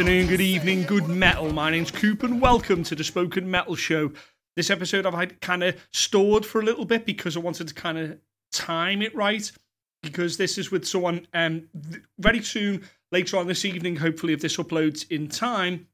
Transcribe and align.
Good 0.00 0.06
afternoon, 0.06 0.28
good 0.28 0.40
evening, 0.40 0.82
good 0.84 1.08
metal. 1.08 1.52
My 1.52 1.70
name's 1.70 1.90
Coop, 1.90 2.22
and 2.22 2.40
welcome 2.40 2.82
to 2.84 2.94
the 2.94 3.04
Spoken 3.04 3.50
Metal 3.50 3.76
Show. 3.76 4.12
This 4.56 4.70
episode 4.70 5.04
I've 5.04 5.12
had 5.12 5.42
kind 5.42 5.62
of 5.62 5.76
stored 5.92 6.46
for 6.46 6.58
a 6.58 6.64
little 6.64 6.86
bit 6.86 7.04
because 7.04 7.36
I 7.36 7.40
wanted 7.40 7.68
to 7.68 7.74
kind 7.74 7.98
of 7.98 8.18
time 8.50 9.02
it 9.02 9.14
right. 9.14 9.52
Because 10.02 10.38
this 10.38 10.56
is 10.56 10.70
with 10.70 10.88
someone 10.88 11.26
um, 11.34 11.68
very 12.18 12.42
soon, 12.42 12.82
later 13.12 13.36
on 13.36 13.46
this 13.46 13.66
evening, 13.66 13.96
hopefully, 13.96 14.32
if 14.32 14.40
this 14.40 14.56
uploads 14.56 15.06
in 15.10 15.28
time, 15.28 15.86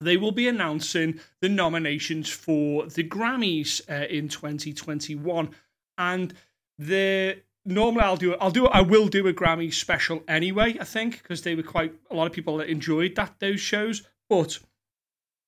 they 0.00 0.16
will 0.16 0.32
be 0.32 0.48
announcing 0.48 1.20
the 1.42 1.50
nominations 1.50 2.30
for 2.30 2.86
the 2.86 3.04
Grammys 3.04 3.82
uh, 3.86 4.06
in 4.06 4.30
2021. 4.30 5.50
And 5.98 6.32
the 6.78 7.36
normally 7.64 8.02
I'll 8.02 8.16
do 8.16 8.34
I'll 8.36 8.50
do 8.50 8.66
I 8.66 8.80
will 8.80 9.08
do 9.08 9.26
a 9.26 9.32
Grammy 9.32 9.72
special 9.72 10.22
anyway. 10.28 10.76
I 10.80 10.84
think 10.84 11.22
because 11.22 11.42
they 11.42 11.54
were 11.54 11.62
quite 11.62 11.94
a 12.10 12.14
lot 12.14 12.26
of 12.26 12.32
people 12.32 12.56
that 12.58 12.68
enjoyed 12.68 13.14
that 13.16 13.36
those 13.38 13.60
shows. 13.60 14.02
But 14.28 14.58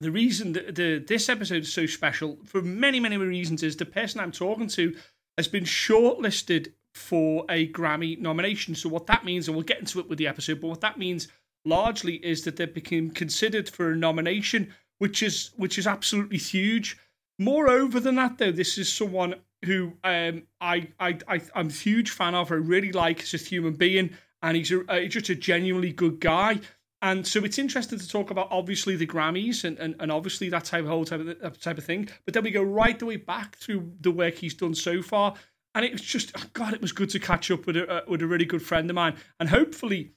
the 0.00 0.10
reason 0.10 0.52
that 0.52 0.74
the 0.74 0.98
this 1.06 1.28
episode 1.28 1.62
is 1.62 1.72
so 1.72 1.86
special 1.86 2.38
for 2.44 2.62
many 2.62 3.00
many 3.00 3.16
reasons 3.16 3.62
is 3.62 3.76
the 3.76 3.86
person 3.86 4.20
I'm 4.20 4.32
talking 4.32 4.68
to 4.68 4.96
has 5.36 5.48
been 5.48 5.64
shortlisted 5.64 6.72
for 6.94 7.44
a 7.48 7.68
Grammy 7.68 8.18
nomination. 8.20 8.74
So 8.74 8.88
what 8.88 9.06
that 9.08 9.24
means, 9.24 9.48
and 9.48 9.56
we'll 9.56 9.64
get 9.64 9.80
into 9.80 9.98
it 9.98 10.08
with 10.08 10.18
the 10.18 10.28
episode, 10.28 10.60
but 10.60 10.68
what 10.68 10.80
that 10.82 10.98
means 10.98 11.28
largely 11.64 12.16
is 12.16 12.44
that 12.44 12.56
they 12.56 12.66
became 12.66 13.10
considered 13.10 13.68
for 13.68 13.90
a 13.90 13.96
nomination, 13.96 14.72
which 14.98 15.22
is 15.22 15.50
which 15.56 15.78
is 15.78 15.86
absolutely 15.86 16.38
huge. 16.38 16.96
Moreover 17.38 17.98
than 17.98 18.14
that, 18.14 18.38
though, 18.38 18.52
this 18.52 18.78
is 18.78 18.92
someone 18.92 19.34
who 19.64 19.94
um, 20.04 20.44
I, 20.60 20.88
I, 20.98 21.18
I, 21.28 21.40
am 21.54 21.68
a 21.68 21.72
huge 21.72 22.10
fan 22.10 22.34
of. 22.34 22.50
I 22.50 22.56
really 22.56 22.92
like 22.92 23.22
as 23.22 23.34
a 23.34 23.38
human 23.38 23.74
being, 23.74 24.10
and 24.42 24.56
he's, 24.56 24.70
a, 24.70 24.84
uh, 24.90 25.00
he's 25.00 25.12
just 25.12 25.28
a 25.30 25.34
genuinely 25.34 25.92
good 25.92 26.20
guy. 26.20 26.60
And 27.02 27.26
so 27.26 27.44
it's 27.44 27.58
interesting 27.58 27.98
to 27.98 28.08
talk 28.08 28.30
about 28.30 28.48
obviously 28.50 28.96
the 28.96 29.06
Grammys 29.06 29.64
and, 29.64 29.78
and, 29.78 29.94
and 30.00 30.10
obviously 30.10 30.48
that 30.48 30.64
type 30.64 30.84
of 30.84 30.88
whole 30.88 31.04
type 31.04 31.20
of, 31.42 31.60
type 31.60 31.76
of 31.76 31.84
thing. 31.84 32.08
But 32.24 32.32
then 32.32 32.44
we 32.44 32.50
go 32.50 32.62
right 32.62 32.98
the 32.98 33.04
way 33.04 33.16
back 33.16 33.56
through 33.56 33.92
the 34.00 34.10
work 34.10 34.36
he's 34.36 34.54
done 34.54 34.74
so 34.74 35.02
far. 35.02 35.34
And 35.74 35.84
it 35.84 35.92
was 35.92 36.00
just, 36.00 36.32
oh 36.38 36.44
God, 36.54 36.72
it 36.72 36.80
was 36.80 36.92
good 36.92 37.10
to 37.10 37.18
catch 37.18 37.50
up 37.50 37.66
with 37.66 37.76
a, 37.76 37.86
uh, 37.90 38.00
with 38.08 38.22
a 38.22 38.26
really 38.26 38.46
good 38.46 38.62
friend 38.62 38.88
of 38.88 38.94
mine. 38.94 39.16
And 39.38 39.50
hopefully 39.50 40.12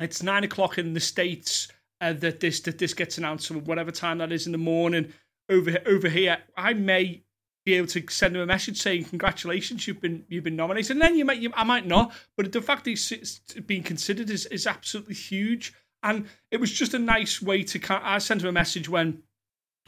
it's 0.00 0.22
nine 0.22 0.44
o'clock 0.44 0.78
in 0.78 0.94
the 0.94 1.00
States 1.00 1.68
uh, 2.00 2.12
that 2.14 2.40
this 2.40 2.60
that 2.60 2.78
this 2.78 2.94
gets 2.94 3.18
announced, 3.18 3.50
or 3.50 3.54
whatever 3.54 3.90
time 3.90 4.18
that 4.18 4.32
is 4.32 4.46
in 4.46 4.52
the 4.52 4.58
morning 4.58 5.12
over 5.48 5.78
over 5.86 6.08
here. 6.08 6.38
I 6.56 6.74
may 6.74 7.23
be 7.64 7.74
able 7.74 7.86
to 7.88 8.02
send 8.10 8.36
him 8.36 8.42
a 8.42 8.46
message 8.46 8.80
saying 8.80 9.04
congratulations, 9.04 9.86
you've 9.86 10.00
been 10.00 10.24
you've 10.28 10.44
been 10.44 10.56
nominated, 10.56 10.92
and 10.92 11.00
then 11.00 11.16
you 11.16 11.24
might 11.24 11.38
you, 11.38 11.50
I 11.54 11.64
might 11.64 11.86
not, 11.86 12.12
but 12.36 12.52
the 12.52 12.62
fact 12.62 12.84
that 12.84 12.90
he's 12.90 13.40
being 13.66 13.82
considered 13.82 14.30
is 14.30 14.46
is 14.46 14.66
absolutely 14.66 15.14
huge, 15.14 15.72
and 16.02 16.26
it 16.50 16.60
was 16.60 16.72
just 16.72 16.94
a 16.94 16.98
nice 16.98 17.40
way 17.40 17.62
to. 17.64 17.78
Kinda 17.78 18.02
I 18.04 18.18
sent 18.18 18.42
him 18.42 18.48
a 18.48 18.52
message 18.52 18.88
when 18.88 19.22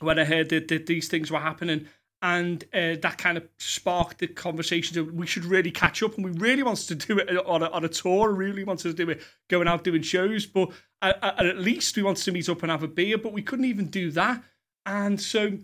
when 0.00 0.18
I 0.18 0.24
heard 0.24 0.48
that, 0.50 0.68
that 0.68 0.86
these 0.86 1.08
things 1.08 1.30
were 1.30 1.40
happening. 1.40 1.88
And 2.22 2.64
uh, 2.72 2.96
that 3.02 3.18
kind 3.18 3.36
of 3.36 3.46
sparked 3.58 4.18
the 4.18 4.26
conversation. 4.26 4.94
That 4.94 5.14
we 5.14 5.26
should 5.26 5.44
really 5.44 5.70
catch 5.70 6.02
up, 6.02 6.16
and 6.16 6.24
we 6.24 6.30
really 6.32 6.62
wanted 6.62 6.88
to 6.88 7.06
do 7.06 7.18
it 7.18 7.28
on 7.46 7.62
a, 7.62 7.68
on 7.68 7.84
a 7.84 7.88
tour. 7.88 8.32
Really 8.32 8.64
wanted 8.64 8.96
to 8.96 9.04
do 9.04 9.10
it 9.10 9.20
going 9.48 9.68
out 9.68 9.84
doing 9.84 10.00
shows, 10.00 10.46
but 10.46 10.70
uh, 11.02 11.12
uh 11.22 11.34
at 11.38 11.58
least 11.58 11.94
we 11.94 12.02
wanted 12.02 12.24
to 12.24 12.32
meet 12.32 12.48
up 12.48 12.62
and 12.62 12.70
have 12.70 12.82
a 12.82 12.88
beer. 12.88 13.18
But 13.18 13.34
we 13.34 13.42
couldn't 13.42 13.66
even 13.66 13.88
do 13.88 14.10
that, 14.12 14.42
and 14.86 15.20
so 15.20 15.58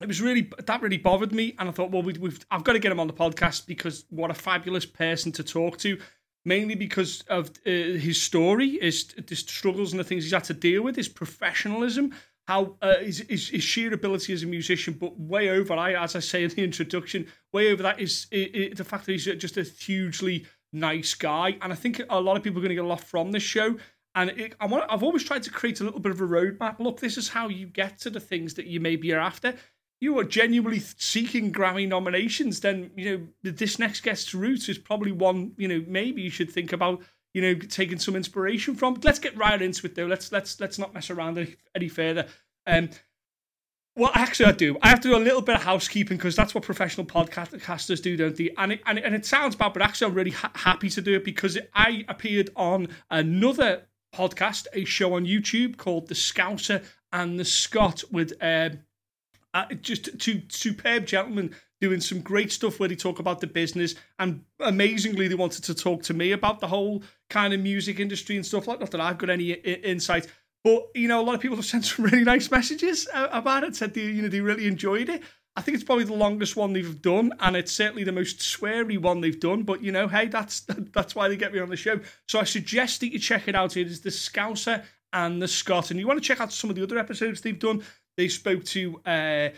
it 0.00 0.08
was 0.08 0.20
really 0.20 0.50
that 0.66 0.82
really 0.82 0.98
bothered 0.98 1.32
me, 1.32 1.54
and 1.58 1.68
I 1.68 1.72
thought, 1.72 1.90
well, 1.90 2.02
we, 2.02 2.12
have 2.14 2.46
I've 2.50 2.64
got 2.64 2.72
to 2.74 2.78
get 2.78 2.92
him 2.92 3.00
on 3.00 3.06
the 3.06 3.12
podcast 3.12 3.66
because 3.66 4.04
what 4.10 4.30
a 4.30 4.34
fabulous 4.34 4.86
person 4.86 5.32
to 5.32 5.44
talk 5.44 5.78
to. 5.78 5.98
Mainly 6.46 6.74
because 6.74 7.22
of 7.28 7.48
uh, 7.66 7.70
his 7.70 8.20
story, 8.20 8.78
his, 8.78 9.06
the 9.26 9.34
struggles 9.34 9.92
and 9.92 10.00
the 10.00 10.04
things 10.04 10.24
he's 10.24 10.34
had 10.34 10.44
to 10.44 10.52
deal 10.52 10.82
with, 10.82 10.94
his 10.94 11.08
professionalism, 11.08 12.12
how 12.46 12.76
uh, 12.82 12.98
his, 12.98 13.24
his, 13.30 13.48
his, 13.48 13.64
sheer 13.64 13.94
ability 13.94 14.34
as 14.34 14.42
a 14.42 14.46
musician, 14.46 14.92
but 14.92 15.18
way 15.18 15.48
over, 15.48 15.72
I 15.72 15.94
as 15.94 16.14
I 16.14 16.18
say 16.18 16.44
in 16.44 16.50
the 16.50 16.62
introduction, 16.62 17.26
way 17.52 17.72
over 17.72 17.82
that 17.82 17.98
is, 17.98 18.26
is 18.30 18.76
the 18.76 18.84
fact 18.84 19.06
that 19.06 19.12
he's 19.12 19.24
just 19.24 19.56
a 19.56 19.62
hugely 19.62 20.44
nice 20.70 21.14
guy, 21.14 21.56
and 21.62 21.72
I 21.72 21.76
think 21.76 22.02
a 22.10 22.20
lot 22.20 22.36
of 22.36 22.42
people 22.42 22.58
are 22.58 22.62
going 22.62 22.70
to 22.70 22.74
get 22.74 22.84
a 22.84 22.88
lot 22.88 23.00
from 23.00 23.32
this 23.32 23.42
show. 23.42 23.76
And 24.16 24.30
it, 24.30 24.54
I 24.60 24.66
want, 24.66 24.84
I've 24.88 25.02
always 25.02 25.24
tried 25.24 25.42
to 25.44 25.50
create 25.50 25.80
a 25.80 25.84
little 25.84 25.98
bit 25.98 26.12
of 26.12 26.20
a 26.20 26.24
roadmap. 26.24 26.78
Look, 26.78 27.00
this 27.00 27.16
is 27.16 27.28
how 27.28 27.48
you 27.48 27.66
get 27.66 27.98
to 28.00 28.10
the 28.10 28.20
things 28.20 28.54
that 28.54 28.66
you 28.66 28.78
maybe 28.78 29.12
are 29.12 29.18
after 29.18 29.54
you 30.04 30.18
are 30.18 30.24
genuinely 30.24 30.80
seeking 30.80 31.50
Grammy 31.50 31.88
nominations, 31.88 32.60
then 32.60 32.90
you 32.94 33.28
know 33.42 33.50
this 33.50 33.78
next 33.78 34.02
guest's 34.02 34.34
route 34.34 34.68
is 34.68 34.78
probably 34.78 35.12
one 35.12 35.52
you 35.56 35.66
know 35.66 35.82
maybe 35.88 36.20
you 36.20 36.30
should 36.30 36.50
think 36.50 36.72
about 36.72 37.02
you 37.32 37.40
know 37.40 37.54
taking 37.54 37.98
some 37.98 38.14
inspiration 38.14 38.74
from. 38.74 39.00
Let's 39.02 39.18
get 39.18 39.36
right 39.36 39.60
into 39.60 39.86
it 39.86 39.94
though. 39.94 40.06
Let's 40.06 40.30
let's 40.30 40.60
let's 40.60 40.78
not 40.78 40.92
mess 40.92 41.10
around 41.10 41.38
any, 41.38 41.56
any 41.74 41.88
further. 41.88 42.26
Um, 42.66 42.90
well, 43.96 44.10
actually, 44.14 44.46
I 44.46 44.52
do. 44.52 44.76
I 44.82 44.88
have 44.88 45.00
to 45.00 45.08
do 45.08 45.16
a 45.16 45.18
little 45.18 45.40
bit 45.40 45.54
of 45.54 45.62
housekeeping 45.62 46.16
because 46.16 46.36
that's 46.36 46.54
what 46.54 46.64
professional 46.64 47.06
podcasters 47.06 48.02
do, 48.02 48.16
don't 48.16 48.36
they? 48.36 48.50
And 48.58 48.72
it, 48.72 48.80
and 48.86 48.98
it, 48.98 49.04
and 49.04 49.14
it 49.14 49.24
sounds 49.24 49.54
bad, 49.54 49.72
but 49.72 49.82
actually, 49.82 50.08
I'm 50.08 50.14
really 50.14 50.32
ha- 50.32 50.50
happy 50.54 50.90
to 50.90 51.00
do 51.00 51.14
it 51.14 51.24
because 51.24 51.56
I 51.74 52.04
appeared 52.08 52.50
on 52.56 52.88
another 53.10 53.86
podcast, 54.12 54.66
a 54.72 54.84
show 54.84 55.14
on 55.14 55.24
YouTube 55.26 55.76
called 55.76 56.08
The 56.08 56.14
Scouser 56.14 56.84
and 57.12 57.38
the 57.38 57.44
Scot 57.44 58.02
with 58.10 58.32
um, 58.40 58.80
uh, 59.54 59.66
just 59.80 60.18
two 60.20 60.42
superb 60.48 61.06
gentlemen 61.06 61.54
doing 61.80 62.00
some 62.00 62.20
great 62.20 62.52
stuff 62.52 62.78
where 62.78 62.88
they 62.88 62.96
talk 62.96 63.18
about 63.18 63.40
the 63.40 63.46
business. 63.46 63.94
And 64.18 64.44
amazingly 64.60 65.28
they 65.28 65.34
wanted 65.34 65.64
to 65.64 65.74
talk 65.74 66.02
to 66.04 66.14
me 66.14 66.32
about 66.32 66.60
the 66.60 66.68
whole 66.68 67.02
kind 67.30 67.54
of 67.54 67.60
music 67.60 68.00
industry 68.00 68.36
and 68.36 68.44
stuff 68.44 68.66
like 68.66 68.80
that 68.80 68.90
that 68.90 69.00
I've 69.00 69.18
got 69.18 69.30
any 69.30 69.54
I- 69.54 69.80
insight 69.82 70.28
but 70.64 70.88
you 70.94 71.06
know 71.06 71.20
a 71.20 71.22
lot 71.22 71.34
of 71.34 71.40
people 71.40 71.56
have 71.56 71.66
sent 71.66 71.84
some 71.84 72.04
really 72.10 72.24
nice 72.24 72.50
messages 72.50 73.06
uh, 73.12 73.28
about 73.30 73.62
it 73.62 73.76
said 73.76 73.94
they 73.94 74.02
you 74.02 74.22
know 74.22 74.28
they 74.28 74.40
really 74.40 74.66
enjoyed 74.66 75.08
it. 75.08 75.22
I 75.56 75.60
think 75.60 75.76
it's 75.76 75.84
probably 75.84 76.04
the 76.04 76.14
longest 76.14 76.56
one 76.56 76.72
they've 76.72 77.00
done 77.00 77.32
and 77.38 77.54
it's 77.54 77.70
certainly 77.70 78.02
the 78.02 78.10
most 78.10 78.38
sweary 78.38 78.98
one 78.98 79.20
they've 79.20 79.38
done. 79.38 79.62
But 79.62 79.82
you 79.82 79.92
know 79.92 80.08
hey 80.08 80.26
that's 80.26 80.60
that's 80.94 81.14
why 81.14 81.28
they 81.28 81.36
get 81.36 81.52
me 81.52 81.60
on 81.60 81.68
the 81.68 81.76
show. 81.76 82.00
So 82.26 82.40
I 82.40 82.44
suggest 82.44 83.00
that 83.00 83.12
you 83.12 83.18
check 83.18 83.46
it 83.46 83.54
out. 83.54 83.76
It 83.76 83.86
is 83.86 84.00
the 84.00 84.10
Scouser 84.10 84.82
and 85.12 85.40
the 85.40 85.46
Scot 85.46 85.90
and 85.90 86.00
you 86.00 86.08
want 86.08 86.20
to 86.20 86.26
check 86.26 86.40
out 86.40 86.52
some 86.52 86.70
of 86.70 86.76
the 86.76 86.82
other 86.82 86.98
episodes 86.98 87.40
they've 87.40 87.58
done 87.58 87.84
they 88.16 88.28
spoke 88.28 88.64
to 88.64 89.00
uh, 89.04 89.48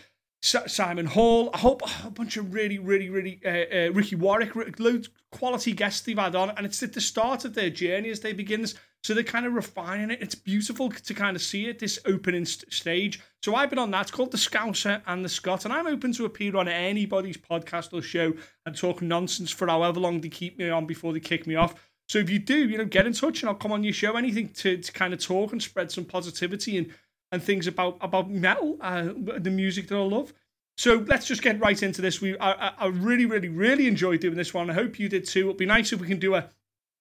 Simon 0.41 1.05
Hall. 1.05 1.49
I 1.53 1.57
hope 1.57 1.81
a 2.05 2.09
bunch 2.09 2.37
of 2.37 2.53
really, 2.53 2.79
really, 2.79 3.09
really 3.09 3.41
uh, 3.45 3.89
uh, 3.89 3.91
Ricky 3.93 4.15
Warwick, 4.15 4.79
loads 4.79 5.09
quality 5.31 5.73
guests 5.73 6.01
they've 6.01 6.17
had 6.17 6.35
on, 6.35 6.51
and 6.51 6.65
it's 6.65 6.81
at 6.83 6.93
the 6.93 7.01
start 7.01 7.45
of 7.45 7.53
their 7.53 7.69
journey 7.69 8.09
as 8.09 8.19
they 8.19 8.33
begin. 8.33 8.65
So 9.03 9.13
they're 9.13 9.23
kind 9.23 9.45
of 9.45 9.53
refining 9.53 10.11
it. 10.11 10.21
It's 10.21 10.35
beautiful 10.35 10.89
to 10.89 11.13
kind 11.13 11.35
of 11.35 11.41
see 11.41 11.67
it 11.67 11.79
this 11.79 11.99
opening 12.05 12.45
st- 12.45 12.73
stage. 12.73 13.21
So 13.41 13.55
I've 13.55 13.69
been 13.69 13.79
on 13.79 13.91
that. 13.91 14.03
It's 14.03 14.11
called 14.11 14.31
the 14.31 14.37
Scouser 14.37 15.01
and 15.05 15.23
the 15.23 15.29
Scot, 15.29 15.65
and 15.65 15.73
I'm 15.73 15.87
open 15.87 16.13
to 16.13 16.25
appear 16.25 16.57
on 16.57 16.67
anybody's 16.67 17.37
podcast 17.37 17.93
or 17.93 18.01
show 18.01 18.33
and 18.65 18.75
talk 18.75 19.01
nonsense 19.01 19.51
for 19.51 19.67
however 19.67 19.99
long 19.99 20.21
they 20.21 20.29
keep 20.29 20.57
me 20.57 20.69
on 20.69 20.85
before 20.85 21.13
they 21.13 21.19
kick 21.19 21.47
me 21.47 21.55
off. 21.55 21.75
So 22.09 22.19
if 22.19 22.29
you 22.29 22.39
do, 22.39 22.69
you 22.69 22.77
know, 22.77 22.85
get 22.85 23.05
in 23.05 23.13
touch 23.13 23.41
and 23.41 23.49
I'll 23.49 23.55
come 23.55 23.71
on 23.71 23.83
your 23.83 23.93
show. 23.93 24.15
Anything 24.15 24.49
to, 24.49 24.77
to 24.77 24.91
kind 24.91 25.13
of 25.13 25.19
talk 25.19 25.51
and 25.51 25.61
spread 25.61 25.91
some 25.91 26.05
positivity 26.05 26.77
and 26.77 26.93
and 27.31 27.41
things 27.41 27.67
about 27.67 27.97
about 28.01 28.29
metal, 28.29 28.77
uh, 28.81 29.09
the 29.15 29.51
music 29.51 29.87
that 29.87 29.95
I 29.95 30.01
love. 30.01 30.33
So 30.77 31.03
let's 31.07 31.25
just 31.25 31.41
get 31.41 31.59
right 31.59 31.81
into 31.81 32.01
this. 32.01 32.21
We 32.21 32.37
I, 32.37 32.69
I 32.77 32.87
really, 32.87 33.25
really, 33.25 33.49
really 33.49 33.87
enjoyed 33.87 34.19
doing 34.19 34.35
this 34.35 34.53
one. 34.53 34.69
I 34.69 34.73
hope 34.73 34.99
you 34.99 35.09
did 35.09 35.25
too. 35.25 35.47
It'd 35.47 35.57
be 35.57 35.65
nice 35.65 35.91
if 35.91 35.99
we 35.99 36.07
can 36.07 36.19
do 36.19 36.35
a 36.35 36.49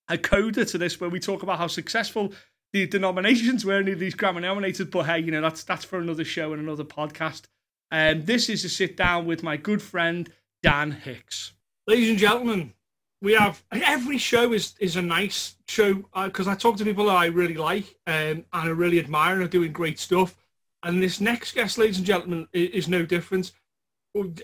a 0.08 0.16
coda 0.16 0.64
to 0.64 0.78
this 0.78 1.00
where 1.00 1.10
we 1.10 1.20
talk 1.20 1.42
about 1.42 1.58
how 1.58 1.66
successful 1.66 2.32
the, 2.72 2.86
the 2.86 2.98
nominations 2.98 3.64
were 3.64 3.78
and 3.78 3.98
these 3.98 4.14
Grammy 4.14 4.42
nominated. 4.42 4.90
But 4.90 5.06
hey, 5.06 5.20
you 5.20 5.30
know 5.30 5.40
that's 5.40 5.64
that's 5.64 5.84
for 5.84 5.98
another 5.98 6.24
show 6.24 6.52
and 6.52 6.62
another 6.62 6.84
podcast. 6.84 7.42
And 7.90 8.20
um, 8.20 8.26
this 8.26 8.48
is 8.48 8.64
a 8.64 8.68
sit 8.68 8.96
down 8.96 9.26
with 9.26 9.42
my 9.42 9.56
good 9.56 9.80
friend 9.80 10.30
Dan 10.62 10.90
Hicks. 10.90 11.52
Ladies 11.86 12.10
and 12.10 12.18
gentlemen, 12.18 12.72
we 13.22 13.34
have 13.34 13.62
every 13.72 14.18
show 14.18 14.52
is 14.52 14.74
is 14.78 14.96
a 14.96 15.02
nice 15.02 15.56
show 15.68 15.94
because 16.24 16.48
uh, 16.48 16.52
I 16.52 16.54
talk 16.54 16.76
to 16.76 16.84
people 16.84 17.06
that 17.06 17.16
I 17.16 17.26
really 17.26 17.54
like 17.54 17.96
um, 18.06 18.14
and 18.14 18.44
I 18.52 18.66
really 18.68 18.98
admire 18.98 19.34
and 19.34 19.44
are 19.44 19.48
doing 19.48 19.72
great 19.72 19.98
stuff. 19.98 20.36
And 20.82 21.02
this 21.02 21.20
next 21.20 21.52
guest, 21.52 21.78
ladies 21.78 21.98
and 21.98 22.06
gentlemen, 22.06 22.46
is, 22.52 22.70
is 22.70 22.88
no 22.88 23.04
different. 23.04 23.52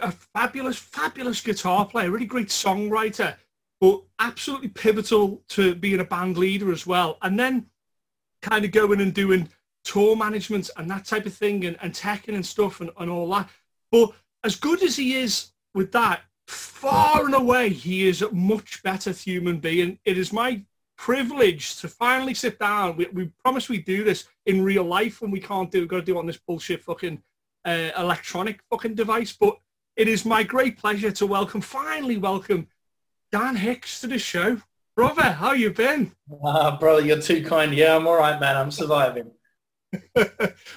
A 0.03 0.13
fabulous, 0.13 0.77
fabulous 0.77 1.41
guitar 1.41 1.87
player, 1.87 2.11
really 2.11 2.27
great 2.27 2.49
songwriter, 2.49 3.37
but 3.81 4.03
absolutely 4.19 4.69
pivotal 4.69 5.43
to 5.49 5.75
being 5.75 6.01
a 6.01 6.05
band 6.05 6.37
leader 6.37 6.73
as 6.73 6.87
well. 6.87 7.17
And 7.23 7.39
then 7.39 7.67
kind 8.43 8.65
of 8.65 8.73
going 8.73 9.01
and 9.01 9.15
doing 9.15 9.49
tour 9.85 10.15
management 10.17 10.69
and 10.77 10.91
that 10.91 11.05
type 11.05 11.27
of 11.27 11.35
thing 11.35 11.65
and, 11.65 11.79
and 11.81 11.95
teching 11.95 12.35
and 12.35 12.45
stuff 12.45 12.81
and, 12.81 12.91
and 12.99 13.11
all 13.11 13.29
that. 13.31 13.49
But 13.91 14.13
as 14.45 14.57
good 14.57 14.83
as 14.83 14.97
he 14.97 15.17
is 15.17 15.53
with 15.75 15.93
that, 15.93 16.21
far 16.53 17.25
and 17.25 17.35
away, 17.35 17.71
he 17.71 18.09
is 18.09 18.23
a 18.23 18.31
much 18.33 18.83
better 18.83 19.11
human 19.13 19.59
being. 19.59 19.99
It 20.05 20.19
is 20.19 20.33
my 20.33 20.63
privilege 20.97 21.77
to 21.77 21.89
finally 21.89 22.35
sit 22.35 22.59
down. 22.59 22.97
We, 22.97 23.07
we 23.13 23.33
promise 23.43 23.69
we 23.69 23.79
do 23.79 24.05
this 24.05 24.29
in 24.47 24.63
real 24.63 24.85
life 24.85 25.21
when 25.21 25.31
we 25.31 25.41
can't 25.41 25.71
do. 25.71 25.81
We've 25.81 25.89
got 25.89 25.97
to 25.97 26.03
do 26.03 26.17
it 26.17 26.19
on 26.19 26.27
this 26.27 26.39
bullshit 26.39 26.83
fucking 26.83 27.23
uh, 27.65 27.91
electronic 27.97 28.61
fucking 28.71 28.95
device. 28.95 29.33
But 29.33 29.59
it 29.97 30.09
is 30.09 30.25
my 30.25 30.43
great 30.43 30.79
pleasure 30.79 31.11
to 31.13 31.27
welcome, 31.27 31.61
finally 31.61 32.19
welcome, 32.19 32.69
Dan 33.31 33.57
Hicks 33.57 34.01
to 34.01 34.07
the 34.07 34.19
show. 34.19 34.61
Brother, 34.95 35.23
how 35.23 35.53
you 35.53 35.71
been? 35.71 36.13
Uh, 36.45 36.77
brother, 36.77 37.01
you're 37.01 37.21
too 37.21 37.43
kind. 37.45 37.75
Yeah, 37.75 37.97
I'm 37.97 38.07
all 38.07 38.17
right, 38.17 38.39
man. 38.39 38.57
I'm 38.57 38.71
surviving. 38.71 39.31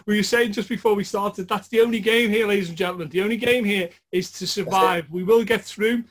We 0.06 0.18
were 0.18 0.24
saying 0.24 0.54
just 0.54 0.70
before 0.70 0.96
we 0.96 1.04
started, 1.04 1.48
that's 1.48 1.68
the 1.68 1.82
only 1.82 2.00
game 2.00 2.30
here, 2.30 2.48
ladies 2.48 2.70
and 2.70 2.78
gentlemen. 2.78 3.10
The 3.10 3.22
only 3.22 3.38
game 3.38 3.64
here 3.64 3.90
is 4.12 4.32
to 4.34 4.48
survive. 4.48 5.10
We 5.10 5.24
will 5.24 5.44
get 5.44 5.64
through. 5.64 6.04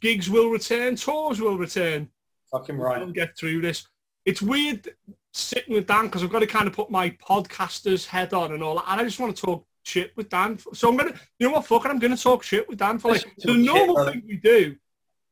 Gigs 0.00 0.28
will 0.28 0.50
return. 0.50 0.96
Tours 0.96 1.40
will 1.40 1.56
return. 1.56 2.08
Fucking 2.50 2.76
right. 2.76 3.00
We'll 3.00 3.12
get 3.12 3.36
through 3.36 3.60
this. 3.62 3.86
It's 4.24 4.42
weird 4.42 4.88
sitting 5.32 5.74
with 5.74 5.86
Dan 5.86 6.06
because 6.06 6.22
I've 6.22 6.30
got 6.30 6.40
to 6.40 6.46
kind 6.46 6.66
of 6.66 6.72
put 6.72 6.90
my 6.90 7.10
podcaster's 7.10 8.06
head 8.06 8.34
on 8.34 8.52
and 8.52 8.62
all 8.62 8.76
that. 8.76 8.84
And 8.88 9.00
I 9.00 9.04
just 9.04 9.20
want 9.20 9.34
to 9.36 9.42
talk 9.42 9.66
shit 9.84 10.16
with 10.16 10.28
Dan. 10.28 10.58
So 10.74 10.88
I'm 10.88 10.96
going 10.96 11.12
to, 11.12 11.18
you 11.38 11.48
know 11.48 11.54
what, 11.54 11.66
fuck 11.66 11.84
it, 11.84 11.90
I'm 11.90 11.98
going 11.98 12.14
to 12.14 12.22
talk 12.22 12.42
shit 12.42 12.68
with 12.68 12.78
Dan 12.78 12.98
for 12.98 13.12
like, 13.12 13.24
the 13.38 13.54
normal 13.54 14.04
thing 14.04 14.22
we 14.26 14.36
do 14.36 14.76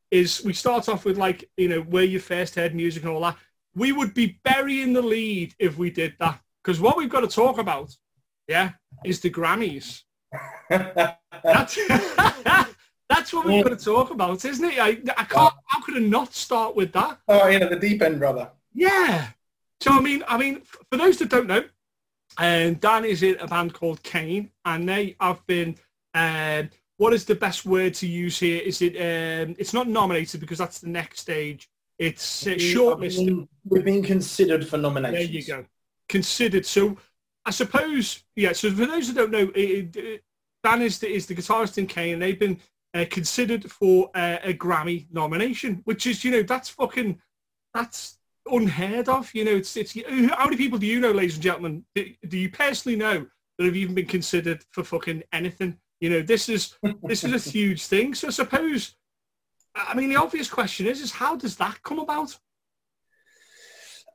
is 0.09 0.43
we 0.43 0.53
start 0.53 0.89
off 0.89 1.05
with 1.05 1.17
like, 1.17 1.49
you 1.57 1.67
know, 1.67 1.81
where 1.81 2.03
you 2.03 2.19
first 2.19 2.55
heard 2.55 2.73
music 2.73 3.03
and 3.03 3.11
all 3.11 3.21
that. 3.21 3.37
We 3.75 3.91
would 3.91 4.13
be 4.13 4.39
burying 4.43 4.93
the 4.93 5.01
lead 5.01 5.53
if 5.59 5.77
we 5.77 5.91
did 5.91 6.15
that. 6.19 6.39
Because 6.67 6.81
what 6.81 6.97
we've 6.97 7.07
got 7.07 7.21
to 7.21 7.29
talk 7.29 7.59
about, 7.59 7.95
yeah, 8.49 8.71
is 9.05 9.21
the 9.21 9.29
Grammys. 9.29 10.01
that's, 10.69 11.79
that's 13.09 13.33
what 13.33 13.45
we've 13.45 13.63
got 13.63 13.79
to 13.79 13.85
talk 13.85 14.11
about, 14.11 14.43
isn't 14.43 14.65
it? 14.65 14.77
I, 14.77 14.99
I 15.15 15.23
can't, 15.23 15.53
how 15.67 15.81
could 15.81 15.95
I 15.95 15.99
not 15.99 16.33
start 16.33 16.75
with 16.75 16.91
that? 16.91 17.19
Oh, 17.29 17.47
yeah, 17.47 17.69
the 17.69 17.77
deep 17.77 18.01
end, 18.01 18.19
brother. 18.19 18.49
Yeah. 18.73 19.27
So, 19.79 19.93
I 19.93 20.01
mean, 20.01 20.25
I 20.27 20.37
mean, 20.37 20.59
for 20.91 20.97
those 20.97 21.17
that 21.19 21.29
don't 21.29 21.47
know, 21.47 21.63
and 22.37 22.75
um, 22.75 22.79
Dan 22.81 23.05
is 23.05 23.23
in 23.23 23.37
a 23.39 23.47
band 23.47 23.73
called 23.73 24.03
Caine, 24.03 24.51
and 24.65 24.89
they 24.89 25.15
have 25.21 25.45
been. 25.47 25.77
Um, 26.13 26.69
what 26.97 27.13
is 27.13 27.23
the 27.23 27.35
best 27.35 27.65
word 27.65 27.93
to 27.93 28.07
use 28.07 28.39
here? 28.39 28.61
Is 28.61 28.81
it? 28.81 28.95
Um, 28.97 29.55
it's 29.57 29.73
not 29.73 29.87
nominated 29.87 30.41
because 30.41 30.57
that's 30.57 30.79
the 30.79 30.89
next 30.89 31.21
stage. 31.21 31.69
It's 31.97 32.45
uh, 32.45 32.51
shortlisted. 32.51 33.47
We've 33.63 33.85
been 33.85 34.03
considered 34.03 34.67
for 34.67 34.77
nominations. 34.77 35.47
There 35.47 35.57
you 35.57 35.63
go. 35.63 35.65
Considered. 36.09 36.65
So, 36.65 36.97
I 37.45 37.51
suppose, 37.51 38.23
yeah. 38.35 38.53
So 38.53 38.71
for 38.71 38.85
those 38.85 39.07
who 39.07 39.13
don't 39.13 39.31
know, 39.31 39.51
it, 39.55 39.95
it, 39.95 40.23
Dan 40.63 40.81
is 40.81 40.99
the, 40.99 41.07
is 41.07 41.25
the 41.25 41.35
guitarist 41.35 41.77
in 41.77 41.87
Caine, 41.87 42.13
and 42.13 42.21
they've 42.21 42.39
been 42.39 42.59
uh, 42.93 43.05
considered 43.09 43.71
for 43.71 44.09
uh, 44.15 44.37
a 44.43 44.53
Grammy 44.53 45.05
nomination, 45.11 45.81
which 45.85 46.07
is, 46.07 46.23
you 46.23 46.31
know, 46.31 46.43
that's 46.43 46.69
fucking, 46.69 47.19
that's 47.73 48.17
unheard 48.51 49.09
of. 49.09 49.29
You 49.33 49.45
know, 49.45 49.55
it's 49.55 49.75
it's 49.77 49.95
how 50.31 50.45
many 50.45 50.57
people 50.57 50.79
do 50.79 50.85
you 50.85 50.99
know, 50.99 51.11
ladies 51.11 51.35
and 51.35 51.43
gentlemen? 51.43 51.85
Do, 51.95 52.05
do 52.27 52.37
you 52.37 52.49
personally 52.49 52.97
know 52.97 53.25
that 53.57 53.65
have 53.65 53.75
even 53.75 53.95
been 53.95 54.05
considered 54.05 54.63
for 54.71 54.83
fucking 54.83 55.23
anything? 55.33 55.77
You 55.99 56.09
know, 56.09 56.21
this 56.21 56.49
is 56.49 56.75
this 57.03 57.23
is 57.23 57.47
a 57.47 57.49
huge 57.57 57.85
thing. 57.85 58.13
So 58.13 58.27
I 58.27 58.31
suppose, 58.31 58.95
I 59.75 59.93
mean, 59.95 60.09
the 60.09 60.15
obvious 60.15 60.49
question 60.49 60.87
is, 60.87 61.01
is 61.01 61.11
how 61.11 61.35
does 61.35 61.55
that 61.57 61.81
come 61.83 61.99
about? 61.99 62.37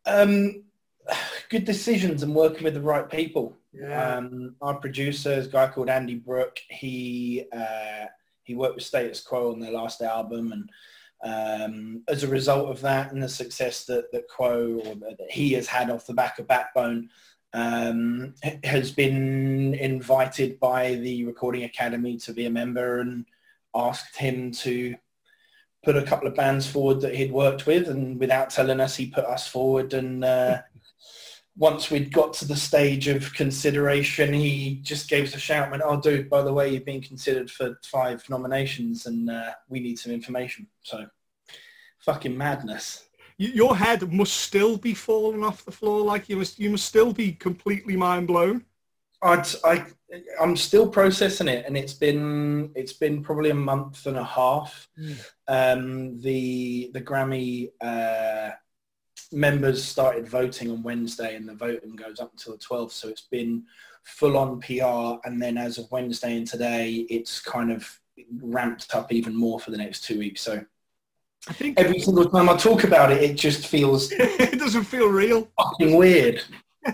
Um, 0.05 0.65
good 1.49 1.65
decisions 1.65 2.23
and 2.23 2.35
working 2.35 2.65
with 2.65 2.75
the 2.75 2.81
right 2.81 3.09
people. 3.09 3.57
Yeah. 3.73 4.17
Um, 4.17 4.57
our 4.61 4.75
producer 4.75 5.33
is 5.33 5.47
a 5.47 5.51
guy 5.51 5.69
called 5.69 5.89
Andy 5.89 6.17
Brook. 6.17 6.59
He 6.69 7.45
uh, 7.53 8.07
he 8.45 8.55
worked 8.55 8.77
with 8.77 8.85
Status 8.85 9.21
Quo 9.21 9.53
on 9.53 9.61
their 9.61 9.73
last 9.73 10.03
album 10.03 10.53
and 10.53 10.71
um, 11.23 12.03
as 12.09 12.25
a 12.25 12.29
result 12.29 12.69
of 12.69 12.81
that 12.81 13.13
and 13.13 13.23
the 13.23 13.29
success 13.29 13.85
that, 13.85 14.11
that 14.13 14.29
Quo 14.29 14.83
or 14.85 14.95
that 14.97 15.19
he 15.31 15.53
has 15.53 15.69
had 15.69 15.89
off 15.89 16.07
the 16.07 16.15
back 16.15 16.39
of 16.39 16.49
Backbone, 16.49 17.11
um, 17.55 18.35
has 18.65 18.91
been 18.91 19.75
invited 19.75 20.59
by 20.59 20.95
the 20.97 21.25
Recording 21.25 21.65
Academy 21.65 22.17
to 22.19 22.33
be 22.33 22.47
a 22.47 22.51
member 22.51 23.01
and 23.01 23.27
asked 23.75 24.17
him 24.17 24.51
to 24.53 24.97
put 25.85 25.97
a 25.97 26.03
couple 26.03 26.29
of 26.29 26.35
bands 26.35 26.67
forward 26.67 27.01
that 27.01 27.15
he'd 27.15 27.33
worked 27.33 27.67
with 27.67 27.89
and 27.89 28.19
without 28.19 28.51
telling 28.51 28.81
us 28.81 28.97
he 28.97 29.07
put 29.07 29.25
us 29.25 29.47
forward 29.47 29.93
and 29.95 30.25
uh, 30.25 30.59
once 31.57 31.91
we'd 31.91 32.13
got 32.13 32.33
to 32.33 32.47
the 32.47 32.57
stage 32.57 33.09
of 33.09 33.33
consideration 33.35 34.33
he 34.33 34.81
just 34.83 35.09
gave 35.09 35.25
us 35.25 35.35
a 35.35 35.39
shout 35.39 35.65
and 35.65 35.71
went 35.71 35.83
oh 35.85 36.01
dude 36.01 36.31
by 36.31 36.43
the 36.43 36.53
way 36.53 36.69
you've 36.69 36.85
been 36.85 37.03
considered 37.03 37.51
for 37.51 37.79
five 37.85 38.25
nominations 38.31 39.07
and 39.07 39.31
uh, 39.31 39.53
we 39.69 39.81
need 39.81 39.99
some 39.99 40.13
information 40.13 40.67
so 40.83 41.07
fucking 41.99 42.37
madness 42.37 43.07
your 43.39 43.77
head 43.77 44.13
must 44.13 44.37
still 44.37 44.77
be 44.77 44.95
falling 44.95 45.45
off 45.45 45.65
the 45.65 45.73
floor 45.73 46.01
like 46.01 46.29
you 46.29 46.37
must 46.37 46.59
you 46.59 46.71
must 46.71 46.87
still 46.87 47.13
be 47.13 47.33
completely 47.33 47.97
mind 47.97 48.27
blown 48.27 48.65
I'd, 49.23 49.47
I 49.65 49.87
I'm 50.41 50.57
still 50.57 50.89
processing 50.89 51.49
it, 51.49 51.65
and 51.67 51.77
it's 51.77 51.95
been 51.95 52.73
it's 52.75 52.93
been 52.93 53.23
probably 53.23 53.51
a 53.51 53.55
month 53.55 54.07
and 54.07 54.17
a 54.17 54.25
half. 54.25 54.89
Mm. 54.99 55.17
Um, 55.49 56.21
the 56.21 56.91
the 56.93 57.01
Grammy 57.01 57.71
uh, 57.81 58.51
members 59.33 59.85
started 59.85 60.29
voting 60.29 60.71
on 60.71 60.83
Wednesday, 60.83 61.37
and 61.37 61.49
the 61.49 61.55
voting 61.55 61.97
goes 61.97 62.21
up 62.21 62.33
until 62.33 62.53
the 62.53 62.59
12th. 62.59 62.93
So 62.93 63.09
it's 63.09 63.23
been 63.23 63.65
full 64.03 64.37
on 64.37 64.61
PR, 64.61 65.27
and 65.27 65.41
then 65.41 65.57
as 65.57 65.79
of 65.79 65.91
Wednesday 65.91 66.37
and 66.37 66.47
today, 66.47 67.07
it's 67.09 67.41
kind 67.41 67.71
of 67.71 68.01
ramped 68.41 68.95
up 68.95 69.13
even 69.13 69.35
more 69.35 69.59
for 69.61 69.71
the 69.71 69.77
next 69.77 70.05
two 70.05 70.19
weeks. 70.19 70.43
So 70.43 70.65
I 71.49 71.53
think 71.53 71.79
every 71.79 71.99
single 71.99 72.29
time 72.29 72.49
I 72.49 72.57
talk 72.57 72.85
about 72.85 73.11
it, 73.13 73.23
it 73.23 73.35
just 73.35 73.67
feels 73.67 74.13
it 74.13 74.59
doesn't 74.59 74.85
feel 74.85 75.09
real. 75.09 75.49
Fucking 75.59 75.97
weird. 75.97 76.43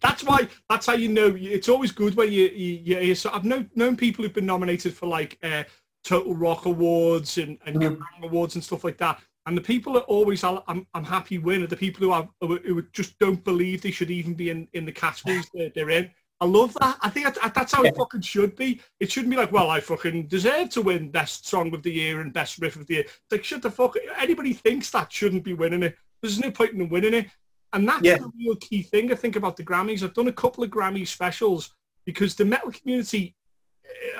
that's 0.00 0.24
why. 0.24 0.48
That's 0.68 0.86
how 0.86 0.94
you 0.94 1.08
know. 1.08 1.34
It's 1.36 1.68
always 1.68 1.92
good 1.92 2.16
when 2.16 2.32
you. 2.32 2.46
you, 2.48 3.00
you 3.00 3.14
so 3.14 3.30
I've 3.32 3.44
known 3.44 3.70
known 3.74 3.96
people 3.96 4.24
who've 4.24 4.34
been 4.34 4.46
nominated 4.46 4.94
for 4.94 5.06
like 5.06 5.38
uh, 5.42 5.64
Total 6.04 6.34
Rock 6.34 6.66
Awards 6.66 7.38
and, 7.38 7.58
and 7.66 7.76
mm-hmm. 7.76 8.24
awards 8.24 8.54
and 8.54 8.64
stuff 8.64 8.84
like 8.84 8.98
that. 8.98 9.20
And 9.50 9.58
the 9.58 9.62
people 9.62 9.94
that 9.94 10.04
always 10.04 10.44
I'm, 10.44 10.86
I'm 10.94 11.02
happy 11.02 11.38
win 11.38 11.64
are 11.64 11.66
the 11.66 11.76
people 11.76 12.06
who 12.06 12.12
have 12.12 12.28
who 12.40 12.82
just 12.92 13.18
don't 13.18 13.42
believe 13.42 13.82
they 13.82 13.90
should 13.90 14.12
even 14.12 14.34
be 14.34 14.50
in, 14.50 14.68
in 14.74 14.84
the 14.84 14.92
categories 14.92 15.50
they're, 15.52 15.72
they're 15.74 15.90
in. 15.90 16.08
I 16.40 16.44
love 16.44 16.72
that. 16.80 16.98
I 17.00 17.10
think 17.10 17.34
that's 17.34 17.72
how 17.72 17.82
it 17.82 17.96
fucking 17.96 18.20
should 18.20 18.54
be. 18.54 18.80
It 19.00 19.10
shouldn't 19.10 19.32
be 19.32 19.36
like, 19.36 19.50
well, 19.50 19.68
I 19.68 19.80
fucking 19.80 20.28
deserve 20.28 20.70
to 20.70 20.82
win 20.82 21.10
best 21.10 21.48
song 21.48 21.74
of 21.74 21.82
the 21.82 21.90
year 21.90 22.20
and 22.20 22.32
best 22.32 22.60
riff 22.60 22.76
of 22.76 22.86
the 22.86 22.94
year. 22.94 23.02
It's 23.02 23.32
like, 23.32 23.42
shut 23.42 23.62
the 23.62 23.72
fuck. 23.72 23.96
Anybody 24.16 24.52
thinks 24.52 24.88
that 24.90 25.12
shouldn't 25.12 25.42
be 25.42 25.54
winning 25.54 25.82
it. 25.82 25.96
There's 26.22 26.38
no 26.38 26.52
point 26.52 26.74
in 26.74 26.88
winning 26.88 27.14
it. 27.14 27.26
And 27.72 27.88
that's 27.88 28.04
yeah. 28.04 28.18
the 28.18 28.30
real 28.38 28.54
key 28.54 28.82
thing 28.82 29.10
I 29.10 29.16
think 29.16 29.34
about 29.34 29.56
the 29.56 29.64
Grammys. 29.64 30.04
I've 30.04 30.14
done 30.14 30.28
a 30.28 30.32
couple 30.32 30.62
of 30.62 30.70
Grammy 30.70 31.08
specials 31.08 31.74
because 32.06 32.36
the 32.36 32.44
metal 32.44 32.70
community 32.70 33.34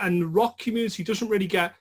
and 0.00 0.22
the 0.22 0.26
rock 0.26 0.58
community 0.58 1.04
doesn't 1.04 1.28
really 1.28 1.46
get 1.46 1.74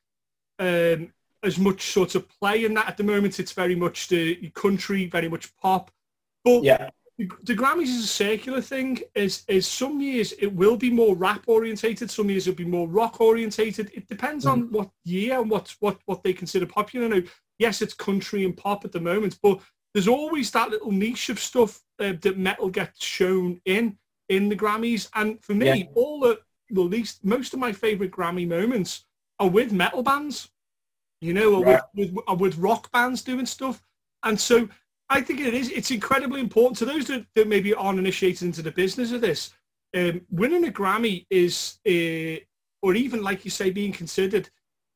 um, 0.60 1.12
as 1.43 1.58
much 1.58 1.91
sort 1.91 2.15
of 2.15 2.27
play 2.29 2.65
in 2.65 2.74
that 2.74 2.88
at 2.88 2.98
the 2.98 3.03
moment. 3.03 3.39
It's 3.39 3.51
very 3.51 3.75
much 3.75 4.08
the 4.08 4.50
country, 4.55 5.05
very 5.08 5.29
much 5.29 5.55
pop. 5.58 5.91
But 6.43 6.63
yeah. 6.63 6.89
the, 7.17 7.29
the 7.43 7.55
Grammys 7.55 7.84
is 7.84 8.03
a 8.03 8.08
circular 8.08 8.62
thing. 8.62 9.00
Is 9.15 9.43
is 9.48 9.67
some 9.67 10.01
years 10.01 10.34
it 10.34 10.53
will 10.53 10.77
be 10.77 10.89
more 10.89 11.15
rap 11.15 11.43
orientated, 11.48 12.10
some 12.10 12.29
years 12.29 12.48
it'll 12.48 12.58
be 12.58 12.65
more 12.65 12.88
rock 12.88 13.22
orientated. 13.22 13.91
It 13.93 14.08
depends 14.08 14.46
mm. 14.46 14.51
on 14.51 14.72
what 14.72 14.89
year 15.03 15.39
and 15.39 15.50
what 15.50 15.75
what 15.79 16.00
what 16.05 16.24
they 16.24 16.34
consider 16.34 16.65
popular. 16.65 17.08
Now, 17.08 17.22
yes, 17.58 17.81
it's 17.81 17.93
country 17.93 18.46
and 18.46 18.55
pop 18.55 18.86
at 18.86 18.91
the 18.91 19.00
moment, 19.00 19.38
but 19.41 19.60
there's 19.93 20.08
always 20.08 20.51
that 20.51 20.69
little 20.69 20.91
niche 20.91 21.29
of 21.29 21.39
stuff 21.39 21.81
uh, 22.00 22.13
that 22.22 22.38
metal 22.38 22.69
gets 22.69 23.03
shown 23.03 23.60
in 23.65 23.98
in 24.29 24.50
the 24.50 24.55
Grammys. 24.55 25.10
And 25.15 25.43
for 25.43 25.53
me, 25.53 25.65
yeah. 25.65 25.86
all 25.96 26.19
the 26.19 26.39
at 26.72 26.77
least 26.77 27.25
most 27.25 27.53
of 27.53 27.60
my 27.60 27.72
favorite 27.72 28.12
Grammy 28.12 28.48
moments 28.48 29.05
are 29.39 29.50
with 29.50 29.72
metal 29.72 30.03
bands, 30.03 30.50
you 31.22 31.34
know, 31.34 31.56
or 31.56 31.66
right. 31.66 31.82
with, 31.94 32.12
with, 32.12 32.24
or 32.28 32.36
with 32.36 32.58
rock 32.58 32.92
bands 32.92 33.22
doing 33.22 33.46
stuff. 33.46 33.82
And 34.24 34.40
so 34.40 34.70
I 35.10 35.22
think 35.22 35.40
it 35.40 35.54
is. 35.54 35.70
It's 35.70 35.92
incredibly 35.92 36.40
important 36.40 36.78
to 36.80 36.86
those 36.86 37.08
that, 37.08 37.26
that 37.36 37.48
maybe 37.48 37.74
aren't 37.74 38.00
initiated 38.00 38.44
into 38.44 38.62
the 38.62 38.72
business 38.72 39.12
of 39.12 39.22
this. 39.22 39.54
Um, 39.96 40.22
winning 40.30 40.68
a 40.68 40.72
Grammy 40.72 41.26
is, 41.30 41.80
uh, 41.88 42.44
or 42.82 42.96
even 42.96 43.24
like 43.24 43.44
you 43.44 43.52
say, 43.52 43.72
being 43.72 43.92
considered 43.92 44.50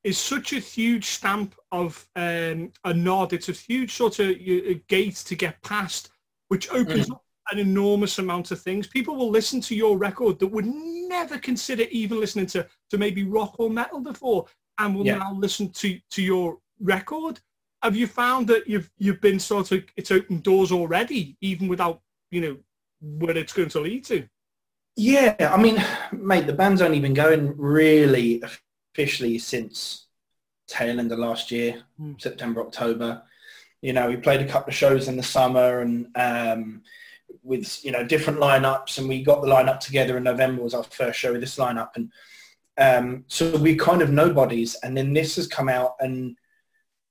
is 0.04 0.18
such 0.18 0.54
a 0.54 0.60
huge 0.60 1.06
stamp 1.06 1.56
of 1.72 2.08
um, 2.16 2.72
a 2.84 2.94
nod. 2.94 3.34
It's 3.34 3.50
a 3.50 3.54
huge 3.54 3.94
sort 3.94 4.20
of 4.20 4.30
a 4.30 4.76
gate 4.88 5.16
to 5.16 5.36
get 5.36 5.62
past, 5.64 6.10
which 6.50 6.70
opens 6.72 7.08
mm. 7.08 7.14
up 7.14 7.24
an 7.52 7.60
enormous 7.60 8.20
amount 8.20 8.52
of 8.52 8.62
things. 8.62 8.88
People 8.88 9.16
will 9.16 9.30
listen 9.30 9.62
to 9.62 9.76
your 9.76 9.98
record 9.98 10.40
that 10.40 10.48
would 10.48 10.66
never 10.66 11.38
consider 11.38 11.84
even 11.84 12.20
listening 12.20 12.46
to, 12.48 12.68
to 12.90 12.98
maybe 12.98 13.24
rock 13.24 13.56
or 13.60 13.70
metal 13.70 14.00
before, 14.00 14.46
and 14.78 14.96
will 14.96 15.06
yeah. 15.06 15.18
now 15.18 15.34
listen 15.34 15.70
to, 15.70 16.00
to 16.12 16.22
your 16.22 16.58
record. 16.80 17.40
Have 17.82 17.96
you 17.96 18.08
found 18.08 18.48
that 18.48 18.68
you've 18.68 18.90
you've 18.98 19.20
been 19.20 19.40
sort 19.40 19.72
of 19.74 19.84
it's 19.98 20.10
opened 20.10 20.44
doors 20.44 20.72
already, 20.72 21.36
even 21.42 21.68
without 21.68 22.00
you 22.32 22.40
know 22.40 22.58
where 23.02 23.38
it's 23.38 23.52
going 23.52 23.70
to 23.70 23.82
lead 23.82 24.06
to? 24.06 24.26
Yeah, 24.96 25.36
I 25.40 25.62
mean, 25.62 25.84
mate, 26.12 26.48
the 26.48 26.54
band's 26.54 26.82
only 26.82 27.00
been 27.00 27.14
going 27.14 27.58
really 27.58 28.42
officially 28.94 29.40
since 29.40 30.08
tail 30.68 31.00
end 31.00 31.12
of 31.12 31.20
last 31.20 31.52
year, 31.52 31.84
mm. 32.00 32.20
September, 32.22 32.62
October. 32.62 33.24
You 33.82 33.94
know, 33.94 34.08
we 34.08 34.18
played 34.18 34.42
a 34.42 34.48
couple 34.48 34.70
of 34.70 34.76
shows 34.76 35.08
in 35.08 35.18
the 35.18 35.24
summer 35.24 35.82
and 35.82 36.08
um, 36.16 36.84
with, 37.42 37.84
you 37.84 37.92
know, 37.92 38.06
different 38.06 38.40
lineups 38.40 38.98
and 39.00 39.10
we 39.10 39.24
got 39.24 39.42
the 39.42 39.48
lineup 39.48 39.80
together 39.80 40.16
in 40.16 40.24
November 40.24 40.62
was 40.62 40.74
our 40.74 40.84
first 40.84 41.20
show 41.20 41.32
with 41.32 41.42
this 41.42 41.58
lineup. 41.58 41.90
And 41.96 42.12
um, 42.78 43.26
so 43.28 43.56
we 43.58 43.76
kind 43.76 44.02
of 44.02 44.10
nobodies. 44.10 44.76
And 44.84 44.96
then 44.96 45.14
this 45.14 45.36
has 45.36 45.48
come 45.48 45.70
out 45.70 45.96
and 46.00 46.36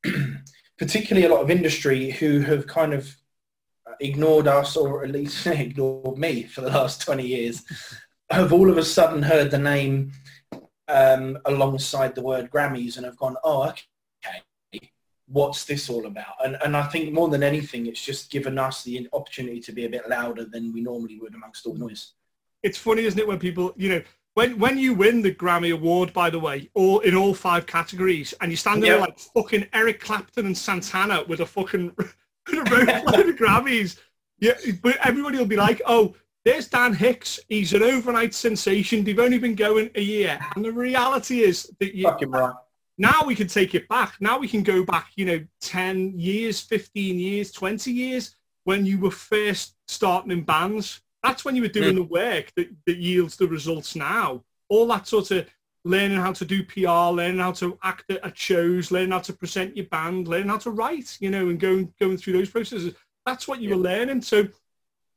particularly 0.78 1.26
a 1.26 1.31
lot 1.31 1.42
of 1.42 1.50
industry 1.50 2.11
who 2.11 2.40
have 2.40 2.66
kind 2.66 2.92
of 2.92 3.14
ignored 4.00 4.49
us 4.49 4.76
or 4.76 5.04
at 5.04 5.11
least 5.11 5.47
ignored 5.47 6.19
me 6.19 6.45
for 6.45 6.62
the 6.62 6.71
last 6.71 7.02
20 7.02 7.26
years 7.26 7.62
have 8.33 8.52
all 8.52 8.71
of 8.71 8.78
a 8.78 8.85
sudden 8.85 9.23
heard 9.23 9.50
the 9.50 9.59
name 9.59 10.12
um, 10.88 11.38
alongside 11.45 12.14
the 12.14 12.23
word 12.23 12.50
Grammys 12.50 12.97
and 12.97 13.04
have 13.04 13.16
gone, 13.16 13.37
oh, 13.45 13.64
okay, 13.64 14.90
what's 15.26 15.64
this 15.64 15.88
all 15.88 16.07
about? 16.07 16.35
And, 16.45 16.57
and 16.64 16.76
I 16.76 16.85
think 16.85 17.12
more 17.12 17.28
than 17.28 17.42
anything, 17.42 17.87
it's 17.87 18.04
just 18.04 18.31
given 18.31 18.59
us 18.59 18.83
the 18.83 19.09
opportunity 19.12 19.61
to 19.61 19.73
be 19.73 19.85
a 19.85 19.90
bit 19.90 20.09
louder 20.09 20.45
than 20.45 20.73
we 20.73 20.81
normally 20.81 21.19
would 21.21 21.35
amongst 21.35 21.66
all 21.66 21.75
noise. 21.75 22.12
It's 22.62 22.78
funny, 22.78 23.04
isn't 23.04 23.19
it, 23.19 23.28
when 23.28 23.38
people, 23.38 23.73
you 23.76 23.88
know, 23.90 24.02
when 24.34 24.58
when 24.58 24.78
you 24.78 24.94
win 24.94 25.22
the 25.22 25.34
Grammy 25.34 25.72
Award, 25.72 26.12
by 26.12 26.30
the 26.30 26.38
way, 26.38 26.70
all 26.74 27.00
in 27.00 27.14
all 27.14 27.34
five 27.34 27.66
categories, 27.66 28.32
and 28.40 28.50
you 28.50 28.56
stand 28.56 28.82
there 28.82 28.98
like 28.98 29.18
fucking 29.18 29.66
Eric 29.72 30.00
Clapton 30.00 30.46
and 30.46 30.56
Santana 30.56 31.24
with 31.28 31.40
a 31.40 31.46
fucking 31.46 31.94
load 31.96 32.08
of 32.48 33.36
Grammys, 33.36 33.98
yeah, 34.38 34.54
but 34.82 34.96
everybody 35.04 35.38
will 35.38 35.46
be 35.46 35.56
like, 35.56 35.82
oh, 35.86 36.14
there's 36.44 36.68
Dan 36.68 36.94
Hicks. 36.94 37.38
He's 37.48 37.72
an 37.74 37.82
overnight 37.82 38.34
sensation. 38.34 39.04
They've 39.04 39.18
only 39.18 39.38
been 39.38 39.54
going 39.54 39.90
a 39.94 40.02
year, 40.02 40.38
and 40.56 40.64
the 40.64 40.72
reality 40.72 41.40
is 41.40 41.70
that 41.78 41.94
you, 41.94 42.04
fucking 42.04 42.30
Right. 42.30 42.54
Now 42.98 43.24
we 43.24 43.34
can 43.34 43.48
take 43.48 43.74
it 43.74 43.88
back. 43.88 44.14
Now 44.20 44.38
we 44.38 44.46
can 44.46 44.62
go 44.62 44.84
back, 44.84 45.12
you 45.16 45.24
know, 45.24 45.44
10 45.60 46.18
years, 46.18 46.60
15 46.60 47.18
years, 47.18 47.50
20 47.50 47.90
years 47.90 48.36
when 48.64 48.86
you 48.86 48.98
were 48.98 49.10
first 49.10 49.74
starting 49.88 50.30
in 50.30 50.42
bands 50.42 51.00
that's 51.22 51.44
when 51.44 51.56
you 51.56 51.62
were 51.62 51.68
doing 51.68 51.94
mm. 51.94 51.96
the 51.96 52.02
work 52.02 52.52
that, 52.56 52.68
that 52.86 52.96
yields 52.96 53.36
the 53.36 53.46
results 53.46 53.94
now. 53.94 54.42
All 54.68 54.86
that 54.88 55.06
sort 55.06 55.30
of 55.30 55.46
learning 55.84 56.18
how 56.18 56.32
to 56.32 56.44
do 56.44 56.64
PR, 56.64 57.12
learning 57.12 57.40
how 57.40 57.52
to 57.52 57.78
act 57.82 58.10
at 58.10 58.38
shows, 58.38 58.90
learning 58.90 59.10
how 59.10 59.18
to 59.20 59.32
present 59.32 59.76
your 59.76 59.86
band, 59.86 60.28
learning 60.28 60.48
how 60.48 60.58
to 60.58 60.70
write, 60.70 61.16
you 61.20 61.30
know, 61.30 61.48
and 61.48 61.60
going 61.60 61.92
going 62.00 62.16
through 62.16 62.34
those 62.34 62.50
processes. 62.50 62.94
That's 63.26 63.46
what 63.46 63.60
you 63.60 63.70
yeah. 63.70 63.76
were 63.76 63.82
learning. 63.82 64.22
So, 64.22 64.48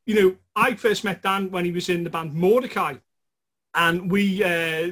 you 0.05 0.15
know, 0.15 0.35
I 0.55 0.75
first 0.75 1.03
met 1.03 1.21
Dan 1.21 1.51
when 1.51 1.65
he 1.65 1.71
was 1.71 1.89
in 1.89 2.03
the 2.03 2.09
band 2.09 2.33
Mordecai, 2.33 2.95
and 3.73 4.11
we 4.11 4.43
uh, 4.43 4.91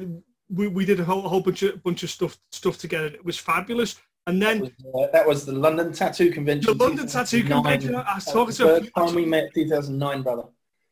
we, 0.50 0.68
we 0.68 0.84
did 0.84 1.00
a 1.00 1.04
whole, 1.04 1.22
whole 1.22 1.40
bunch 1.40 1.62
of 1.62 1.82
bunch 1.82 2.02
of 2.02 2.10
stuff 2.10 2.38
stuff 2.50 2.78
together. 2.78 3.06
It 3.06 3.24
was 3.24 3.38
fabulous. 3.38 4.00
And 4.26 4.40
then 4.40 4.60
that 4.60 4.72
was, 4.80 4.94
uh, 4.94 5.12
that 5.12 5.26
was 5.26 5.44
the 5.44 5.52
London 5.52 5.92
Tattoo 5.92 6.30
Convention. 6.30 6.78
The 6.78 6.82
London 6.82 7.06
Tattoo 7.06 7.44
Convention. 7.44 7.94
I 7.94 8.14
was 8.14 8.24
talking 8.24 8.54
to. 8.54 8.80
First 8.80 8.94
time 8.96 9.14
we 9.14 9.26
met, 9.26 9.52
2009, 9.52 10.22
brother. 10.22 10.44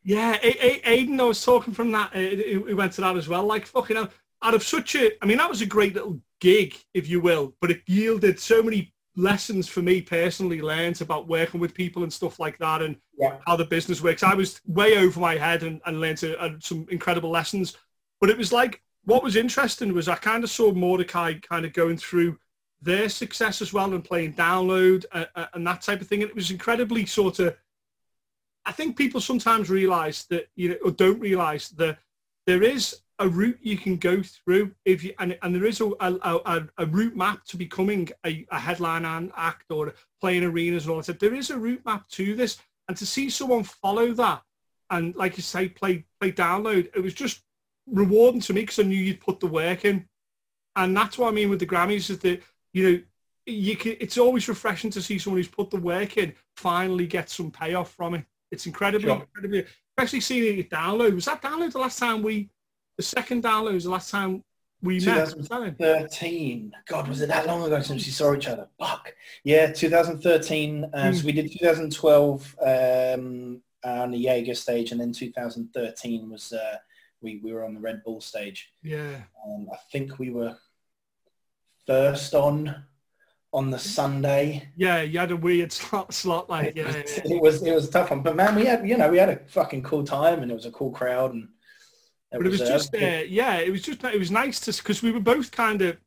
Yeah, 0.05 0.37
Aiden, 0.39 1.21
I 1.21 1.25
was 1.25 1.45
talking 1.45 1.75
from 1.75 1.93
that. 1.93 2.15
He 2.15 2.57
went 2.75 2.93
to 2.95 3.01
that 3.03 3.17
as 3.17 3.29
well. 3.29 3.45
Like 3.45 3.67
fucking 3.67 3.97
hell, 3.97 4.11
out 4.43 4.55
of 4.55 4.63
such 4.63 4.97
a, 4.97 5.13
I 5.23 5.27
mean, 5.27 5.39
that 5.39 5.49
was 5.49 5.63
a 5.63 5.67
great 5.67 5.95
little 5.95 6.21
gig, 6.41 6.77
if 6.93 7.09
you 7.09 7.21
will, 7.21 7.55
but 7.61 7.71
it 7.71 7.83
yielded 7.87 8.41
so 8.41 8.63
many 8.63 8.93
lessons 9.15 9.69
for 9.69 9.81
me 9.81 10.03
personally. 10.03 10.61
Learned 10.61 11.01
about 11.01 11.29
working 11.29 11.61
with 11.61 11.75
people 11.75 12.03
and 12.03 12.13
stuff 12.13 12.41
like 12.41 12.59
that, 12.59 12.83
and 12.83 12.97
yeah. 13.17 13.37
how 13.47 13.55
the 13.55 13.65
business 13.65 14.03
works. 14.03 14.23
I 14.23 14.35
was 14.35 14.61
way 14.67 14.99
over 14.99 15.21
my 15.21 15.37
head 15.37 15.63
and, 15.63 15.81
and 15.87 16.01
learned 16.01 16.19
to, 16.19 16.37
uh, 16.41 16.55
some 16.59 16.87
incredible 16.91 17.31
lessons. 17.31 17.77
But 18.21 18.31
it 18.31 18.39
was 18.39 18.53
like 18.53 18.83
what 19.05 19.23
was 19.23 19.37
interesting 19.37 19.93
was 19.93 20.09
I 20.09 20.17
kind 20.17 20.45
of 20.45 20.51
saw 20.51 20.73
Mordecai 20.73 21.35
kind 21.35 21.65
of 21.65 21.73
going 21.73 21.97
through 21.97 22.39
their 22.81 23.09
success 23.09 23.63
as 23.63 23.73
well 23.73 23.95
and 23.95 24.05
playing 24.05 24.35
download 24.35 25.05
uh, 25.13 25.27
uh, 25.35 25.47
and 25.55 25.67
that 25.67 25.83
type 25.83 26.01
of 26.01 26.09
thing. 26.09 26.23
And 26.23 26.31
it 26.31 26.37
was 26.37 26.51
incredibly 26.51 27.07
sort 27.07 27.39
of 27.39 27.57
I 28.65 28.73
think 28.73 28.97
people 28.97 29.21
sometimes 29.21 29.71
realise 29.71 30.25
that 30.25 30.49
you 30.55 30.71
know 30.71 30.77
or 30.85 30.91
don't 30.91 31.21
realise 31.21 31.69
that 31.71 31.99
there 32.47 32.63
is 32.63 33.01
a 33.19 33.29
route 33.29 33.59
you 33.61 33.77
can 33.77 33.97
go 33.97 34.23
through 34.23 34.73
if 34.85 35.05
you 35.05 35.13
and, 35.19 35.39
and 35.43 35.55
there 35.55 35.67
is 35.67 35.81
a, 35.81 35.91
a, 36.01 36.67
a, 36.79 36.87
route 36.87 37.17
map 37.17 37.45
to 37.45 37.57
becoming 37.57 38.09
a, 38.27 38.45
a 38.51 38.59
headline 38.59 39.31
act 39.37 39.71
or 39.71 39.95
playing 40.21 40.45
arenas 40.45 40.85
and 40.85 40.93
all 40.93 41.03
that. 41.03 41.21
There 41.21 41.35
is 41.35 41.51
a 41.51 41.59
route 41.59 41.85
map 41.85 42.09
to 42.11 42.35
this, 42.35 42.59
and 42.89 42.97
to 42.97 43.07
see 43.07 43.31
someone 43.31 43.63
follow 43.63 44.13
that 44.15 44.43
and 44.93 45.17
like 45.17 45.37
you 45.37 45.43
say, 45.43 45.69
play 45.69 46.05
play 46.21 46.31
download, 46.31 46.91
it 46.95 47.01
was 47.03 47.15
just 47.15 47.43
rewarding 47.87 48.43
to 48.43 48.53
me 48.53 48.61
because 48.61 48.79
I 48.79 48.85
knew 48.85 48.97
you'd 48.97 49.21
put 49.21 49.41
the 49.41 49.47
work 49.47 49.85
in, 49.85 50.07
and 50.77 50.97
that's 50.97 51.19
what 51.19 51.29
I 51.29 51.33
mean 51.33 51.51
with 51.51 51.59
the 51.59 51.67
Grammys 51.67 52.11
is 52.11 52.19
that 52.21 52.43
you 52.73 52.93
know 52.93 53.03
you 53.47 53.77
can. 53.77 53.97
It's 53.99 54.19
always 54.19 54.49
refreshing 54.49 54.91
to 54.91 55.03
see 55.03 55.19
someone 55.19 55.39
who's 55.39 55.49
put 55.49 55.71
the 55.71 55.79
work 55.79 56.19
in 56.19 56.35
finally 56.57 57.07
get 57.07 57.31
some 57.31 57.51
payoff 57.51 57.93
from 57.93 58.15
it. 58.15 58.25
It's 58.53 58.67
incredibly, 58.67 59.09
sure. 59.09 59.23
incredibly, 59.23 59.65
especially 59.97 60.21
seeing 60.21 60.59
it 60.59 60.71
download. 60.71 61.15
Was 61.15 61.25
that 61.25 61.41
download 61.43 61.73
the 61.73 61.79
last 61.79 61.99
time 61.99 62.23
we, 62.23 62.51
the 62.99 63.03
second 63.03 63.43
download 63.43 63.73
was 63.73 63.85
the 63.85 63.91
last 63.91 64.11
time 64.11 64.45
we 64.83 65.01
met? 65.01 65.31
2013. 65.31 66.71
met? 66.71 66.87
God, 66.87 67.09
was 67.09 67.23
it 67.23 67.29
that 67.29 67.47
long 67.47 67.65
ago 67.65 67.81
since 67.81 68.05
we 68.05 68.13
saw 68.13 68.35
each 68.35 68.47
other? 68.47 68.69
Fuck. 68.79 69.15
Yeah, 69.43 69.73
2013. 69.73 70.85
Um, 70.85 70.91
mm. 70.93 71.17
So 71.17 71.25
we 71.25 71.33
did 71.33 71.51
2012 71.51 72.57
um, 72.61 73.63
on 73.83 74.11
the 74.11 74.19
Jaeger 74.19 74.55
stage, 74.55 74.93
and 74.93 75.01
then 75.01 75.13
2013 75.13 76.29
was 76.31 76.53
uh, 76.53 76.77
we 77.23 77.41
we 77.43 77.53
were 77.53 77.65
on 77.65 77.73
the 77.73 77.81
Red 77.81 78.05
Bull 78.05 78.21
stage. 78.21 78.71
Yeah. 78.83 79.23
Um, 79.47 79.69
I 79.73 79.79
think 79.91 80.19
we 80.19 80.29
were 80.29 80.59
first 81.87 82.35
on 82.35 82.85
on 83.53 83.71
the 83.71 83.79
Sunday. 83.79 84.69
Yeah, 84.77 85.03
you 85.03 85.19
had 85.19 85.31
a 85.31 85.37
weird 85.37 85.73
slot, 85.73 86.15
slot 86.15 86.49
like 86.49 86.75
yeah, 86.75 86.89
yeah, 86.91 87.03
It 87.25 87.43
was 87.43 87.63
it 87.63 87.75
was 87.75 87.89
a 87.89 87.93
tough 87.93 88.11
one, 88.11 88.23
but 88.23 88.37
man, 88.37 88.55
we 88.55 88.65
had 88.65 88.87
you 88.87 88.97
know 88.97 89.11
we 89.11 89.19
had 89.19 89.29
a 89.29 89.37
fucking 89.49 89.83
cool 89.83 90.05
time 90.05 90.43
and 90.43 90.51
it 90.51 90.55
was 90.55 90.67
a 90.67 90.73
cool 90.73 90.91
crowd 90.91 91.35
and. 91.35 91.49
It 92.33 92.39
but 92.39 92.47
was, 92.47 92.63
it 92.63 92.65
was 92.65 92.71
just 92.71 92.95
uh, 92.95 93.25
yeah, 93.29 93.57
it 93.57 93.71
was 93.71 93.83
just 93.83 94.03
it 94.05 94.19
was 94.19 94.31
nice 94.31 94.59
to 94.61 94.73
because 94.73 95.03
we 95.03 95.13
were 95.13 95.21
both 95.21 95.51
kind 95.51 95.83
of 95.83 95.99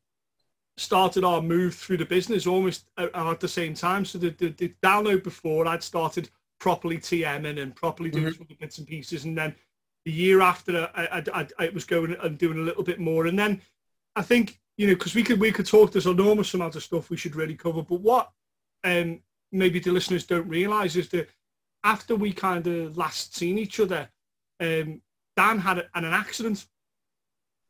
started 0.77 1.23
our 1.23 1.41
move 1.41 1.75
through 1.75 1.97
the 1.97 2.05
business 2.05 2.47
almost 2.47 2.85
at 2.97 3.39
the 3.39 3.47
same 3.47 3.73
time. 3.73 4.03
So 4.05 4.17
the, 4.17 4.31
the, 4.31 4.49
the 4.49 4.73
download 4.83 5.23
before 5.23 5.67
I'd 5.67 5.83
started 5.83 6.29
properly 6.59 6.97
TMing 6.97 7.61
and 7.61 7.75
properly 7.75 8.09
doing 8.09 8.25
mm-hmm. 8.25 8.43
some 8.43 8.57
bits 8.59 8.79
and 8.79 8.87
pieces, 8.87 9.25
and 9.25 9.37
then 9.37 9.55
the 10.05 10.11
year 10.11 10.41
after 10.41 10.89
I, 10.95 11.05
I, 11.05 11.23
I, 11.41 11.47
I 11.59 11.69
was 11.69 11.85
going 11.85 12.15
and 12.21 12.37
doing 12.37 12.57
a 12.57 12.63
little 12.63 12.83
bit 12.83 12.99
more, 12.99 13.27
and 13.27 13.37
then 13.37 13.61
I 14.15 14.21
think 14.21 14.59
you 14.77 14.87
know, 14.87 14.93
because 14.93 15.15
we 15.15 15.23
could 15.23 15.39
we 15.39 15.51
could 15.51 15.65
talk. 15.65 15.91
There's 15.91 16.05
enormous 16.05 16.53
amount 16.53 16.75
of 16.75 16.83
stuff 16.83 17.09
we 17.09 17.17
should 17.17 17.35
really 17.35 17.55
cover. 17.55 17.81
But 17.81 18.01
what 18.01 18.31
um, 18.83 19.21
maybe 19.51 19.79
the 19.79 19.91
listeners 19.91 20.25
don't 20.25 20.47
realise 20.47 20.95
is 20.95 21.09
that 21.09 21.29
after 21.83 22.15
we 22.15 22.33
kind 22.33 22.67
of 22.67 22.97
last 22.97 23.35
seen 23.35 23.57
each 23.57 23.79
other, 23.79 24.09
um, 24.59 25.01
Dan 25.37 25.59
had 25.59 25.79
a, 25.79 25.85
an 25.95 26.05
accident 26.05 26.65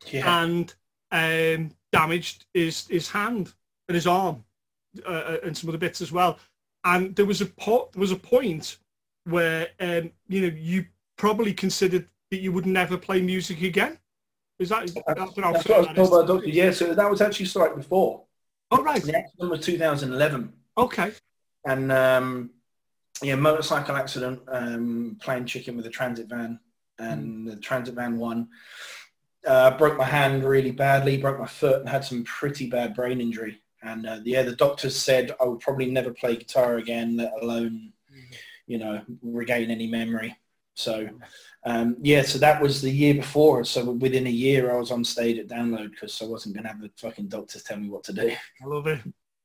yeah. 0.07 0.43
and 0.43 0.73
um, 1.11 1.71
damaged 1.91 2.45
his 2.53 2.87
his 2.87 3.09
hand 3.09 3.53
and 3.87 3.95
his 3.95 4.07
arm 4.07 4.43
uh, 5.05 5.09
uh, 5.09 5.37
and 5.43 5.57
some 5.57 5.69
other 5.69 5.77
bits 5.77 6.01
as 6.01 6.11
well. 6.11 6.39
And 6.83 7.15
there 7.15 7.25
was 7.25 7.41
a 7.41 7.45
po- 7.45 7.89
there 7.93 8.01
was 8.01 8.11
a 8.11 8.17
point 8.17 8.77
where 9.25 9.67
um, 9.79 10.11
you 10.27 10.41
know 10.41 10.55
you 10.55 10.85
probably 11.17 11.53
considered 11.53 12.07
that 12.31 12.41
you 12.41 12.51
would 12.51 12.65
never 12.65 12.97
play 12.97 13.21
music 13.21 13.61
again. 13.61 13.99
Is 14.57 14.69
that, 14.69 14.87
that's 15.07 15.35
what 15.35 15.45
I 15.45 15.51
was, 15.51 15.65
what 15.65 15.97
I 15.97 15.99
was 15.99 16.27
Doctor. 16.27 16.47
Yeah, 16.47 16.71
so 16.71 16.93
that 16.93 17.09
was 17.09 17.21
actually 17.21 17.47
strike 17.47 17.75
before. 17.75 18.23
Oh, 18.71 18.81
right. 18.81 19.01
The 19.03 19.17
accident 19.17 19.51
was 19.51 19.65
2011. 19.65 20.53
Okay. 20.77 21.11
And 21.65 21.91
um, 21.91 22.51
yeah, 23.21 23.35
motorcycle 23.35 23.95
accident, 23.95 24.41
um, 24.47 25.17
playing 25.21 25.45
chicken 25.45 25.75
with 25.75 25.85
a 25.85 25.89
transit 25.89 26.27
van, 26.27 26.59
and 26.99 27.47
mm. 27.47 27.51
the 27.51 27.59
transit 27.59 27.95
van 27.95 28.17
won. 28.17 28.47
Uh, 29.45 29.77
broke 29.77 29.97
my 29.97 30.05
hand 30.05 30.43
really 30.43 30.71
badly, 30.71 31.17
broke 31.17 31.39
my 31.39 31.45
foot, 31.45 31.81
and 31.81 31.89
had 31.89 32.03
some 32.03 32.23
pretty 32.23 32.67
bad 32.67 32.95
brain 32.95 33.21
injury. 33.21 33.61
And 33.83 34.07
uh, 34.07 34.19
yeah, 34.23 34.41
the 34.41 34.55
doctors 34.55 34.95
said 34.95 35.35
I 35.39 35.45
would 35.45 35.59
probably 35.59 35.91
never 35.91 36.11
play 36.11 36.35
guitar 36.35 36.77
again, 36.77 37.17
let 37.17 37.31
alone, 37.41 37.91
mm. 38.11 38.35
you 38.67 38.79
know, 38.79 39.01
regain 39.21 39.69
any 39.69 39.87
memory. 39.87 40.35
So 40.75 41.09
um, 41.65 41.97
yeah, 42.01 42.21
so 42.21 42.37
that 42.39 42.61
was 42.61 42.81
the 42.81 42.91
year 42.91 43.15
before. 43.15 43.63
So 43.63 43.89
within 43.91 44.27
a 44.27 44.31
year, 44.31 44.71
I 44.71 44.77
was 44.77 44.91
on 44.91 45.03
stage 45.03 45.39
at 45.39 45.47
Download 45.47 45.89
because 45.89 46.21
I 46.21 46.25
wasn't 46.25 46.53
going 46.53 46.63
to 46.63 46.69
have 46.69 46.81
the 46.81 46.91
fucking 46.95 47.27
doctors 47.27 47.63
tell 47.63 47.77
me 47.77 47.89
what 47.89 48.03
to 48.03 48.13
do. 48.13 48.29
I 48.63 48.65
love 48.65 48.85
it. 48.85 48.99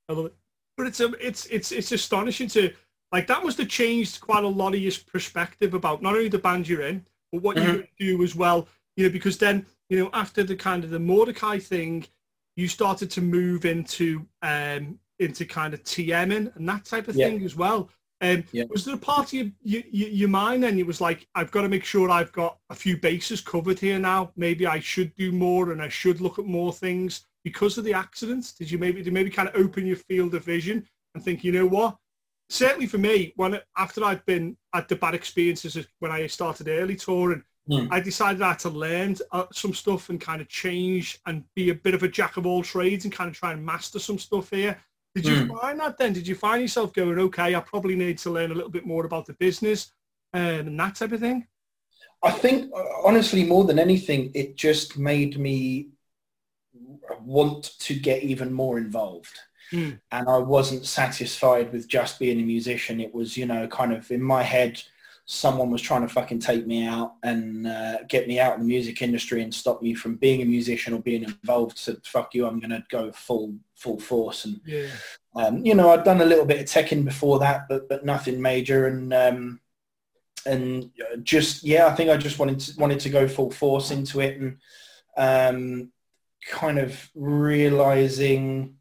I 0.09 0.13
love 0.13 0.27
it. 0.27 0.35
But 0.77 0.87
it's 0.87 1.01
um, 1.01 1.17
it's 1.21 1.47
it's 1.47 1.73
it's 1.73 1.93
astonishing 1.93 2.49
to 2.49 2.73
like 3.13 3.27
that 3.27 3.43
must 3.43 3.59
have 3.59 3.69
changed 3.69 4.21
quite 4.21 4.45
a 4.45 4.49
lot 4.49 4.75
of 4.75 4.81
your 4.81 4.93
perspective 5.11 5.75
about 5.75 6.03
not 6.03 6.15
only 6.15 6.29
the 6.29 6.39
band 6.39 6.69
you're 6.69 6.83
in, 6.83 7.07
but 7.33 7.43
what 7.43 7.57
mm-hmm. 7.57 7.83
you 7.99 8.17
do 8.17 8.23
as 8.23 8.37
well. 8.37 8.69
You 8.97 9.07
know, 9.07 9.13
because 9.13 9.39
then 9.39 9.65
you 9.89 9.99
know 9.99 10.11
after 10.13 10.43
the 10.43 10.57
kind 10.57 10.85
of 10.85 10.91
the 10.91 10.99
Mordecai 10.99 11.59
thing, 11.59 12.07
you 12.57 12.69
started 12.69 13.11
to 13.13 13.23
move 13.23 13.65
into 13.65 14.27
um 14.43 14.99
into 15.19 15.45
kind 15.45 15.75
of 15.75 15.83
TMing 15.85 16.55
and 16.57 16.69
that 16.69 16.85
type 16.85 17.09
of 17.09 17.17
yeah. 17.17 17.29
thing 17.29 17.45
as 17.45 17.57
well. 17.57 17.91
Um, 18.23 18.45
yeah. 18.53 18.65
Was 18.69 18.85
there 18.85 18.95
a 18.95 18.99
part 18.99 19.29
of 19.29 19.33
your, 19.33 19.50
your, 19.62 19.83
your 19.91 20.29
mind 20.29 20.62
then 20.62 20.79
it 20.79 20.87
was 20.87 21.00
like, 21.00 21.27
I've 21.35 21.50
got 21.50 21.62
to 21.62 21.69
make 21.69 21.85
sure 21.85 22.11
I've 22.11 22.33
got 22.33 22.59
a 22.69 22.75
few 22.75 22.99
bases 22.99 23.41
covered 23.41 23.79
here 23.79 23.99
now. 23.99 24.33
Maybe 24.37 24.67
I 24.67 24.79
should 24.81 25.15
do 25.15 25.33
more 25.33 25.73
and 25.73 25.81
I 25.81 25.89
should 25.89 26.21
look 26.21 26.39
at 26.39 26.45
more 26.45 26.73
things 26.73 27.27
because 27.45 27.79
of 27.79 27.85
the 27.85 27.95
accidents. 27.95 28.53
Did 28.53 28.71
you 28.71 28.79
maybe 28.79 29.03
did 29.03 29.12
maybe 29.12 29.31
kind 29.31 29.49
of 29.49 29.57
open 29.57 29.87
your 29.87 29.97
field 29.97 30.35
of 30.35 30.45
vision 30.45 30.87
and 31.15 31.25
think, 31.25 31.43
you 31.43 31.53
know 31.53 31.67
what? 31.67 31.97
Certainly 32.50 32.89
for 32.89 32.99
me, 32.99 33.33
when 33.37 33.59
after 33.77 34.05
I'd 34.05 34.25
been 34.27 34.57
at 34.75 34.89
the 34.89 34.97
bad 34.97 35.15
experiences 35.15 35.79
when 36.00 36.12
I 36.12 36.27
started 36.27 36.69
early 36.69 36.97
touring, 36.97 37.43
mm. 37.71 37.89
I 37.91 38.00
decided 38.00 38.43
I 38.43 38.50
had 38.50 38.59
to 38.61 38.71
learn 38.71 39.17
uh, 39.33 39.47
some 39.53 39.73
stuff 39.73 40.11
and 40.11 40.21
kind 40.21 40.43
of 40.43 40.49
change 40.49 41.21
and 41.27 41.45
be 41.55 41.71
a 41.71 41.75
bit 41.75 41.95
of 41.95 42.03
a 42.03 42.09
jack 42.09 42.37
of 42.37 42.47
all 42.47 42.62
trades 42.62 43.05
and 43.05 43.15
kind 43.15 43.31
of 43.31 43.37
try 43.37 43.53
and 43.53 43.65
master 43.65 43.99
some 43.99 44.19
stuff 44.19 44.50
here. 44.50 44.77
Did 45.14 45.26
you 45.26 45.35
mm. 45.47 45.61
find 45.61 45.81
that 45.81 45.99
then? 45.99 46.12
Did 46.12 46.26
you 46.26 46.35
find 46.35 46.62
yourself 46.62 46.93
going, 46.93 47.19
okay, 47.19 47.55
I 47.55 47.61
probably 47.61 47.97
need 47.97 48.19
to 48.19 48.31
learn 48.31 48.52
a 48.52 48.55
little 48.55 48.71
bit 48.71 48.87
more 48.87 49.05
about 49.05 49.26
the 49.26 49.33
business 49.35 49.93
um, 50.33 50.43
and 50.43 50.81
that 50.81 50.95
type 50.95 51.12
of 51.12 51.21
thing? 51.21 51.47
I 52.23 52.31
think, 52.31 52.71
honestly, 53.02 53.45
more 53.45 53.64
than 53.64 53.79
anything, 53.79 54.31
it 54.35 54.57
just 54.57 54.99
made 54.99 55.38
me 55.38 55.88
want 57.23 57.79
to 57.81 57.95
get 57.95 58.23
even 58.23 58.52
more 58.52 58.79
involved. 58.79 59.37
Mm. 59.73 60.00
And 60.12 60.29
I 60.29 60.38
wasn't 60.38 60.87
satisfied 60.87 61.73
with 61.73 61.88
just 61.88 62.19
being 62.19 62.40
a 62.40 62.45
musician. 62.45 63.00
It 63.00 63.14
was, 63.14 63.37
you 63.37 63.47
know, 63.47 63.67
kind 63.67 63.93
of 63.93 64.11
in 64.11 64.23
my 64.23 64.43
head, 64.43 64.83
someone 65.33 65.71
was 65.71 65.81
trying 65.81 66.03
to 66.03 66.09
fucking 66.09 66.41
take 66.41 66.67
me 66.67 66.85
out 66.85 67.15
and 67.23 67.65
uh, 67.65 67.99
get 68.09 68.27
me 68.27 68.41
out 68.41 68.55
of 68.55 68.59
the 68.59 68.67
music 68.67 69.01
industry 69.01 69.43
and 69.43 69.55
stop 69.55 69.81
me 69.81 69.95
from 69.95 70.17
being 70.17 70.43
a 70.43 70.45
musician 70.45 70.93
or 70.93 70.99
being 70.99 71.23
involved. 71.23 71.79
So 71.79 71.95
fuck 72.05 72.35
you, 72.35 72.49
I'm 72.49 72.59
going 72.59 72.71
to 72.71 72.85
go 72.89 73.13
full 73.13 73.55
full 73.77 74.01
force. 74.01 74.45
And 74.45 74.61
yeah. 74.67 74.89
um, 75.37 75.65
you 75.65 75.77
know, 75.77 75.91
I'd 75.91 76.03
done 76.03 76.21
a 76.21 76.25
little 76.25 76.45
bit 76.45 76.59
of 76.59 76.67
teching 76.67 77.05
before 77.05 77.39
that, 77.39 77.69
but 77.69 77.89
but 77.89 78.05
nothing 78.05 78.43
major. 78.43 78.89
And 78.89 79.15
um, 79.15 79.61
and 80.47 80.91
just 81.23 81.63
yeah, 81.63 81.87
I 81.87 81.95
think 81.95 82.11
I 82.11 82.17
just 82.17 82.41
wanted 82.41 82.59
to, 82.59 82.81
wanted 82.81 82.99
to 82.99 83.09
go 83.09 83.29
full 83.29 83.53
force 83.53 83.93
into 83.93 84.19
it 84.19 84.41
and 84.41 84.57
um, 85.17 85.93
kind 86.49 86.81
of 86.81 87.09
realizing 87.15 88.75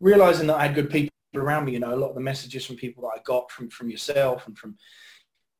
realizing 0.00 0.46
that 0.46 0.56
I 0.56 0.66
had 0.68 0.74
good 0.74 0.88
people 0.88 1.10
around 1.34 1.66
me. 1.66 1.72
You 1.72 1.80
know, 1.80 1.92
a 1.92 1.94
lot 1.94 2.08
of 2.08 2.14
the 2.14 2.22
messages 2.22 2.64
from 2.64 2.76
people 2.76 3.02
that 3.02 3.20
I 3.20 3.22
got 3.22 3.50
from 3.50 3.68
from 3.68 3.90
yourself 3.90 4.46
and 4.46 4.56
from 4.56 4.78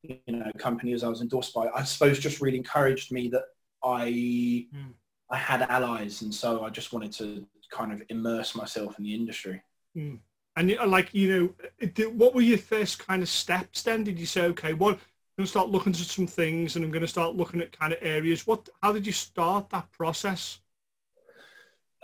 you 0.03 0.19
know 0.27 0.51
companies 0.57 1.03
I 1.03 1.09
was 1.09 1.21
endorsed 1.21 1.53
by, 1.53 1.67
I 1.69 1.83
suppose 1.83 2.19
just 2.19 2.41
really 2.41 2.57
encouraged 2.57 3.11
me 3.11 3.29
that 3.29 3.43
I 3.83 4.67
mm. 4.73 4.93
I 5.29 5.37
had 5.37 5.61
allies, 5.63 6.21
and 6.21 6.33
so 6.33 6.63
I 6.63 6.69
just 6.69 6.93
wanted 6.93 7.11
to 7.13 7.45
kind 7.71 7.93
of 7.93 8.03
immerse 8.09 8.55
myself 8.55 8.97
in 8.97 9.05
the 9.05 9.15
industry. 9.15 9.61
Mm. 9.95 10.19
And 10.57 10.77
like 10.87 11.13
you 11.13 11.55
know, 11.89 12.09
what 12.09 12.35
were 12.35 12.41
your 12.41 12.57
first 12.57 12.99
kind 12.99 13.21
of 13.21 13.29
steps? 13.29 13.83
Then 13.83 14.03
did 14.03 14.19
you 14.19 14.25
say, 14.25 14.43
okay, 14.47 14.73
well, 14.73 14.91
I'm 14.91 14.99
going 15.37 15.45
to 15.45 15.47
start 15.47 15.69
looking 15.69 15.93
at 15.93 15.99
some 15.99 16.27
things, 16.27 16.75
and 16.75 16.83
I'm 16.83 16.91
going 16.91 17.01
to 17.01 17.07
start 17.07 17.35
looking 17.35 17.61
at 17.61 17.77
kind 17.77 17.93
of 17.93 17.99
areas. 18.01 18.45
What? 18.45 18.67
How 18.83 18.91
did 18.91 19.05
you 19.07 19.13
start 19.13 19.69
that 19.69 19.89
process? 19.91 20.59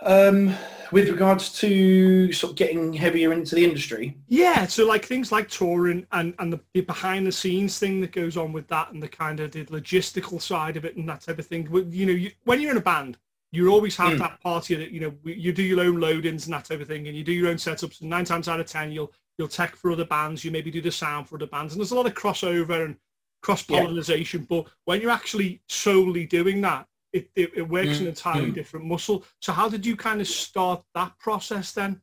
Um, 0.00 0.54
with 0.90 1.08
regards 1.10 1.52
to 1.60 2.32
sort 2.32 2.52
of 2.52 2.56
getting 2.56 2.92
heavier 2.92 3.32
into 3.32 3.54
the 3.54 3.64
industry? 3.64 4.16
Yeah, 4.28 4.66
so 4.66 4.86
like 4.86 5.04
things 5.04 5.30
like 5.30 5.48
touring 5.48 6.06
and, 6.12 6.34
and 6.38 6.52
the, 6.52 6.60
the 6.72 6.80
behind 6.80 7.26
the 7.26 7.32
scenes 7.32 7.78
thing 7.78 8.00
that 8.00 8.12
goes 8.12 8.36
on 8.36 8.52
with 8.52 8.68
that 8.68 8.92
and 8.92 9.02
the 9.02 9.08
kind 9.08 9.40
of 9.40 9.52
the 9.52 9.64
logistical 9.66 10.40
side 10.40 10.76
of 10.76 10.84
it 10.84 10.96
and 10.96 11.08
that 11.08 11.20
type 11.22 11.38
of 11.38 11.46
thing. 11.46 11.68
You 11.90 12.06
know, 12.06 12.12
you, 12.12 12.30
when 12.44 12.60
you're 12.60 12.70
in 12.70 12.78
a 12.78 12.80
band, 12.80 13.18
you 13.52 13.68
always 13.70 13.96
have 13.96 14.14
mm. 14.14 14.18
that 14.18 14.40
party 14.40 14.76
that, 14.76 14.90
you 14.90 15.00
know, 15.00 15.14
you 15.24 15.52
do 15.52 15.62
your 15.62 15.80
own 15.80 15.96
loadings 15.96 16.44
and 16.44 16.54
that 16.54 16.64
type 16.64 16.80
of 16.80 16.88
thing 16.88 17.06
and 17.08 17.16
you 17.16 17.24
do 17.24 17.32
your 17.32 17.48
own 17.48 17.56
setups 17.56 18.00
and 18.00 18.08
nine 18.08 18.24
times 18.24 18.48
out 18.48 18.60
of 18.60 18.66
ten, 18.66 18.90
you'll, 18.90 19.12
you'll 19.36 19.48
tech 19.48 19.76
for 19.76 19.90
other 19.90 20.04
bands, 20.04 20.44
you 20.44 20.50
maybe 20.50 20.70
do 20.70 20.80
the 20.80 20.90
sound 20.90 21.28
for 21.28 21.36
other 21.36 21.46
bands 21.46 21.74
and 21.74 21.80
there's 21.80 21.90
a 21.90 21.94
lot 21.94 22.06
of 22.06 22.14
crossover 22.14 22.84
and 22.84 22.96
cross-pollination, 23.42 24.40
yeah. 24.40 24.46
but 24.48 24.66
when 24.84 25.00
you're 25.00 25.10
actually 25.10 25.60
solely 25.68 26.26
doing 26.26 26.60
that, 26.60 26.86
it, 27.18 27.30
it, 27.34 27.50
it 27.56 27.68
works 27.68 27.98
mm. 27.98 28.00
an 28.02 28.06
entirely 28.08 28.50
mm. 28.50 28.54
different 28.54 28.86
muscle. 28.86 29.24
So 29.40 29.52
how 29.52 29.68
did 29.68 29.84
you 29.84 29.96
kind 29.96 30.20
of 30.20 30.26
start 30.26 30.82
that 30.94 31.18
process 31.18 31.72
then? 31.72 32.00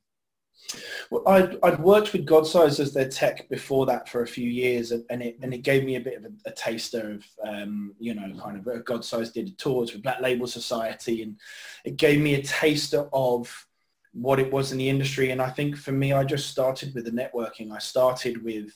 Well, 1.12 1.28
I'd, 1.28 1.58
I'd 1.64 1.80
worked 1.80 2.14
with 2.14 2.26
Godsize 2.26 2.80
as 2.80 2.94
their 2.94 3.10
tech 3.10 3.48
before 3.50 3.86
that 3.86 4.10
for 4.10 4.24
a 4.24 4.28
few 4.28 4.50
years, 4.50 4.92
and, 4.92 5.04
and 5.10 5.22
it 5.22 5.38
and 5.42 5.54
it 5.54 5.60
gave 5.60 5.84
me 5.84 5.96
a 5.96 6.02
bit 6.02 6.18
of 6.18 6.26
a, 6.26 6.32
a 6.48 6.52
taster 6.52 7.12
of 7.12 7.26
um, 7.48 7.94
you 8.00 8.16
know 8.16 8.34
kind 8.42 8.58
of 8.58 8.68
uh, 8.68 8.82
Godsize 8.82 9.32
did 9.32 9.58
tours 9.58 9.94
with 9.94 10.02
Black 10.02 10.22
Label 10.22 10.48
Society, 10.48 11.22
and 11.22 11.40
it 11.84 11.98
gave 11.98 12.20
me 12.20 12.36
a 12.36 12.44
taster 12.44 13.08
of 13.14 13.68
what 14.14 14.40
it 14.40 14.52
was 14.52 14.72
in 14.72 14.78
the 14.78 14.90
industry. 14.90 15.32
And 15.32 15.42
I 15.42 15.50
think 15.50 15.76
for 15.78 15.92
me, 15.92 16.14
I 16.14 16.24
just 16.24 16.50
started 16.50 16.96
with 16.96 17.06
the 17.06 17.12
networking. 17.12 17.72
I 17.72 17.80
started 17.80 18.44
with 18.44 18.72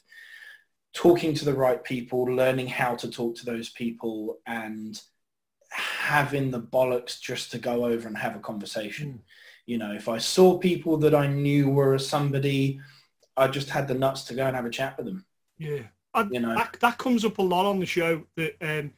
talking 0.93 1.33
to 1.33 1.45
the 1.45 1.53
right 1.53 1.83
people, 1.83 2.23
learning 2.23 2.67
how 2.67 2.95
to 2.95 3.09
talk 3.09 3.35
to 3.37 3.45
those 3.45 3.69
people, 3.69 4.37
and 4.45 5.01
having 5.69 6.51
the 6.51 6.61
bollocks 6.61 7.19
just 7.19 7.51
to 7.51 7.59
go 7.59 7.85
over 7.85 8.07
and 8.07 8.17
have 8.17 8.35
a 8.35 8.39
conversation. 8.39 9.13
Mm. 9.13 9.19
You 9.65 9.77
know, 9.77 9.91
if 9.93 10.09
I 10.09 10.17
saw 10.17 10.57
people 10.57 10.97
that 10.97 11.13
I 11.13 11.27
knew 11.27 11.69
were 11.69 11.97
somebody, 11.99 12.79
I 13.37 13.47
just 13.47 13.69
had 13.69 13.87
the 13.87 13.93
nuts 13.93 14.23
to 14.25 14.33
go 14.33 14.45
and 14.45 14.55
have 14.55 14.65
a 14.65 14.69
chat 14.69 14.97
with 14.97 15.05
them. 15.05 15.25
Yeah, 15.57 15.83
I, 16.13 16.27
you 16.31 16.39
know 16.39 16.55
that, 16.55 16.77
that 16.79 16.97
comes 16.97 17.23
up 17.23 17.37
a 17.37 17.43
lot 17.43 17.65
on 17.65 17.79
the 17.79 17.85
show. 17.85 18.23
That 18.35 18.55
um, 18.61 18.93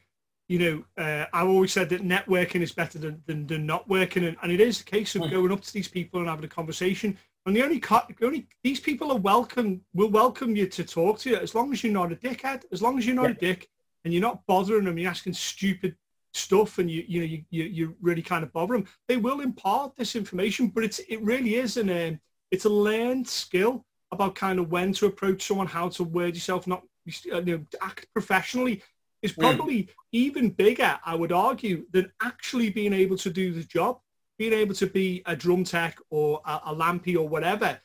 you 0.48 0.58
know, 0.58 1.02
uh, 1.02 1.26
I've 1.32 1.48
always 1.48 1.72
said 1.72 1.88
that 1.90 2.02
networking 2.02 2.60
is 2.60 2.72
better 2.72 2.98
than, 2.98 3.22
than, 3.26 3.46
than 3.46 3.66
not 3.66 3.88
working, 3.88 4.24
and, 4.24 4.36
and 4.42 4.52
it 4.52 4.60
is 4.60 4.80
a 4.80 4.84
case 4.84 5.14
of 5.14 5.22
mm. 5.22 5.30
going 5.30 5.52
up 5.52 5.60
to 5.62 5.72
these 5.72 5.88
people 5.88 6.20
and 6.20 6.28
having 6.28 6.44
a 6.44 6.48
conversation. 6.48 7.16
And 7.44 7.56
the 7.56 7.62
only, 7.62 7.80
cut 7.80 8.10
only 8.22 8.46
these 8.62 8.78
people 8.78 9.10
are 9.10 9.18
welcome 9.18 9.80
will 9.94 10.10
welcome 10.10 10.54
you 10.54 10.68
to 10.68 10.84
talk 10.84 11.18
to 11.20 11.30
you 11.30 11.36
as 11.36 11.54
long 11.54 11.72
as 11.72 11.82
you're 11.82 11.92
not 11.92 12.12
a 12.12 12.16
dickhead, 12.16 12.64
as 12.70 12.80
long 12.80 12.98
as 12.98 13.06
you're 13.06 13.16
not 13.16 13.30
yeah. 13.30 13.30
a 13.30 13.34
dick, 13.34 13.68
and 14.04 14.12
you're 14.12 14.22
not 14.22 14.46
bothering 14.46 14.84
them, 14.84 14.98
you're 14.98 15.10
asking 15.10 15.32
stupid 15.32 15.96
stuff 16.34 16.78
and 16.78 16.90
you 16.90 17.04
you 17.06 17.20
know 17.20 17.26
you, 17.26 17.44
you, 17.50 17.64
you 17.64 17.96
really 18.00 18.22
kind 18.22 18.42
of 18.42 18.52
bother 18.52 18.74
them 18.74 18.86
they 19.08 19.16
will 19.16 19.40
impart 19.40 19.94
this 19.96 20.16
information 20.16 20.68
but 20.68 20.84
it's 20.84 20.98
it 21.00 21.20
really 21.22 21.56
is 21.56 21.76
an 21.76 21.90
um, 21.90 22.20
it's 22.50 22.64
a 22.64 22.70
learned 22.70 23.26
skill 23.28 23.84
about 24.12 24.34
kind 24.34 24.58
of 24.58 24.70
when 24.70 24.92
to 24.92 25.06
approach 25.06 25.42
someone 25.42 25.66
how 25.66 25.88
to 25.88 26.04
word 26.04 26.34
yourself 26.34 26.66
not 26.66 26.82
you 27.24 27.44
know 27.44 27.60
act 27.80 28.06
professionally 28.14 28.82
is 29.22 29.32
hmm. 29.32 29.40
probably 29.40 29.82
mm. 29.82 29.88
even 30.12 30.50
bigger 30.50 30.98
i 31.04 31.14
would 31.14 31.32
argue 31.32 31.84
than 31.92 32.10
actually 32.22 32.70
being 32.70 32.92
able 32.92 33.16
to 33.16 33.30
do 33.30 33.52
the 33.52 33.64
job 33.64 33.98
being 34.38 34.52
able 34.52 34.74
to 34.74 34.86
be 34.86 35.22
a 35.26 35.36
drum 35.36 35.64
tech 35.64 35.98
or 36.10 36.40
a, 36.46 36.60
a 36.66 36.74
lampy 36.74 37.16
or 37.16 37.28
whatever 37.28 37.78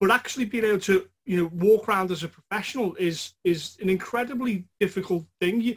but 0.00 0.10
actually 0.10 0.44
being 0.44 0.64
able 0.64 0.80
to 0.80 1.06
you 1.24 1.36
know 1.36 1.50
walk 1.52 1.88
around 1.88 2.10
as 2.10 2.22
a 2.22 2.28
professional 2.28 2.94
is 2.96 3.34
is 3.44 3.76
an 3.80 3.88
incredibly 3.88 4.66
difficult 4.80 5.24
thing 5.40 5.60
you 5.60 5.76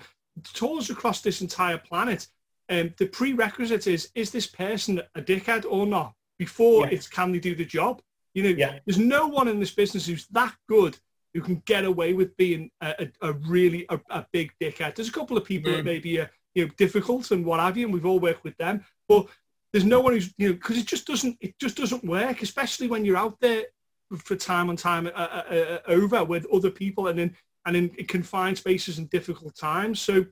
tours 0.54 0.90
across 0.90 1.22
this 1.22 1.42
entire 1.42 1.78
planet, 1.78 2.28
um, 2.70 2.94
the 2.98 3.08
prerequisite 3.08 3.88
is, 3.88 4.10
is 4.16 4.32
this 4.32 4.48
person 4.48 5.02
a 5.16 5.22
dickhead 5.22 5.66
or 5.68 5.86
not? 5.86 6.14
Before 6.38 6.86
yeah. 6.86 6.94
it's 6.94 7.08
can 7.08 7.32
they 7.32 7.40
do 7.40 7.56
the 7.56 7.66
job? 7.66 8.02
You 8.34 8.44
know, 8.44 8.50
yeah. 8.50 8.80
there's 8.86 8.98
no 8.98 9.28
one 9.28 9.48
in 9.48 9.60
this 9.60 9.72
business 9.72 10.06
who's 10.06 10.28
that 10.28 10.54
good 10.68 10.98
who 11.34 11.42
can 11.42 11.62
get 11.66 11.86
away 11.86 12.14
with 12.14 12.36
being 12.38 12.72
a, 12.82 13.08
a, 13.22 13.30
a 13.30 13.34
really 13.34 13.86
a, 13.90 14.00
a, 14.10 14.26
big 14.32 14.52
dickhead. 14.62 14.96
There's 14.96 15.10
a 15.10 15.14
couple 15.14 15.38
of 15.38 15.44
people 15.44 15.72
mm. 15.72 15.78
that 15.78 15.86
maybe 15.86 16.20
are 16.20 16.30
you 16.54 16.66
know 16.66 16.72
difficult 16.78 17.32
and 17.32 17.46
what 17.46 17.60
have 17.60 17.78
you, 17.78 17.86
and 17.86 17.94
we've 17.94 18.06
all 18.06 18.20
worked 18.20 18.44
with 18.44 18.58
them. 18.58 18.84
But 19.08 19.28
there's 19.72 19.86
no 19.86 20.00
one 20.00 20.14
who's 20.14 20.34
you 20.38 20.50
know 20.50 20.54
because 20.54 20.78
it 20.78 20.88
just 20.88 21.08
doesn't 21.08 21.38
it 21.40 21.60
just 21.60 21.78
doesn't 21.78 22.04
work, 22.04 22.42
especially 22.42 22.88
when 22.88 23.06
you're 23.06 23.18
out 23.18 23.40
there 23.40 23.64
for 24.18 24.36
time 24.36 24.70
and 24.70 24.80
time 24.80 25.08
uh, 25.08 25.10
uh, 25.12 25.56
uh, 25.56 25.78
over 25.88 26.24
with 26.24 26.46
other 26.54 26.72
people, 26.72 27.08
and 27.08 27.20
then 27.20 27.36
and 27.66 27.76
in, 27.76 27.90
in 27.98 28.06
confined 28.06 28.58
spaces 28.58 28.98
and 28.98 29.10
difficult 29.10 29.56
times. 29.56 30.00
So 30.00 30.26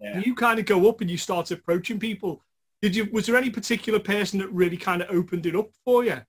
yeah. 0.00 0.18
you 0.18 0.34
kind 0.34 0.58
of 0.58 0.66
go 0.66 0.88
up 0.88 1.00
and 1.00 1.10
you 1.10 1.16
start 1.16 1.50
approaching 1.50 1.98
people. 1.98 2.42
Did 2.82 2.94
you? 2.94 3.08
Was 3.12 3.26
there 3.26 3.36
any 3.36 3.50
particular 3.50 3.98
person 3.98 4.38
that 4.40 4.52
really 4.52 4.76
kind 4.76 5.02
of 5.02 5.08
opened 5.10 5.46
it 5.46 5.56
up 5.56 5.70
for 5.84 6.04
you? 6.04 6.20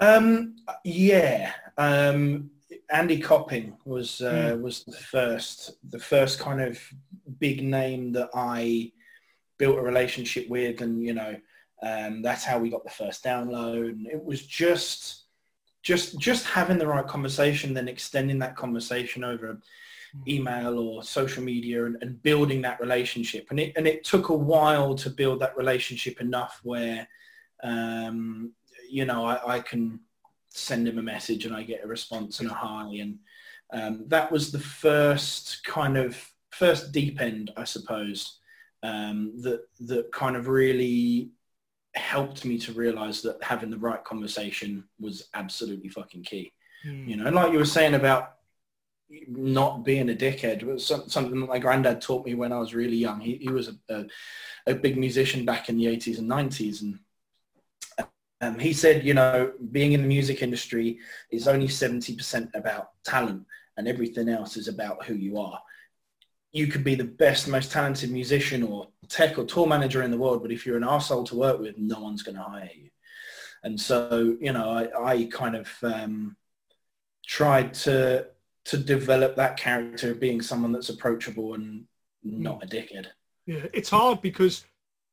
Um, 0.00 0.56
yeah, 0.84 1.52
um, 1.76 2.50
Andy 2.90 3.20
Copping 3.20 3.76
was 3.84 4.20
uh, 4.20 4.52
mm. 4.54 4.60
was 4.60 4.84
the 4.84 4.96
first 4.96 5.72
the 5.90 5.98
first 5.98 6.38
kind 6.38 6.60
of 6.60 6.80
big 7.38 7.62
name 7.62 8.12
that 8.12 8.30
I 8.34 8.92
built 9.58 9.78
a 9.78 9.82
relationship 9.82 10.48
with, 10.48 10.80
and 10.80 11.04
you 11.04 11.14
know 11.14 11.36
um, 11.82 12.22
that's 12.22 12.44
how 12.44 12.58
we 12.58 12.70
got 12.70 12.84
the 12.84 12.90
first 12.90 13.22
download. 13.24 13.90
And 13.90 14.06
it 14.06 14.22
was 14.22 14.44
just 14.46 15.24
just 15.82 16.18
just 16.18 16.44
having 16.46 16.78
the 16.78 16.86
right 16.86 17.06
conversation, 17.06 17.74
then 17.74 17.88
extending 17.88 18.38
that 18.40 18.56
conversation 18.56 19.24
over 19.24 19.54
mm. 19.54 20.28
email 20.28 20.78
or 20.78 21.02
social 21.02 21.42
media 21.42 21.86
and, 21.86 21.96
and, 22.02 22.22
building 22.22 22.62
that 22.62 22.80
relationship. 22.80 23.46
And 23.50 23.60
it 23.60 23.72
and 23.76 23.86
it 23.86 24.04
took 24.04 24.28
a 24.28 24.34
while 24.36 24.94
to 24.96 25.10
build 25.10 25.40
that 25.40 25.56
relationship 25.56 26.20
enough 26.20 26.60
where 26.62 27.06
um, 27.62 28.52
you 28.88 29.04
know 29.04 29.24
I, 29.24 29.56
I, 29.56 29.60
can 29.60 30.00
send 30.50 30.88
him 30.88 30.98
a 30.98 31.02
message 31.02 31.44
and 31.44 31.54
I 31.54 31.62
get 31.62 31.84
a 31.84 31.88
response 31.88 32.40
and 32.40 32.50
a 32.50 32.54
hi. 32.54 32.98
And 33.00 33.18
um, 33.72 34.04
that 34.08 34.30
was 34.30 34.50
the 34.50 34.60
first 34.60 35.64
kind 35.64 35.96
of 35.96 36.16
first 36.50 36.92
deep 36.92 37.20
end, 37.20 37.52
I 37.56 37.64
suppose, 37.64 38.38
um, 38.82 39.32
that 39.42 39.62
that 39.80 40.10
kind 40.12 40.36
of 40.36 40.48
really 40.48 41.30
helped 41.98 42.44
me 42.44 42.58
to 42.58 42.72
realize 42.72 43.22
that 43.22 43.42
having 43.42 43.70
the 43.70 43.78
right 43.78 44.02
conversation 44.04 44.84
was 44.98 45.28
absolutely 45.34 45.88
fucking 45.88 46.22
key. 46.22 46.52
Mm. 46.86 47.08
You 47.08 47.16
know, 47.16 47.26
and 47.26 47.36
like 47.36 47.52
you 47.52 47.58
were 47.58 47.64
saying 47.64 47.94
about 47.94 48.34
not 49.26 49.84
being 49.84 50.10
a 50.10 50.14
dickhead 50.14 50.62
was 50.62 50.86
something 50.86 51.40
that 51.40 51.48
my 51.48 51.58
granddad 51.58 52.00
taught 52.00 52.26
me 52.26 52.34
when 52.34 52.52
I 52.52 52.58
was 52.58 52.74
really 52.74 52.96
young. 52.96 53.20
He, 53.20 53.36
he 53.36 53.48
was 53.48 53.68
a, 53.68 53.94
a, 53.94 54.06
a 54.66 54.74
big 54.74 54.98
musician 54.98 55.44
back 55.44 55.68
in 55.68 55.76
the 55.78 55.86
80s 55.86 56.18
and 56.18 56.30
90s. 56.30 56.82
And 56.82 56.98
um, 58.40 58.58
he 58.58 58.72
said, 58.72 59.04
you 59.04 59.14
know, 59.14 59.52
being 59.72 59.92
in 59.92 60.02
the 60.02 60.08
music 60.08 60.42
industry 60.42 60.98
is 61.30 61.48
only 61.48 61.68
70% 61.68 62.54
about 62.54 62.90
talent 63.04 63.44
and 63.76 63.88
everything 63.88 64.28
else 64.28 64.56
is 64.56 64.68
about 64.68 65.04
who 65.04 65.14
you 65.14 65.38
are 65.38 65.60
you 66.52 66.66
could 66.66 66.84
be 66.84 66.94
the 66.94 67.04
best, 67.04 67.48
most 67.48 67.70
talented 67.72 68.10
musician 68.10 68.62
or 68.62 68.88
tech 69.08 69.38
or 69.38 69.44
tour 69.44 69.66
manager 69.66 70.02
in 70.02 70.10
the 70.10 70.16
world, 70.16 70.42
but 70.42 70.52
if 70.52 70.64
you're 70.64 70.76
an 70.76 70.84
asshole 70.84 71.24
to 71.24 71.36
work 71.36 71.60
with, 71.60 71.76
no 71.78 72.00
one's 72.00 72.22
going 72.22 72.36
to 72.36 72.42
hire 72.42 72.70
you. 72.74 72.88
And 73.62 73.80
so, 73.80 74.36
you 74.40 74.52
know, 74.52 74.70
I, 74.70 75.12
I 75.12 75.24
kind 75.30 75.56
of 75.56 75.68
um, 75.82 76.36
tried 77.26 77.74
to 77.74 78.26
to 78.64 78.76
develop 78.76 79.34
that 79.34 79.56
character 79.56 80.10
of 80.10 80.20
being 80.20 80.42
someone 80.42 80.72
that's 80.72 80.90
approachable 80.90 81.54
and 81.54 81.84
not 82.22 82.62
a 82.62 82.66
dickhead. 82.66 83.06
Yeah, 83.46 83.64
it's 83.72 83.88
hard 83.88 84.20
because 84.20 84.66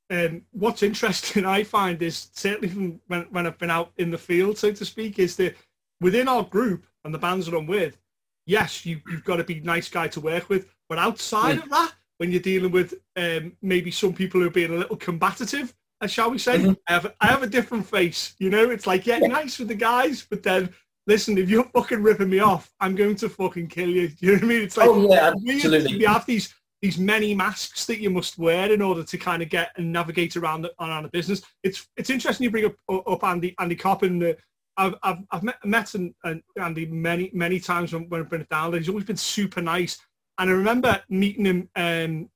um, 0.10 0.41
what's 0.52 0.84
interesting 0.84 1.45
I 1.45 1.63
find 1.63 2.02
is 2.02 2.30
certainly 2.34 2.67
from 2.67 3.00
when, 3.08 3.21
when 3.30 3.48
I've 3.48 3.58
been 3.58 3.71
out 3.71 3.93
in 3.98 4.12
the 4.12 4.17
field, 4.17 4.58
so 4.58 4.74
to 4.74 4.86
speak, 4.86 5.19
is 5.19 5.38
that 5.38 5.56
within 6.02 6.28
our 6.28 6.43
group 6.43 6.86
and 7.06 7.13
the 7.13 7.19
bands 7.19 7.45
that 7.45 7.56
I'm 7.56 7.65
with, 7.65 7.98
yes, 8.45 8.86
you, 8.86 9.00
you've 9.08 9.24
got 9.24 9.38
to 9.38 9.45
be 9.45 9.62
nice 9.62 9.88
guy 9.88 10.10
to 10.10 10.19
work 10.19 10.50
with. 10.50 10.67
But 10.89 11.00
outside 11.00 11.58
of 11.58 11.69
that, 11.69 11.93
when 12.17 12.32
you're 12.32 12.41
dealing 12.41 12.71
with 12.71 12.93
um, 13.15 13.54
maybe 13.62 13.91
some 13.91 14.13
people 14.13 14.39
who 14.39 14.48
are 14.48 14.52
being 14.52 14.74
a 14.74 14.78
little 14.78 14.98
combative, 14.98 15.74
uh, 16.02 16.08
shall 16.08 16.32
we 16.32 16.38
say, 16.38 16.58
mm-hmm. 16.58 16.74
I, 16.88 16.93
have, 16.93 17.13
I 17.21 17.28
have 17.28 17.43
a 17.43 17.48
different 17.48 17.88
face. 17.88 18.36
You 18.39 18.50
know, 18.50 18.69
it's 18.69 18.88
like, 18.88 19.06
yeah, 19.06 19.19
yeah, 19.21 19.28
nice 19.28 19.60
with 19.60 19.69
the 19.69 19.76
guys, 19.76 20.26
but 20.30 20.43
then 20.43 20.69
listen, 21.08 21.38
if 21.38 21.50
you're 21.50 21.65
fucking 21.65 22.04
ripping 22.04 22.30
me 22.30 22.39
off, 22.39 22.71
I'm 22.80 22.95
going 22.95 23.15
to 23.17 23.30
fucking 23.30 23.67
kill 23.67 23.89
you. 23.89 24.12
You 24.19 24.32
know 24.32 24.34
what 24.36 24.43
I 24.43 24.48
mean? 24.48 24.62
It's 24.62 24.78
like, 24.78 24.89
oh, 24.89 25.13
yeah, 25.13 25.34
absolutely. 25.48 26.00
You 26.00 26.08
have 26.08 26.26
these 26.26 26.54
these 26.82 26.98
many 27.00 27.34
masks 27.34 27.86
that 27.86 28.00
you 28.00 28.12
must 28.12 28.38
wear 28.38 28.71
in 28.71 28.82
order 28.82 29.04
to 29.04 29.17
kind 29.17 29.41
of 29.41 29.50
get 29.50 29.71
and 29.78 29.91
navigate 29.91 30.36
around 30.36 30.62
the, 30.62 30.71
around 30.80 31.04
the 31.04 31.10
business. 31.10 31.41
It's 31.63 31.88
it's 31.98 32.10
interesting 32.10 32.43
you 32.43 32.52
bring 32.52 32.65
up 32.65 32.76
up 33.08 33.24
Andy 33.24 33.56
Andy 33.60 33.76
Copping. 33.76 34.19
The, 34.19 34.38
I've, 34.78 34.95
I've, 35.04 35.19
I've 35.32 35.43
met, 35.43 35.56
met 35.63 35.93
and, 35.95 36.13
and 36.26 36.43
Andy 36.60 36.86
many 36.86 37.32
many 37.34 37.60
times 37.60 37.93
when, 37.93 38.10
when 38.10 38.21
I've 38.21 38.30
been 38.30 38.45
down 38.52 38.71
there. 38.71 38.80
He's 38.80 38.89
always 38.89 39.06
been 39.06 39.17
super 39.17 39.62
nice. 39.62 39.98
And 40.38 40.50
I 40.50 40.54
remember 40.54 41.02
meeting 41.10 41.45
him, 41.45 41.69
um, 41.76 42.30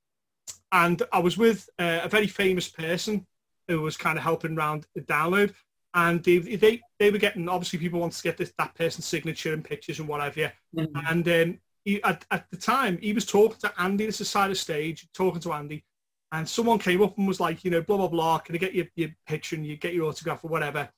and 0.72 1.02
I 1.12 1.18
was 1.18 1.36
with 1.36 1.68
uh, 1.78 2.00
a 2.02 2.08
very 2.08 2.26
famous 2.26 2.68
person 2.68 3.26
who 3.68 3.82
was 3.82 3.96
kind 3.96 4.16
of 4.16 4.24
helping 4.24 4.56
around 4.56 4.86
the 4.94 5.02
download. 5.02 5.54
And 5.92 6.22
they, 6.22 6.38
they 6.38 6.80
they 7.00 7.10
were 7.10 7.18
getting 7.18 7.48
obviously 7.48 7.80
people 7.80 7.98
wanted 7.98 8.16
to 8.16 8.22
get 8.22 8.36
this 8.36 8.52
that 8.58 8.74
person's 8.76 9.06
signature 9.06 9.52
and 9.52 9.64
pictures 9.64 9.98
and 9.98 10.08
whatever. 10.08 10.52
Mm-hmm. 10.76 11.00
And 11.08 11.28
um, 11.28 11.58
he, 11.84 12.02
at, 12.04 12.24
at 12.30 12.48
the 12.50 12.56
time 12.56 12.98
he 12.98 13.12
was 13.12 13.26
talking 13.26 13.58
to 13.60 13.72
Andy. 13.76 14.06
This 14.06 14.20
is 14.20 14.30
side 14.30 14.52
of 14.52 14.58
stage 14.58 15.08
talking 15.12 15.40
to 15.40 15.52
Andy, 15.52 15.84
and 16.30 16.48
someone 16.48 16.78
came 16.78 17.02
up 17.02 17.18
and 17.18 17.26
was 17.26 17.40
like, 17.40 17.64
you 17.64 17.72
know, 17.72 17.82
blah 17.82 17.96
blah 17.96 18.08
blah. 18.08 18.38
Can 18.38 18.54
I 18.54 18.58
get 18.58 18.74
your, 18.74 18.86
your 18.94 19.10
picture 19.26 19.56
and 19.56 19.66
you 19.66 19.76
get 19.76 19.92
your 19.92 20.06
autograph 20.08 20.44
or 20.44 20.48
whatever? 20.48 20.88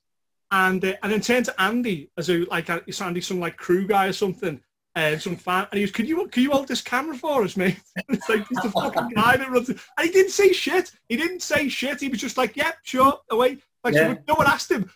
And 0.51 0.85
uh, 0.85 0.93
and 1.01 1.11
then 1.11 1.21
turned 1.21 1.45
to 1.45 1.59
Andy 1.59 2.11
as 2.15 2.29
a 2.29 2.45
like 2.45 2.69
a, 2.69 2.83
Andy 3.01 3.21
some 3.21 3.39
like 3.39 3.57
crew 3.57 3.87
guy 3.87 4.05
or 4.05 4.13
something, 4.13 4.61
uh, 4.95 5.17
some 5.17 5.35
fan, 5.35 5.67
and 5.71 5.77
he 5.77 5.83
was, 5.83 5.91
"Can 5.91 6.05
you 6.05 6.27
can 6.27 6.43
you 6.43 6.51
hold 6.51 6.67
this 6.67 6.81
camera 6.81 7.15
for 7.15 7.43
us, 7.43 7.57
mate?" 7.57 7.79
it's 8.09 8.29
like 8.29 8.47
he's 8.47 8.61
the 8.61 8.69
fucking 8.69 9.09
guy 9.15 9.37
that 9.37 9.49
runs, 9.49 9.69
it. 9.69 9.77
and 9.97 10.07
he 10.07 10.13
didn't 10.13 10.31
say 10.31 10.53
shit. 10.53 10.91
He 11.09 11.17
didn't 11.17 11.41
say 11.41 11.69
shit. 11.69 12.01
He 12.01 12.09
was 12.09 12.19
just 12.19 12.37
like, 12.37 12.55
"Yep, 12.55 12.65
yeah, 12.65 12.73
sure, 12.83 13.19
away." 13.29 13.57
Like 13.83 13.95
yeah. 13.95 14.13
so 14.13 14.19
no 14.27 14.35
one 14.35 14.47
asked 14.47 14.71
him 14.71 14.89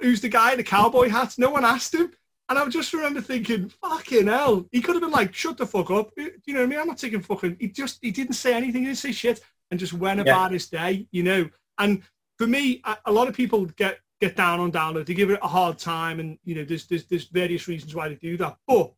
who's 0.00 0.20
the 0.20 0.28
guy 0.28 0.52
in 0.52 0.58
the 0.58 0.64
cowboy 0.64 1.08
hat. 1.08 1.34
No 1.38 1.50
one 1.50 1.64
asked 1.64 1.94
him. 1.94 2.12
And 2.48 2.58
I 2.58 2.66
just 2.66 2.92
remember 2.92 3.20
thinking, 3.20 3.68
fucking 3.68 4.26
hell, 4.26 4.66
he 4.72 4.80
could 4.80 4.96
have 4.96 5.02
been 5.02 5.12
like, 5.12 5.32
shut 5.32 5.56
the 5.56 5.66
fuck 5.66 5.90
up. 5.90 6.10
You 6.16 6.32
know 6.48 6.60
what 6.60 6.64
I 6.64 6.66
mean? 6.66 6.80
I'm 6.80 6.88
not 6.88 6.98
taking 6.98 7.20
fucking, 7.20 7.56
he 7.60 7.68
just, 7.68 8.00
he 8.02 8.10
didn't 8.10 8.34
say 8.34 8.54
anything, 8.54 8.82
he 8.82 8.86
didn't 8.86 8.98
say 8.98 9.12
shit, 9.12 9.40
and 9.70 9.78
just 9.78 9.92
went 9.92 10.16
yeah. 10.16 10.22
about 10.22 10.52
his 10.52 10.68
day, 10.68 11.06
you 11.12 11.22
know? 11.22 11.48
And 11.78 12.02
for 12.38 12.48
me, 12.48 12.82
a, 12.84 12.96
a, 13.06 13.12
lot 13.12 13.28
of 13.28 13.36
people 13.36 13.66
get, 13.66 14.00
get 14.20 14.34
down 14.34 14.58
on 14.58 14.72
download, 14.72 15.06
they 15.06 15.14
give 15.14 15.30
it 15.30 15.38
a 15.42 15.48
hard 15.48 15.78
time, 15.78 16.18
and, 16.18 16.38
you 16.42 16.56
know, 16.56 16.64
there's, 16.64 16.86
there's, 16.86 17.04
there's 17.04 17.26
various 17.26 17.68
reasons 17.68 17.94
why 17.94 18.08
they 18.08 18.16
do 18.16 18.36
that. 18.38 18.56
But 18.66 18.92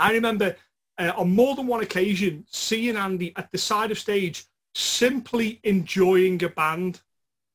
I 0.00 0.12
remember 0.12 0.56
uh, 0.98 1.12
on 1.16 1.34
more 1.34 1.54
than 1.54 1.66
one 1.66 1.82
occasion 1.82 2.44
seeing 2.48 2.96
Andy 2.96 3.32
at 3.36 3.50
the 3.52 3.58
side 3.58 3.90
of 3.90 3.98
stage 3.98 4.44
simply 4.74 5.60
enjoying 5.64 6.42
a 6.42 6.48
band, 6.48 7.00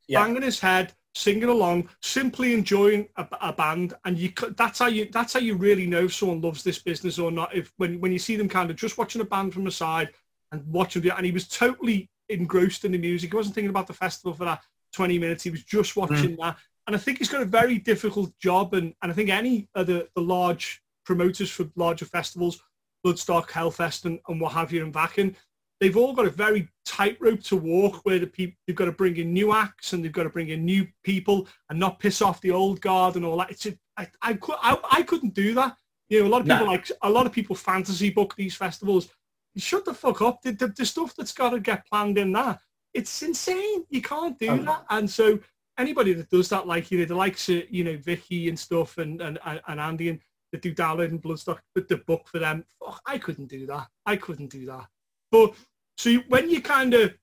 yeah. 0.07 0.21
banging 0.21 0.41
his 0.41 0.59
head, 0.59 0.93
singing 1.13 1.49
along, 1.49 1.89
simply 2.01 2.53
enjoying 2.53 3.07
a, 3.15 3.27
a, 3.41 3.53
band, 3.53 3.93
and 4.03 4.17
you 4.17 4.31
that's 4.57 4.79
how 4.79 4.87
you 4.87 5.07
that's 5.11 5.33
how 5.33 5.39
you 5.39 5.55
really 5.55 5.87
know 5.87 6.05
if 6.05 6.13
someone 6.13 6.41
loves 6.41 6.63
this 6.63 6.79
business 6.79 7.19
or 7.19 7.31
not. 7.31 7.55
If 7.55 7.71
when 7.77 7.99
when 8.01 8.11
you 8.11 8.19
see 8.19 8.35
them 8.35 8.49
kind 8.49 8.69
of 8.69 8.75
just 8.75 8.97
watching 8.97 9.21
a 9.21 9.25
band 9.25 9.53
from 9.53 9.63
the 9.63 9.71
side 9.71 10.09
and 10.51 10.65
watching 10.67 11.05
it, 11.05 11.13
and 11.15 11.25
he 11.25 11.31
was 11.31 11.47
totally 11.47 12.09
engrossed 12.29 12.85
in 12.85 12.91
the 12.91 12.97
music. 12.97 13.31
He 13.31 13.35
wasn't 13.35 13.55
thinking 13.55 13.69
about 13.69 13.87
the 13.87 13.93
festival 13.93 14.33
for 14.33 14.45
that 14.45 14.61
20 14.93 15.19
minutes. 15.19 15.43
He 15.43 15.49
was 15.49 15.63
just 15.63 15.93
hmm. 15.93 16.01
watching 16.01 16.35
mm. 16.35 16.41
that. 16.41 16.57
And 16.87 16.95
I 16.95 16.99
think 16.99 17.17
he's 17.17 17.29
got 17.29 17.41
a 17.41 17.45
very 17.45 17.77
difficult 17.77 18.37
job. 18.39 18.73
And, 18.73 18.93
and 19.01 19.11
I 19.11 19.15
think 19.15 19.29
any 19.29 19.67
of 19.75 19.87
the, 19.87 20.07
the 20.15 20.21
large 20.21 20.81
promoters 21.05 21.49
for 21.49 21.69
larger 21.75 22.05
festivals, 22.05 22.61
Bloodstock, 23.05 23.49
Hellfest, 23.49 24.05
and, 24.05 24.19
and 24.27 24.41
what 24.41 24.53
have 24.53 24.71
you, 24.71 24.83
and 24.83 24.93
Wacken, 24.93 25.35
they've 25.79 25.97
all 25.97 26.13
got 26.13 26.25
a 26.25 26.31
very 26.31 26.67
tightrope 26.85 27.41
to 27.43 27.55
walk 27.55 28.05
where 28.05 28.19
the 28.19 28.27
people 28.27 28.57
they've 28.65 28.75
got 28.75 28.85
to 28.85 28.91
bring 28.91 29.17
in 29.17 29.33
new 29.33 29.53
acts 29.53 29.93
and 29.93 30.03
they've 30.03 30.11
got 30.11 30.23
to 30.23 30.29
bring 30.29 30.49
in 30.49 30.63
new 30.63 30.87
people 31.03 31.47
and 31.69 31.79
not 31.79 31.99
piss 31.99 32.21
off 32.21 32.41
the 32.41 32.51
old 32.51 32.81
guard 32.81 33.15
and 33.15 33.25
all 33.25 33.37
that. 33.37 33.51
It's 33.51 33.65
a, 33.65 33.77
I, 33.97 34.07
I, 34.21 34.37
I, 34.61 34.77
I 34.91 35.03
couldn't 35.03 35.33
do 35.33 35.53
that. 35.55 35.75
You 36.09 36.21
know, 36.21 36.27
a 36.27 36.29
lot 36.29 36.41
of 36.41 36.47
people 36.47 36.65
no. 36.65 36.71
like 36.71 36.91
a 37.01 37.09
lot 37.09 37.25
of 37.25 37.31
people 37.31 37.55
fantasy 37.55 38.09
book 38.09 38.35
these 38.35 38.55
festivals. 38.55 39.09
Shut 39.57 39.85
the 39.85 39.93
fuck 39.93 40.21
up. 40.21 40.41
The, 40.41 40.51
the, 40.51 40.67
the 40.67 40.85
stuff 40.85 41.13
that's 41.17 41.33
got 41.33 41.51
to 41.51 41.59
get 41.59 41.87
planned 41.87 42.17
in 42.17 42.31
that, 42.33 42.59
it's 42.93 43.21
insane. 43.23 43.85
You 43.89 44.01
can't 44.01 44.37
do 44.37 44.49
um, 44.49 44.65
that. 44.65 44.85
And 44.89 45.09
so 45.09 45.39
anybody 45.77 46.13
that 46.13 46.29
does 46.29 46.49
that, 46.49 46.67
like 46.67 46.91
you 46.91 46.99
know, 46.99 47.05
the 47.05 47.15
likes 47.15 47.49
of 47.49 47.63
you 47.69 47.83
know 47.83 47.97
Vicky 47.97 48.49
and 48.49 48.59
stuff, 48.59 48.97
and 48.97 49.21
and, 49.21 49.39
and 49.45 49.79
Andy 49.79 50.09
and 50.09 50.19
that 50.55 50.61
do 50.61 50.73
download 50.73 51.09
and 51.09 51.21
Bloodstock, 51.21 51.59
with 51.75 51.87
the 51.87 51.97
book 51.97 52.27
for 52.27 52.39
them. 52.39 52.65
Fuck, 52.83 53.01
I 53.05 53.17
couldn't 53.17 53.47
do 53.47 53.65
that. 53.67 53.87
I 54.05 54.15
couldn't 54.15 54.49
do 54.49 54.65
that. 54.65 54.87
But 55.31 55.53
so 55.97 56.09
you, 56.09 56.23
when 56.27 56.49
you 56.49 56.61
kind 56.61 56.93
of 56.93 57.13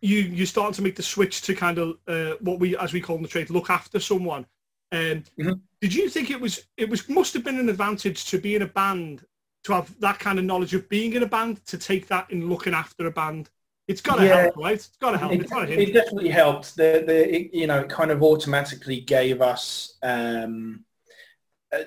you 0.00 0.18
you 0.18 0.44
start 0.44 0.74
to 0.74 0.82
make 0.82 0.96
the 0.96 1.02
switch 1.02 1.42
to 1.42 1.54
kind 1.54 1.78
of 1.78 1.96
uh, 2.06 2.34
what 2.40 2.58
we 2.58 2.76
as 2.76 2.92
we 2.92 3.00
call 3.00 3.16
in 3.16 3.22
the 3.22 3.28
trade 3.28 3.50
look 3.50 3.70
after 3.70 3.98
someone. 3.98 4.46
Um, 4.92 5.24
mm-hmm. 5.38 5.52
Did 5.80 5.94
you 5.94 6.08
think 6.08 6.30
it 6.30 6.40
was 6.40 6.66
it 6.76 6.88
was 6.88 7.08
must 7.08 7.32
have 7.34 7.44
been 7.44 7.58
an 7.58 7.68
advantage 7.68 8.26
to 8.26 8.38
be 8.38 8.54
in 8.54 8.62
a 8.62 8.66
band 8.66 9.24
to 9.64 9.72
have 9.72 9.98
that 10.00 10.18
kind 10.18 10.38
of 10.38 10.44
knowledge 10.44 10.74
of 10.74 10.88
being 10.88 11.14
in 11.14 11.22
a 11.22 11.26
band 11.26 11.64
to 11.66 11.78
take 11.78 12.06
that 12.08 12.30
in 12.30 12.48
looking 12.48 12.74
after 12.74 13.06
a 13.06 13.10
band? 13.10 13.50
It's 13.88 14.00
got 14.00 14.16
to 14.16 14.26
yeah. 14.26 14.42
help, 14.42 14.56
right? 14.56 14.74
It's 14.74 14.88
got 14.98 15.12
to 15.12 15.18
help. 15.18 15.32
It, 15.32 15.42
it, 15.42 15.92
definitely 15.92 16.30
helped. 16.30 16.76
The 16.76 17.02
the 17.06 17.36
it, 17.36 17.54
you 17.54 17.66
know 17.66 17.80
it 17.80 17.88
kind 17.88 18.10
of 18.10 18.22
automatically 18.22 19.00
gave 19.00 19.42
us 19.42 19.96
um, 20.02 20.84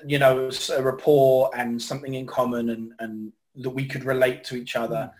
you 0.06 0.18
know 0.18 0.50
a 0.76 0.82
rapport 0.82 1.50
and 1.56 1.80
something 1.80 2.14
in 2.14 2.26
common 2.26 2.70
and 2.70 2.92
and 2.98 3.32
that 3.56 3.70
we 3.70 3.86
could 3.86 4.04
relate 4.04 4.44
to 4.44 4.56
each 4.56 4.76
other. 4.76 5.10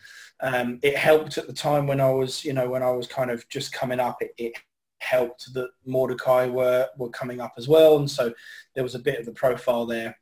Mm. 0.43 0.61
Um, 0.61 0.79
it 0.83 0.97
helped 0.97 1.39
at 1.39 1.47
the 1.47 1.53
time 1.53 1.87
when 1.87 2.01
I 2.01 2.11
was, 2.11 2.45
you 2.45 2.53
know, 2.53 2.69
when 2.69 2.83
I 2.83 2.91
was 2.91 3.09
kind 3.09 3.31
of 3.31 3.49
just 3.49 3.73
coming 3.73 4.01
up. 4.01 4.23
It, 4.23 4.35
it 4.39 4.53
helped 5.01 5.53
that 5.55 5.71
Mordecai 5.85 6.47
were 6.47 6.89
were 6.97 7.11
coming 7.11 7.41
up 7.41 7.55
as 7.57 7.69
well, 7.69 7.99
and 7.99 8.11
so 8.11 8.33
there 8.75 8.85
was 8.85 8.95
a 8.95 9.01
bit 9.01 9.19
of 9.19 9.27
the 9.27 9.33
profile 9.33 9.87
there. 9.87 10.19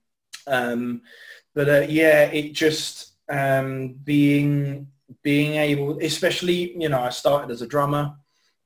Um, 0.47 1.03
but 1.55 1.69
uh, 1.69 1.87
yeah, 1.89 2.25
it 2.25 2.53
just 2.53 3.17
um, 3.29 3.95
being 4.05 4.89
being 5.23 5.55
able, 5.55 5.99
especially 6.01 6.81
you 6.81 6.89
know, 6.89 7.01
I 7.01 7.11
started 7.11 7.51
as 7.51 7.63
a 7.63 7.67
drummer 7.67 8.15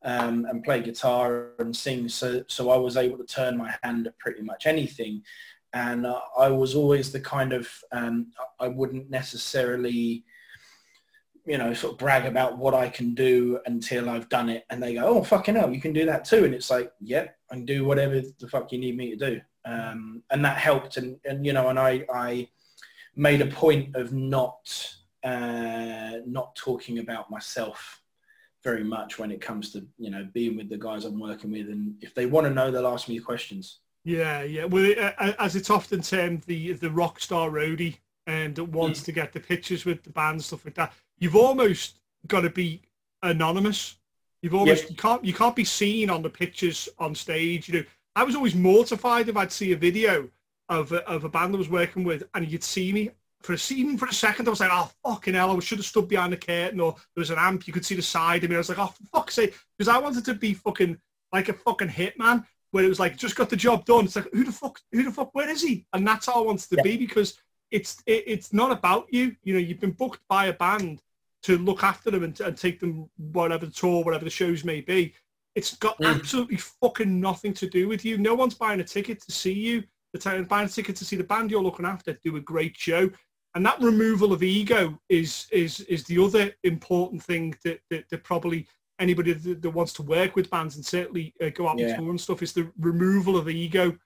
um, 0.03 0.47
and 0.49 0.63
play 0.63 0.81
guitar 0.83 1.53
and 1.59 1.75
sing, 1.75 2.09
so 2.09 2.45
so 2.47 2.71
I 2.71 2.77
was 2.77 2.97
able 2.97 3.19
to 3.19 3.25
turn 3.25 3.57
my 3.57 3.75
hand 3.83 4.07
at 4.07 4.19
pretty 4.19 4.43
much 4.43 4.67
anything 4.67 5.23
and 5.73 6.07
uh, 6.07 6.21
I 6.39 6.49
was 6.49 6.75
always 6.75 7.13
the 7.13 7.21
kind 7.21 7.53
of 7.53 7.69
um, 7.93 8.33
I 8.59 8.69
wouldn't 8.69 9.11
necessarily 9.11 10.25
you 11.47 11.59
know 11.59 11.73
sort 11.75 11.95
of 11.95 11.99
brag 11.99 12.27
about 12.27 12.59
what 12.59 12.75
I 12.75 12.89
can 12.89 13.15
do 13.15 13.61
until 13.67 14.09
I've 14.09 14.29
done 14.29 14.49
it. 14.49 14.65
And 14.71 14.83
they 14.83 14.95
go 14.95 15.05
oh 15.05 15.25
fucking 15.25 15.55
hell 15.55 15.73
you 15.73 15.81
can 15.81 15.93
do 15.93 16.07
that 16.07 16.25
too. 16.25 16.45
And 16.45 16.55
it's 16.55 16.71
like 16.71 16.93
yeah 17.01 17.27
I 17.51 17.55
can 17.55 17.65
do 17.65 17.85
whatever 17.85 18.21
the 18.21 18.49
fuck 18.49 18.73
you 18.73 18.79
need 18.79 18.97
me 18.97 19.11
to 19.11 19.17
do. 19.17 19.41
Um, 19.65 20.23
and 20.31 20.45
that 20.45 20.57
helped. 20.57 20.97
And, 20.97 21.19
and 21.25 21.45
you 21.45 21.53
know 21.53 21.69
and 21.69 21.79
I, 21.79 22.05
I 22.13 22.49
made 23.17 23.41
a 23.41 23.47
point 23.47 23.95
of 23.97 24.13
not 24.13 24.95
uh, 25.23 26.19
not 26.27 26.55
talking 26.57 26.99
about 26.99 27.31
myself 27.31 28.01
very 28.63 28.85
much 28.85 29.19
when 29.19 29.31
it 29.31 29.41
comes 29.41 29.73
to 29.73 29.87
you 29.99 30.11
know 30.11 30.29
being 30.33 30.57
with 30.57 30.69
the 30.69 30.79
guys 30.79 31.05
I'm 31.05 31.21
working 31.21 31.53
with. 31.53 31.69
And 31.69 31.95
if 32.01 32.15
they 32.15 32.27
want 32.27 32.47
to 32.47 32.53
know 32.53 32.71
they'll 32.71 32.87
ask 32.87 33.09
me 33.09 33.19
questions 33.19 33.81
yeah, 34.05 34.43
yeah. 34.43 34.65
Well, 34.65 34.93
uh, 34.99 35.33
as 35.39 35.57
it's 35.57 35.71
often 35.71 36.03
termed, 36.03 36.43
the 36.43 36.73
the 36.73 36.91
rock 36.91 37.21
star 37.21 37.51
roadie 37.51 37.99
and 38.27 38.59
um, 38.59 38.73
wants 38.73 39.01
mm. 39.01 39.05
to 39.07 39.13
get 39.13 39.33
the 39.33 39.41
pictures 39.41 39.85
with 39.85 40.03
the 40.03 40.11
band 40.11 40.43
stuff 40.43 40.65
like 40.65 40.75
that. 40.75 40.93
You've 41.19 41.37
almost 41.37 41.99
got 42.27 42.43
to 42.43 42.51
be 42.51 42.83
anonymous. 43.23 43.97
You've 44.43 44.55
almost 44.55 44.89
you 44.89 44.97
can't 44.97 45.25
you 45.25 45.35
can't 45.35 45.57
be 45.57 45.65
seen 45.65 46.09
on 46.09 46.23
the 46.23 46.31
pictures 46.31 46.89
on 46.99 47.15
stage. 47.15 47.69
You 47.69 47.81
know, 47.81 47.85
I 48.17 48.25
was 48.25 48.35
always 48.35 48.55
mortified 48.55 49.29
if 49.29 49.37
I'd 49.37 49.53
see 49.53 49.73
a 49.73 49.77
video 49.77 50.29
of 50.69 50.93
a, 50.93 51.07
of 51.09 51.25
a 51.25 51.29
band 51.29 51.55
I 51.55 51.59
was 51.59 51.69
working 51.69 52.05
with 52.05 52.23
and 52.35 52.49
you'd 52.49 52.65
see 52.65 52.93
me 52.93 53.11
for 53.43 53.55
a 53.55 53.59
even 53.71 53.99
for 53.99 54.07
a 54.07 54.15
second. 54.15 54.47
I 54.47 54.51
was 54.51 54.61
like, 54.61 54.71
oh 54.73 54.91
fucking 55.05 55.35
hell! 55.35 55.55
I 55.55 55.61
should 55.61 55.79
have 55.79 55.87
stood 55.87 56.09
behind 56.09 56.33
the 56.33 56.39
curtain 56.39 56.81
or 56.81 56.93
there 57.15 57.21
was 57.21 57.31
an 57.31 57.39
amp. 57.39 57.67
You 57.67 57.75
could 57.75 57.85
see 57.85 57.97
the 57.97 58.03
side 58.03 58.45
of 58.45 58.51
me. 58.51 58.57
I 58.57 58.59
was 58.59 58.71
like, 58.71 58.79
oh 58.79 58.87
for 58.87 59.05
fuck's 59.13 59.35
sake, 59.35 59.55
because 59.77 59.95
I 59.95 59.99
wanted 59.99 60.25
to 60.25 60.35
be 60.35 60.55
fucking 60.55 60.99
like 61.33 61.51
a 61.51 61.55
fucking 61.55 61.89
hitman 61.89 62.47
where 62.71 62.85
it 62.85 62.89
was 62.89 63.01
like 63.01 63.17
just 63.17 63.37
got 63.37 63.51
the 63.51 63.57
job 63.57 63.85
done. 63.85 64.05
It's 64.05 64.17
like 64.17 64.29
who 64.33 64.45
the 64.45 64.53
fuck, 64.53 64.81
who 64.93 65.03
the 65.03 65.11
fuck, 65.11 65.35
where 65.35 65.49
is 65.49 65.63
he? 65.63 65.87
And 65.93 66.07
that's 66.07 66.27
how 66.27 66.43
I 66.43 66.47
wants 66.47 66.69
to 66.69 66.77
yeah. 66.77 66.83
be 66.83 66.97
because 66.97 67.39
it's 67.71 68.03
it, 68.07 68.25
it's 68.27 68.53
not 68.53 68.73
about 68.73 69.07
you. 69.13 69.35
You 69.43 69.55
know, 69.55 69.61
you've 69.61 69.81
been 69.81 69.93
booked 69.93 70.21
by 70.29 70.47
a 70.47 70.53
band 70.53 71.03
to 71.43 71.59
look 71.59 71.83
after 71.83 72.11
them 72.11 72.23
and, 72.23 72.39
and 72.41 72.57
take 72.57 72.81
them 72.81 73.09
whatever 73.17 73.67
the 73.67 73.73
tour, 73.73 74.05
whatever 74.05 74.25
the 74.25 74.31
shows 74.31 74.65
may 74.65 74.81
be. 74.81 75.15
It's 75.55 75.77
got 75.77 75.99
Mm. 75.99 76.15
absolutely 76.15 76.59
fucking 76.59 77.21
nothing 77.21 77.55
to 77.55 77.69
do 77.69 77.89
with 77.89 78.05
you. 78.05 78.19
No 78.19 78.35
one's 78.35 78.55
buying 78.55 78.81
a 78.81 78.85
ticket 78.85 79.21
to 79.23 79.33
see 79.33 79.53
you. 79.53 79.83
The 80.13 80.19
time 80.19 80.45
buying 80.45 80.67
a 80.67 80.71
ticket 80.71 80.97
to 80.97 81.05
see 81.05 81.17
the 81.17 81.25
band 81.25 81.51
you're 81.51 81.63
looking 81.63 81.87
after 81.87 82.13
do 82.13 82.37
a 82.37 82.41
great 82.41 82.77
show. 82.77 83.11
And 83.55 83.67
that 83.67 83.81
removal 83.81 84.33
of 84.33 84.43
ego 84.43 84.99
is 85.09 85.47
is 85.51 85.81
is 85.81 86.05
the 86.05 86.23
other 86.23 86.53
important 86.63 87.23
thing 87.23 87.57
that 87.65 87.81
that, 87.91 88.09
that 88.11 88.23
probably 88.25 88.69
anybody 89.01 89.33
that, 89.33 89.63
that 89.63 89.71
wants 89.71 89.93
to 89.95 90.03
work 90.03 90.37
with 90.37 90.49
bands 90.51 90.77
and 90.77 90.85
certainly 90.85 91.35
uh, 91.43 91.49
go 91.49 91.67
out 91.69 91.79
Yeah. 91.79 91.89
and 91.89 91.99
tour 91.99 92.11
and 92.11 92.21
stuff 92.21 92.43
is 92.43 92.53
the 92.53 92.71
removal 92.79 93.37
of 93.37 93.47
the 93.47 93.55
ego. 93.59 93.87
Um, 93.91 93.97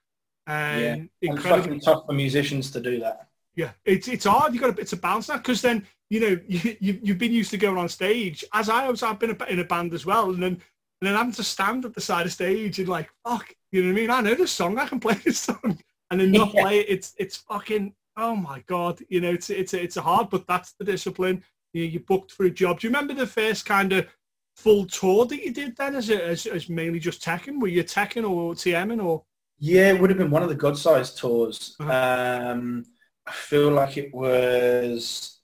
Yeah. 0.47 0.93
And 0.93 1.09
it's 1.21 1.29
incredibly 1.31 1.79
fucking 1.79 1.79
tough 1.81 2.05
for 2.07 2.13
musicians 2.13 2.71
to 2.71 2.79
do 2.79 2.99
that. 3.01 3.27
yeah, 3.55 3.71
it's 3.85 4.07
it's 4.07 4.25
hard. 4.25 4.53
You 4.53 4.59
got 4.59 4.69
a 4.69 4.73
bit 4.81 4.87
to 4.87 4.97
bounce 4.97 5.27
that 5.27 5.37
because 5.43 5.61
then 5.61 5.85
you 6.09 6.19
know 6.19 6.39
you, 6.47 6.77
you 6.79 6.99
you've 7.03 7.17
been 7.17 7.31
used 7.31 7.51
to 7.51 7.57
going 7.57 7.77
on 7.77 7.89
stage. 7.89 8.43
As 8.53 8.69
I 8.69 8.87
was, 8.89 9.01
I've 9.03 9.19
been 9.19 9.31
a- 9.39 9.45
in 9.53 9.59
a 9.59 9.63
band 9.63 9.93
as 9.93 10.05
well, 10.05 10.29
and 10.31 10.41
then 10.43 10.53
and 11.01 11.07
then 11.07 11.15
having 11.15 11.33
to 11.33 11.43
stand 11.43 11.83
at 11.85 11.93
the 11.93 12.01
side 12.01 12.25
of 12.25 12.31
stage 12.33 12.79
and 12.79 12.87
like 12.89 13.09
fuck, 13.25 13.53
you 13.71 13.81
know 13.81 13.89
what 13.89 13.97
I 13.97 14.01
mean? 14.01 14.09
I 14.11 14.21
know 14.21 14.35
this 14.35 14.51
song, 14.51 14.77
I 14.79 14.87
can 14.87 14.99
play 14.99 15.13
this 15.25 15.39
song, 15.39 15.77
and 16.11 16.19
then 16.19 16.31
not 16.31 16.53
Yeah. 16.53 16.61
play 16.63 16.79
it. 16.79 16.85
It's 16.89 17.13
it's 17.17 17.37
fucking 17.37 17.93
oh 18.17 18.35
my 18.35 18.63
god, 18.67 18.99
you 19.09 19.19
know 19.21 19.31
it's 19.31 19.49
it's 19.49 19.73
it's 19.73 19.97
a 19.97 20.01
hard, 20.01 20.29
but 20.29 20.45
that's 20.47 20.73
the 20.73 20.85
discipline. 20.85 21.43
You 21.73 21.83
know, 21.85 21.89
you 21.91 21.99
booked 22.01 22.31
for 22.33 22.45
a 22.45 22.49
job. 22.51 22.79
Do 22.79 22.87
you 22.87 22.89
remember 22.93 23.13
the 23.13 23.27
first 23.27 23.65
kind 23.65 23.91
of 23.93 24.07
full 24.55 24.85
tour 24.85 25.25
that 25.25 25.43
you 25.43 25.53
did 25.53 25.75
then, 25.75 25.95
as 25.95 26.09
a, 26.09 26.23
as, 26.25 26.45
as 26.45 26.69
mainly 26.69 26.99
just 26.99 27.21
teching? 27.21 27.59
Were 27.59 27.67
you 27.67 27.83
teching 27.83 28.27
or 28.29 28.53
TMing 28.53 29.03
or? 29.03 29.23
Yeah, 29.59 29.91
it 29.93 30.01
would 30.01 30.09
have 30.09 30.19
been 30.19 30.31
one 30.31 30.43
of 30.43 30.49
the 30.49 30.55
Godsize 30.55 31.15
tours. 31.17 31.75
Uh-huh. 31.79 32.51
Um, 32.51 32.83
I 33.27 33.31
feel 33.31 33.71
like 33.71 33.97
it 33.97 34.13
was 34.13 35.39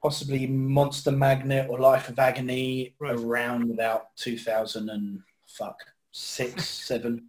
possibly 0.00 0.46
Monster 0.46 1.10
Magnet 1.10 1.66
or 1.68 1.78
Life 1.78 2.08
of 2.08 2.18
Agony 2.18 2.94
Right. 3.00 3.14
around 3.18 3.70
about 3.70 4.14
2000 4.16 4.88
and 4.90 5.20
fuck 5.46 5.76
six, 6.12 6.68
seven, 6.86 7.28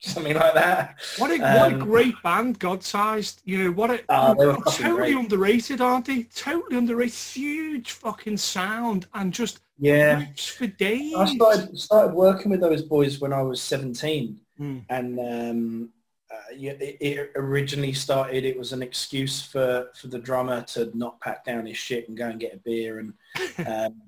something 0.00 0.34
like 0.34 0.54
that. 0.54 0.96
What 1.16 1.30
a 1.30 1.38
what 1.38 1.72
a 1.72 1.74
Um, 1.76 1.78
great 1.80 2.14
band, 2.22 2.58
God 2.58 2.82
sized. 2.84 3.40
You 3.44 3.64
know 3.64 3.70
what 3.72 3.90
a 3.90 3.96
they 4.38 4.46
were 4.46 4.56
totally 4.70 5.12
great. 5.12 5.16
underrated, 5.16 5.80
aren't 5.80 6.06
they? 6.06 6.24
Totally 6.24 6.76
underrated. 6.76 7.14
Huge 7.14 7.92
fucking 7.92 8.36
sound 8.36 9.06
and 9.14 9.32
just 9.32 9.60
Yeah, 9.78 10.24
for 10.36 10.66
days. 10.66 11.14
I 11.14 11.24
started 11.26 11.78
started 11.78 12.14
working 12.14 12.50
with 12.50 12.60
those 12.60 12.82
boys 12.82 13.20
when 13.20 13.32
I 13.32 13.42
was 13.42 13.62
17. 13.62 14.40
Hmm. 14.56 14.78
and 14.90 15.20
um, 15.20 15.90
uh, 16.32 16.54
yeah, 16.56 16.72
it, 16.72 16.96
it 17.00 17.32
originally 17.36 17.92
started. 17.92 18.44
It 18.44 18.58
was 18.58 18.72
an 18.72 18.82
excuse 18.82 19.40
for 19.40 19.88
for 19.94 20.08
the 20.08 20.18
drummer 20.18 20.62
to 20.62 20.90
not 20.94 21.20
pack 21.20 21.44
down 21.44 21.66
his 21.66 21.76
shit 21.76 22.08
and 22.08 22.18
go 22.18 22.28
and 22.28 22.40
get 22.40 22.54
a 22.54 22.58
beer 22.58 22.98
and 22.98 23.12
um, 23.66 24.02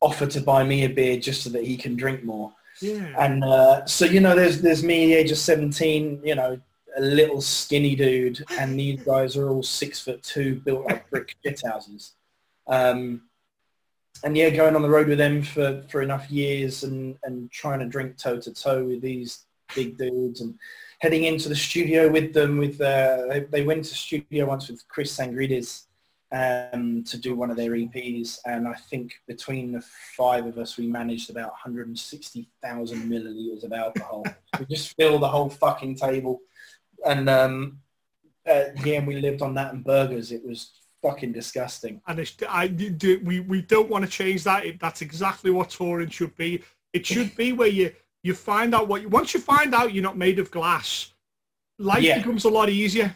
offer 0.00 0.26
to 0.26 0.40
buy 0.40 0.62
me 0.62 0.84
a 0.84 0.88
beer 0.88 1.18
just 1.18 1.42
so 1.42 1.50
that 1.50 1.64
he 1.64 1.76
can 1.76 1.96
drink 1.96 2.22
more. 2.24 2.52
Yeah. 2.80 3.12
And 3.18 3.42
uh, 3.42 3.84
so 3.86 4.04
you 4.04 4.20
know, 4.20 4.36
there's 4.36 4.60
there's 4.60 4.82
me, 4.82 5.06
the 5.06 5.14
age 5.14 5.32
of 5.32 5.38
seventeen. 5.38 6.20
You 6.22 6.36
know, 6.36 6.60
a 6.96 7.00
little 7.00 7.40
skinny 7.40 7.94
dude, 7.94 8.44
and 8.58 8.78
these 8.78 9.02
guys 9.02 9.36
are 9.36 9.50
all 9.50 9.62
six 9.62 10.00
foot 10.00 10.22
two, 10.22 10.56
built 10.56 10.86
like 10.86 11.08
brick 11.10 11.34
shit 11.44 11.62
houses. 11.64 12.12
Um, 12.66 13.22
and 14.24 14.36
yeah, 14.36 14.50
going 14.50 14.76
on 14.76 14.82
the 14.82 14.88
road 14.88 15.08
with 15.08 15.18
them 15.18 15.42
for, 15.42 15.82
for 15.88 16.02
enough 16.02 16.30
years 16.30 16.82
and, 16.84 17.16
and 17.24 17.50
trying 17.50 17.80
to 17.80 17.86
drink 17.86 18.16
toe 18.16 18.38
to 18.40 18.52
toe 18.52 18.84
with 18.84 19.00
these 19.00 19.46
big 19.74 19.98
dudes 19.98 20.40
and 20.40 20.54
heading 21.00 21.24
into 21.24 21.48
the 21.48 21.56
studio 21.56 22.08
with 22.08 22.32
them 22.32 22.58
with 22.58 22.80
uh, 22.80 23.26
they, 23.28 23.40
they 23.50 23.62
went 23.62 23.84
to 23.84 23.94
studio 23.94 24.46
once 24.46 24.68
with 24.68 24.86
Chris 24.88 25.16
Tsangarides 25.16 25.86
um, 26.32 27.04
to 27.04 27.18
do 27.18 27.34
one 27.34 27.50
of 27.50 27.56
their 27.56 27.72
EPs 27.72 28.38
and 28.46 28.66
I 28.66 28.74
think 28.74 29.12
between 29.26 29.72
the 29.72 29.84
five 30.16 30.46
of 30.46 30.58
us 30.58 30.76
we 30.76 30.86
managed 30.86 31.30
about 31.30 31.50
160,000 31.50 33.10
milliliters 33.10 33.64
of 33.64 33.72
alcohol. 33.72 34.24
we 34.58 34.66
just 34.66 34.94
filled 34.96 35.22
the 35.22 35.28
whole 35.28 35.50
fucking 35.50 35.96
table 35.96 36.40
and 37.04 37.28
um, 37.28 37.78
uh, 38.48 38.64
yeah, 38.84 39.04
we 39.04 39.16
lived 39.16 39.42
on 39.42 39.54
that 39.54 39.72
and 39.72 39.84
burgers. 39.84 40.32
It 40.32 40.44
was 40.44 40.70
fucking 41.02 41.32
disgusting. 41.32 42.00
And 42.06 42.18
it's, 42.18 42.34
I 42.48 42.68
do, 42.68 43.20
we 43.24 43.40
we 43.40 43.62
don't 43.62 43.88
want 43.88 44.04
to 44.04 44.10
change 44.10 44.44
that. 44.44 44.64
It, 44.66 44.80
that's 44.80 45.02
exactly 45.02 45.50
what 45.50 45.70
touring 45.70 46.10
should 46.10 46.34
be. 46.36 46.62
It 46.92 47.06
should 47.06 47.34
be 47.36 47.52
where 47.52 47.68
you 47.68 47.92
you 48.22 48.34
find 48.34 48.74
out 48.74 48.88
what 48.88 49.02
you 49.02 49.08
once 49.08 49.34
you 49.34 49.40
find 49.40 49.74
out 49.74 49.92
you're 49.94 50.02
not 50.02 50.16
made 50.16 50.38
of 50.38 50.50
glass, 50.50 51.12
life 51.78 52.02
Yeah. 52.02 52.18
becomes 52.18 52.44
a 52.44 52.48
lot 52.48 52.68
easier. 52.68 53.14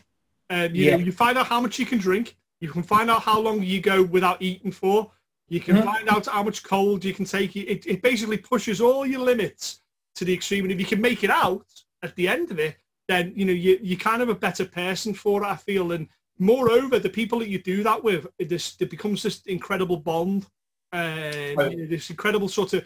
And 0.49 0.77
you 0.77 0.85
Yeah. 0.87 0.97
know 0.97 1.03
you 1.05 1.13
find 1.13 1.39
out 1.39 1.47
how 1.47 1.61
much 1.61 1.79
you 1.79 1.87
can 1.87 1.99
drink. 1.99 2.37
You 2.61 2.71
can 2.71 2.83
find 2.83 3.11
out 3.11 3.23
how 3.23 3.41
long 3.41 3.63
you 3.63 3.81
go 3.81 4.03
without 4.03 4.43
eating 4.43 4.73
for. 4.73 5.11
You 5.49 5.61
can 5.61 5.77
Mhm. 5.77 5.85
find 5.85 6.09
out 6.09 6.27
how 6.27 6.43
much 6.43 6.63
cold 6.63 7.05
you 7.05 7.15
can 7.15 7.25
take. 7.25 7.57
It, 7.57 7.87
it 7.87 8.03
basically 8.03 8.37
pushes 8.39 8.81
all 8.81 9.05
your 9.07 9.21
limits 9.21 9.81
to 10.17 10.25
the 10.25 10.35
extreme. 10.35 10.65
And 10.65 10.73
if 10.73 10.79
you 10.79 10.87
can 10.87 11.01
make 11.01 11.25
it 11.25 11.31
out 11.31 11.67
at 12.03 12.15
the 12.17 12.29
end 12.29 12.51
of 12.51 12.59
it, 12.59 12.77
then 13.09 13.33
you 13.35 13.45
know 13.45 13.53
you 13.53 13.79
you're 13.83 13.99
kind 13.99 14.23
of 14.23 14.29
a 14.29 14.35
better 14.35 14.65
person 14.65 15.15
for 15.15 15.43
it. 15.43 15.47
I 15.47 15.57
feel 15.57 15.91
and 15.93 16.09
moreover, 16.41 16.99
the 16.99 17.09
people 17.09 17.39
that 17.39 17.49
you 17.49 17.63
do 17.63 17.83
that 17.85 18.03
with, 18.03 18.27
it, 18.39 18.49
this, 18.49 18.75
it 18.81 18.91
becomes 18.91 19.23
this 19.23 19.43
incredible 19.47 19.99
bond, 19.99 20.47
uh, 20.93 21.53
Right. 21.57 21.71
you 21.71 21.77
know, 21.77 21.87
this 21.87 22.11
incredible 22.11 22.49
sort 22.49 22.73
of, 22.73 22.85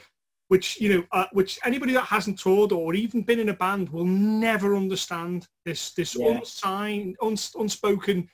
which 0.48 0.78
you 0.78 0.88
know, 0.92 1.04
uh, 1.12 1.24
which 1.32 1.58
anybody 1.64 1.94
that 1.94 2.04
hasn't 2.04 2.38
toured 2.38 2.72
or 2.72 2.92
even 2.94 3.22
been 3.22 3.40
in 3.40 3.48
a 3.48 3.54
band 3.54 3.88
will 3.88 4.04
never 4.04 4.76
understand. 4.76 5.48
This 5.64 5.94
this 5.94 6.14
Yeah. 6.14 6.36
unsigned, 6.38 7.16
uns, 7.22 7.54
unspoken 7.54 8.28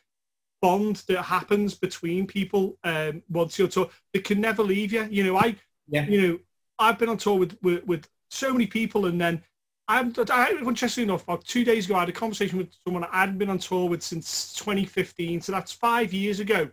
bond 0.60 0.96
that 1.06 1.22
happens 1.22 1.74
between 1.74 2.26
people 2.26 2.78
um, 2.82 3.22
once 3.28 3.58
you're 3.58 3.68
tour. 3.68 3.88
It 4.12 4.24
can 4.24 4.40
never 4.40 4.62
leave 4.62 4.92
you. 4.92 5.04
You 5.08 5.22
know, 5.24 5.36
I, 5.36 5.56
Yeah. 5.88 6.06
you 6.06 6.20
know, 6.20 6.38
I've 6.80 6.98
been 6.98 7.08
on 7.10 7.18
tour 7.18 7.38
with 7.38 7.56
with, 7.62 7.84
with 7.84 8.08
so 8.30 8.52
many 8.52 8.66
people, 8.66 9.06
and 9.06 9.20
then 9.20 9.42
I'm, 9.90 10.14
I, 10.30 10.52
interestingly 10.52 11.08
enough, 11.08 11.24
about 11.24 11.44
two 11.44 11.64
days 11.64 11.86
ago, 11.86 11.96
I 11.96 12.00
had 12.00 12.08
a 12.08 12.12
conversation 12.12 12.58
with 12.58 12.68
someone 12.84 13.02
I 13.04 13.20
hadn't 13.20 13.38
been 13.38 13.50
on 13.50 13.58
tour 13.58 13.88
with 13.88 14.02
since 14.02 14.52
2015. 14.54 15.40
So 15.40 15.50
that's 15.50 15.72
five 15.72 16.12
years 16.12 16.38
ago. 16.38 16.70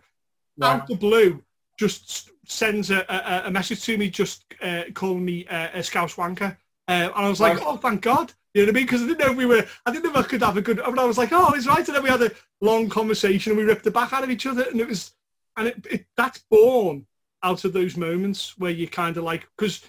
Right. 0.56 0.68
Out 0.68 0.86
the 0.86 0.94
blue, 0.94 1.42
just 1.76 2.30
sends 2.46 2.92
a, 2.92 3.04
a, 3.08 3.48
a 3.48 3.50
message 3.50 3.82
to 3.84 3.98
me, 3.98 4.08
just 4.08 4.44
uh, 4.62 4.84
calling 4.94 5.24
me 5.24 5.46
uh, 5.48 5.68
a 5.74 5.82
scouse 5.82 6.14
wanker. 6.14 6.56
Uh, 6.86 7.10
and 7.10 7.12
I 7.14 7.28
was 7.28 7.40
like, 7.40 7.58
Right. 7.58 7.66
oh, 7.66 7.76
thank 7.76 8.02
God. 8.02 8.32
You 8.54 8.62
know 8.62 8.66
what 8.66 8.76
I 8.76 8.78
mean? 8.78 8.86
Because 8.86 9.02
I 9.02 9.06
didn't 9.06 9.18
know 9.18 9.32
if 9.32 9.36
we 9.36 9.46
were, 9.46 9.66
I 9.84 9.90
didn't 9.90 10.04
know 10.04 10.10
if 10.10 10.24
I 10.24 10.28
could 10.28 10.42
have 10.42 10.56
a 10.56 10.62
good, 10.62 10.78
mean, 10.78 10.98
I 10.98 11.04
was 11.04 11.18
like, 11.18 11.32
oh, 11.32 11.52
it's 11.54 11.66
right. 11.66 11.86
And 11.86 11.96
then 11.96 12.02
we 12.04 12.10
had 12.10 12.22
a 12.22 12.30
long 12.60 12.88
conversation 12.88 13.50
and 13.50 13.58
we 13.58 13.64
ripped 13.64 13.84
the 13.84 13.90
back 13.90 14.12
out 14.12 14.22
of 14.22 14.30
each 14.30 14.46
other. 14.46 14.62
And 14.62 14.80
it 14.80 14.86
was, 14.88 15.12
and 15.56 15.68
it, 15.68 15.86
it, 15.90 16.06
that's 16.16 16.44
born 16.50 17.04
out 17.42 17.64
of 17.64 17.72
those 17.72 17.96
moments 17.96 18.56
where 18.58 18.70
you 18.70 18.88
kind 18.88 19.16
of 19.16 19.24
like, 19.24 19.48
because 19.56 19.82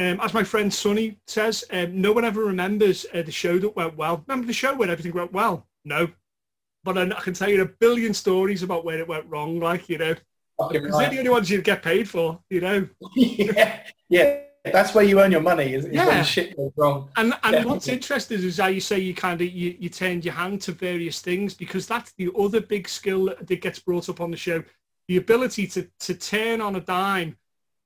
um, 0.00 0.18
as 0.20 0.32
my 0.32 0.42
friend 0.42 0.72
Sonny 0.72 1.18
says, 1.26 1.62
um, 1.70 2.00
no 2.00 2.12
one 2.12 2.24
ever 2.24 2.42
remembers 2.42 3.04
uh, 3.12 3.20
the 3.20 3.30
show 3.30 3.58
that 3.58 3.76
went 3.76 3.98
well. 3.98 4.24
Remember 4.26 4.46
the 4.46 4.52
show 4.54 4.74
where 4.74 4.90
everything 4.90 5.12
went 5.12 5.32
well? 5.32 5.66
No. 5.84 6.08
But 6.82 6.96
I, 6.96 7.02
I 7.02 7.20
can 7.20 7.34
tell 7.34 7.50
you 7.50 7.60
a 7.60 7.66
billion 7.66 8.14
stories 8.14 8.62
about 8.62 8.86
where 8.86 8.98
it 8.98 9.06
went 9.06 9.26
wrong, 9.26 9.60
like, 9.60 9.90
you 9.90 9.98
know. 9.98 10.14
Because 10.70 10.96
they're 10.98 11.10
the 11.10 11.18
only 11.18 11.30
ones 11.30 11.50
you 11.50 11.60
get 11.60 11.82
paid 11.82 12.08
for, 12.08 12.40
you 12.48 12.62
know. 12.62 12.88
yeah, 13.14 13.82
yeah. 14.08 14.40
That's 14.64 14.94
where 14.94 15.04
you 15.04 15.20
earn 15.20 15.32
your 15.32 15.42
money. 15.42 15.74
Is, 15.74 15.84
is 15.84 15.92
Yeah. 15.92 16.06
when 16.06 16.24
shit 16.24 16.56
goes 16.56 16.72
wrong. 16.76 17.10
And 17.16 17.34
and 17.42 17.64
what's 17.66 17.88
interesting 17.88 18.42
is 18.42 18.58
how 18.58 18.66
you 18.68 18.80
say 18.80 18.98
you 18.98 19.14
kind 19.14 19.40
of 19.40 19.48
you, 19.48 19.76
you 19.78 19.88
turned 19.88 20.24
your 20.24 20.34
hand 20.34 20.60
to 20.62 20.72
various 20.72 21.20
things 21.20 21.54
because 21.54 21.86
that's 21.86 22.12
the 22.12 22.30
other 22.38 22.60
big 22.60 22.88
skill 22.88 23.26
that, 23.26 23.46
that 23.46 23.60
gets 23.62 23.78
brought 23.78 24.08
up 24.10 24.20
on 24.20 24.30
the 24.30 24.36
show, 24.36 24.62
the 25.08 25.16
ability 25.16 25.66
to 25.68 25.88
to 26.00 26.14
turn 26.14 26.60
on 26.60 26.76
a 26.76 26.80
dime 26.80 27.36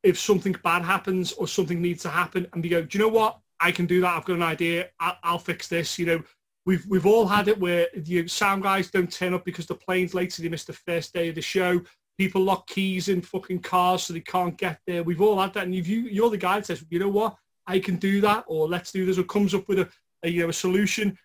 if 0.04 0.18
something 0.18 0.54
bad 0.62 0.82
happens 0.82 1.32
or 1.32 1.48
something 1.48 1.80
needs 1.82 2.02
to 2.02 2.08
happen 2.10 2.46
and 2.52 2.62
be 2.62 2.68
go, 2.68 2.82
do 2.82 2.96
you 2.98 3.04
know 3.04 3.10
what? 3.10 3.38
I 3.60 3.72
can 3.72 3.86
do 3.86 4.00
that. 4.02 4.16
I've 4.16 4.24
got 4.24 4.36
an 4.36 4.42
idea. 4.42 4.90
I'll, 5.00 5.16
I'll 5.22 5.38
fix 5.38 5.66
this. 5.66 5.98
You 5.98 6.06
know, 6.06 6.22
we've 6.66 6.84
we've 6.86 7.06
all 7.06 7.26
had 7.26 7.48
it 7.48 7.58
where 7.58 7.88
the 7.96 8.28
sound 8.28 8.62
guys 8.62 8.90
don't 8.90 9.10
turn 9.10 9.34
up 9.34 9.44
because 9.44 9.66
the 9.66 9.74
plane's 9.74 10.14
late, 10.14 10.32
so 10.32 10.42
they 10.42 10.48
missed 10.48 10.66
the 10.66 10.72
first 10.72 11.12
day 11.14 11.30
of 11.30 11.34
the 11.34 11.42
show. 11.42 11.80
People 12.18 12.42
lock 12.42 12.66
keys 12.68 13.08
in 13.08 13.22
fucking 13.22 13.60
cars 13.60 14.04
so 14.04 14.12
they 14.12 14.20
can't 14.20 14.56
get 14.58 14.78
there. 14.86 15.02
We've 15.02 15.20
all 15.22 15.40
had 15.40 15.54
that, 15.54 15.64
and 15.64 15.74
if 15.74 15.88
you 15.88 16.00
you're 16.02 16.30
the 16.30 16.36
guy 16.36 16.56
that 16.56 16.66
says, 16.66 16.84
you 16.90 16.98
know 16.98 17.08
what, 17.08 17.36
I 17.66 17.78
can 17.78 17.96
do 17.96 18.20
that, 18.20 18.44
or 18.46 18.68
let's 18.68 18.92
do 18.92 19.06
this, 19.06 19.18
or 19.18 19.24
comes 19.24 19.54
up 19.54 19.66
with 19.68 19.78
a, 19.80 19.88
a 20.22 20.28
you 20.28 20.42
know 20.42 20.50
a 20.50 20.52
solution. 20.52 21.16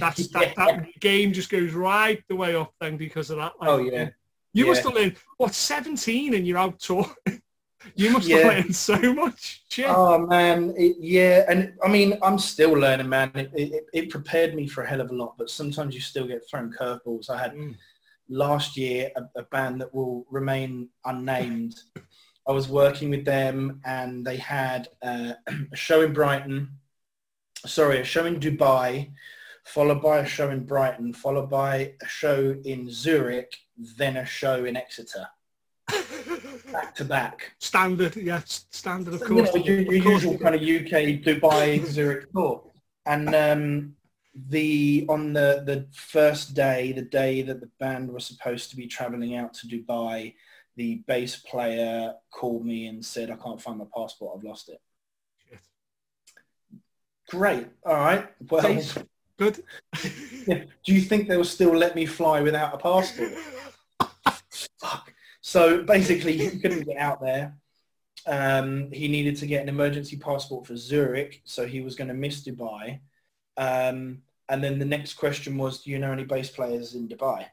That's 0.00 0.28
that, 0.32 0.54
that 0.56 0.86
game 1.00 1.32
just 1.32 1.50
goes 1.50 1.72
right 1.74 2.22
the 2.28 2.36
way 2.36 2.54
up 2.54 2.72
then 2.80 2.96
because 2.96 3.30
of 3.30 3.36
that. 3.38 3.52
Like, 3.60 3.68
Oh, 3.68 3.78
yeah. 3.78 4.08
You 4.54 4.66
must 4.66 4.82
Yeah. 4.84 4.88
have 4.90 4.98
learned 4.98 5.16
what 5.36 5.52
17 5.54 6.34
and 6.34 6.46
you're 6.46 6.56
out 6.56 6.78
touring. 6.78 7.14
You 7.94 8.10
must 8.10 8.28
Yeah. 8.28 8.38
have 8.38 8.46
learned 8.54 8.76
so 8.76 9.14
much. 9.14 9.62
Shit. 9.70 9.86
Oh 9.88 10.18
man, 10.26 10.74
it, 10.76 10.96
yeah, 10.98 11.44
and 11.48 11.74
I 11.84 11.88
mean, 11.88 12.18
I'm 12.22 12.38
still 12.38 12.72
learning, 12.72 13.08
man. 13.08 13.30
It, 13.34 13.50
it, 13.54 13.84
it 13.92 14.10
prepared 14.10 14.54
me 14.54 14.66
for 14.66 14.82
a 14.82 14.88
hell 14.88 15.00
of 15.00 15.10
a 15.10 15.14
lot, 15.14 15.36
but 15.38 15.50
sometimes 15.50 15.94
you 15.94 16.00
still 16.00 16.26
get 16.26 16.42
thrown 16.48 16.72
curveballs. 16.78 17.30
I 17.30 17.38
had 17.38 17.52
Mm. 17.54 17.76
last 18.28 18.76
year 18.76 19.10
a, 19.16 19.22
a 19.40 19.44
band 19.44 19.80
that 19.80 19.94
will 19.94 20.26
remain 20.30 20.88
unnamed. 21.04 21.74
I 22.48 22.52
was 22.52 22.68
working 22.68 23.10
with 23.10 23.24
them, 23.24 23.80
and 23.84 24.24
they 24.24 24.36
had 24.36 24.88
uh, 25.02 25.32
a 25.72 25.76
show 25.76 26.02
in 26.02 26.12
Brighton. 26.12 26.70
Sorry, 27.66 27.98
a 28.00 28.04
show 28.04 28.24
in 28.26 28.38
Dubai, 28.38 29.10
followed 29.64 30.00
by 30.00 30.18
a 30.18 30.26
show 30.26 30.50
in 30.50 30.64
Brighton, 30.64 31.12
followed 31.12 31.50
by 31.50 31.94
a 32.02 32.06
show 32.06 32.54
in 32.64 32.88
Zurich, 32.90 33.52
then 33.76 34.16
a 34.18 34.24
show 34.24 34.64
in 34.64 34.76
Exeter. 34.76 35.26
Back 36.76 36.94
to 36.96 37.04
back. 37.04 37.52
Standard, 37.58 38.16
yeah, 38.16 38.42
standard 38.46 39.14
of 39.14 39.20
You 39.20 39.26
course. 39.26 39.54
know, 39.54 39.62
your, 39.62 39.80
your 39.80 40.02
course. 40.02 40.22
usual 40.22 40.38
kind 40.38 40.54
of 40.54 40.60
UK, 40.60 40.92
Dubai, 41.26 41.84
Zurich 41.86 42.30
tour. 42.32 42.62
And 43.06 43.34
um, 43.34 43.94
the 44.48 45.06
on 45.08 45.32
the 45.32 45.62
the 45.64 45.86
first 45.92 46.54
day, 46.54 46.92
the 46.92 47.02
day 47.02 47.42
that 47.42 47.60
the 47.60 47.70
band 47.80 48.12
was 48.12 48.26
supposed 48.26 48.70
to 48.70 48.76
be 48.76 48.86
traveling 48.86 49.36
out 49.36 49.54
to 49.54 49.66
Dubai, 49.66 50.34
the 50.76 50.96
bass 51.06 51.36
player 51.36 52.14
called 52.32 52.64
me 52.66 52.86
and 52.88 53.04
said, 53.04 53.30
"I 53.30 53.36
can't 53.36 53.60
find 53.60 53.78
my 53.78 53.86
passport. 53.96 54.36
I've 54.36 54.44
lost 54.44 54.68
it." 54.68 54.80
Shit. 55.48 55.60
Great. 57.30 57.68
All 57.84 57.94
right. 57.94 58.26
Well, 58.50 58.82
Good. 59.38 59.62
do 60.02 60.92
you 60.96 61.02
think 61.02 61.28
they'll 61.28 61.44
still 61.44 61.74
let 61.76 61.94
me 61.94 62.06
fly 62.06 62.40
without 62.40 62.72
a 62.74 62.78
passport? 62.78 63.32
So 65.46 65.84
basically, 65.84 66.36
he 66.36 66.58
couldn't 66.58 66.88
get 66.88 66.96
out 66.96 67.20
there. 67.22 67.54
Um, 68.26 68.90
he 68.90 69.06
needed 69.06 69.36
to 69.36 69.46
get 69.46 69.62
an 69.62 69.68
emergency 69.68 70.16
passport 70.16 70.66
for 70.66 70.76
Zurich, 70.76 71.40
so 71.44 71.64
he 71.64 71.82
was 71.82 71.94
going 71.94 72.08
to 72.08 72.14
miss 72.14 72.44
Dubai. 72.44 72.98
Um, 73.56 74.22
and 74.48 74.64
then 74.64 74.80
the 74.80 74.84
next 74.84 75.14
question 75.14 75.56
was, 75.56 75.84
do 75.84 75.92
you 75.92 76.00
know 76.00 76.10
any 76.10 76.24
bass 76.24 76.50
players 76.50 76.96
in 76.96 77.06
Dubai? 77.06 77.46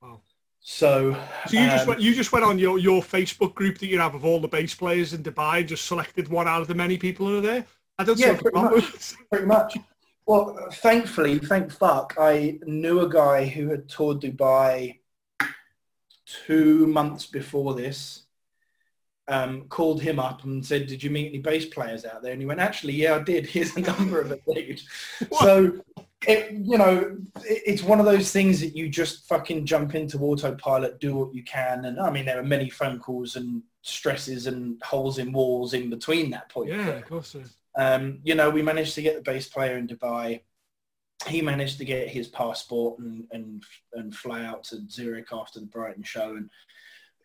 Wow. 0.00 0.22
So, 0.60 1.12
So 1.46 1.58
you 1.58 1.66
just 1.66 1.82
um, 1.82 1.88
went, 1.88 2.00
you 2.00 2.14
just 2.14 2.32
went 2.32 2.46
on 2.46 2.58
your, 2.58 2.78
your 2.78 3.02
Facebook 3.02 3.54
group 3.54 3.76
that 3.80 3.88
you 3.88 3.98
have 4.00 4.14
of 4.14 4.24
all 4.24 4.40
the 4.40 4.48
bass 4.48 4.74
players 4.74 5.12
in 5.12 5.22
Dubai 5.22 5.58
and 5.58 5.68
just 5.68 5.84
selected 5.84 6.28
one 6.28 6.48
out 6.48 6.62
of 6.62 6.68
the 6.68 6.74
many 6.74 6.96
people 6.96 7.26
who 7.26 7.36
are 7.36 7.42
there. 7.42 7.66
I 7.98 8.04
don't 8.04 8.18
Yeah, 8.18 8.36
see 8.36 8.42
pretty 8.42 8.58
much. 8.58 9.14
pretty 9.30 9.46
much. 9.46 9.76
Well, 10.24 10.56
thankfully, 10.72 11.40
thank 11.40 11.70
fuck, 11.70 12.14
I 12.18 12.58
knew 12.64 13.00
a 13.00 13.08
guy 13.10 13.44
who 13.44 13.68
had 13.68 13.86
toured 13.86 14.22
Dubai 14.22 15.00
two 16.46 16.86
months 16.86 17.26
before 17.26 17.74
this. 17.74 18.22
Um, 19.26 19.68
called 19.68 20.02
him 20.02 20.18
up 20.18 20.44
and 20.44 20.64
said, 20.64 20.86
"Did 20.86 21.02
you 21.02 21.08
meet 21.08 21.28
any 21.28 21.38
bass 21.38 21.64
players 21.64 22.04
out 22.04 22.22
there?" 22.22 22.32
And 22.32 22.42
he 22.42 22.46
went, 22.46 22.60
"Actually, 22.60 22.92
yeah, 22.92 23.14
I 23.16 23.20
did. 23.20 23.46
Here's 23.54 23.74
a 23.74 23.80
number 23.80 24.20
of 24.20 24.38
dude." 24.54 24.82
so, 25.40 25.80
it, 26.26 26.52
you 26.52 26.76
know, 26.76 27.16
it, 27.36 27.62
it's 27.64 27.82
one 27.82 28.00
of 28.00 28.04
those 28.04 28.32
things 28.32 28.60
that 28.60 28.76
you 28.76 28.90
just 28.90 29.26
fucking 29.26 29.64
jump 29.64 29.94
into 29.94 30.18
autopilot, 30.18 31.00
do 31.00 31.14
what 31.14 31.34
you 31.34 31.42
can, 31.42 31.86
and 31.86 31.98
I 31.98 32.10
mean, 32.10 32.26
there 32.26 32.38
are 32.38 32.44
many 32.44 32.68
phone 32.68 32.98
calls 32.98 33.36
and 33.36 33.62
stresses 33.80 34.46
and 34.46 34.82
holes 34.82 35.18
in 35.18 35.32
walls 35.32 35.72
in 35.72 35.88
between 35.88 36.30
that 36.30 36.50
point. 36.50 36.70
Yeah, 36.70 36.88
of 36.88 37.06
course. 37.06 37.34
is. 37.34 37.56
um, 37.76 38.18
you 38.24 38.34
know, 38.34 38.50
we 38.50 38.60
managed 38.60 38.94
to 38.96 39.02
get 39.02 39.14
the 39.14 39.22
bass 39.22 39.48
player 39.48 39.78
in 39.78 39.86
Dubai. 39.86 40.40
He 41.26 41.40
managed 41.40 41.78
to 41.78 41.84
get 41.84 42.08
his 42.08 42.28
passport 42.28 42.98
and, 42.98 43.26
and 43.32 43.62
and 43.94 44.14
fly 44.14 44.44
out 44.44 44.64
to 44.64 44.82
Zurich 44.90 45.28
after 45.32 45.60
the 45.60 45.66
Brighton 45.66 46.02
show. 46.02 46.36
And 46.36 46.50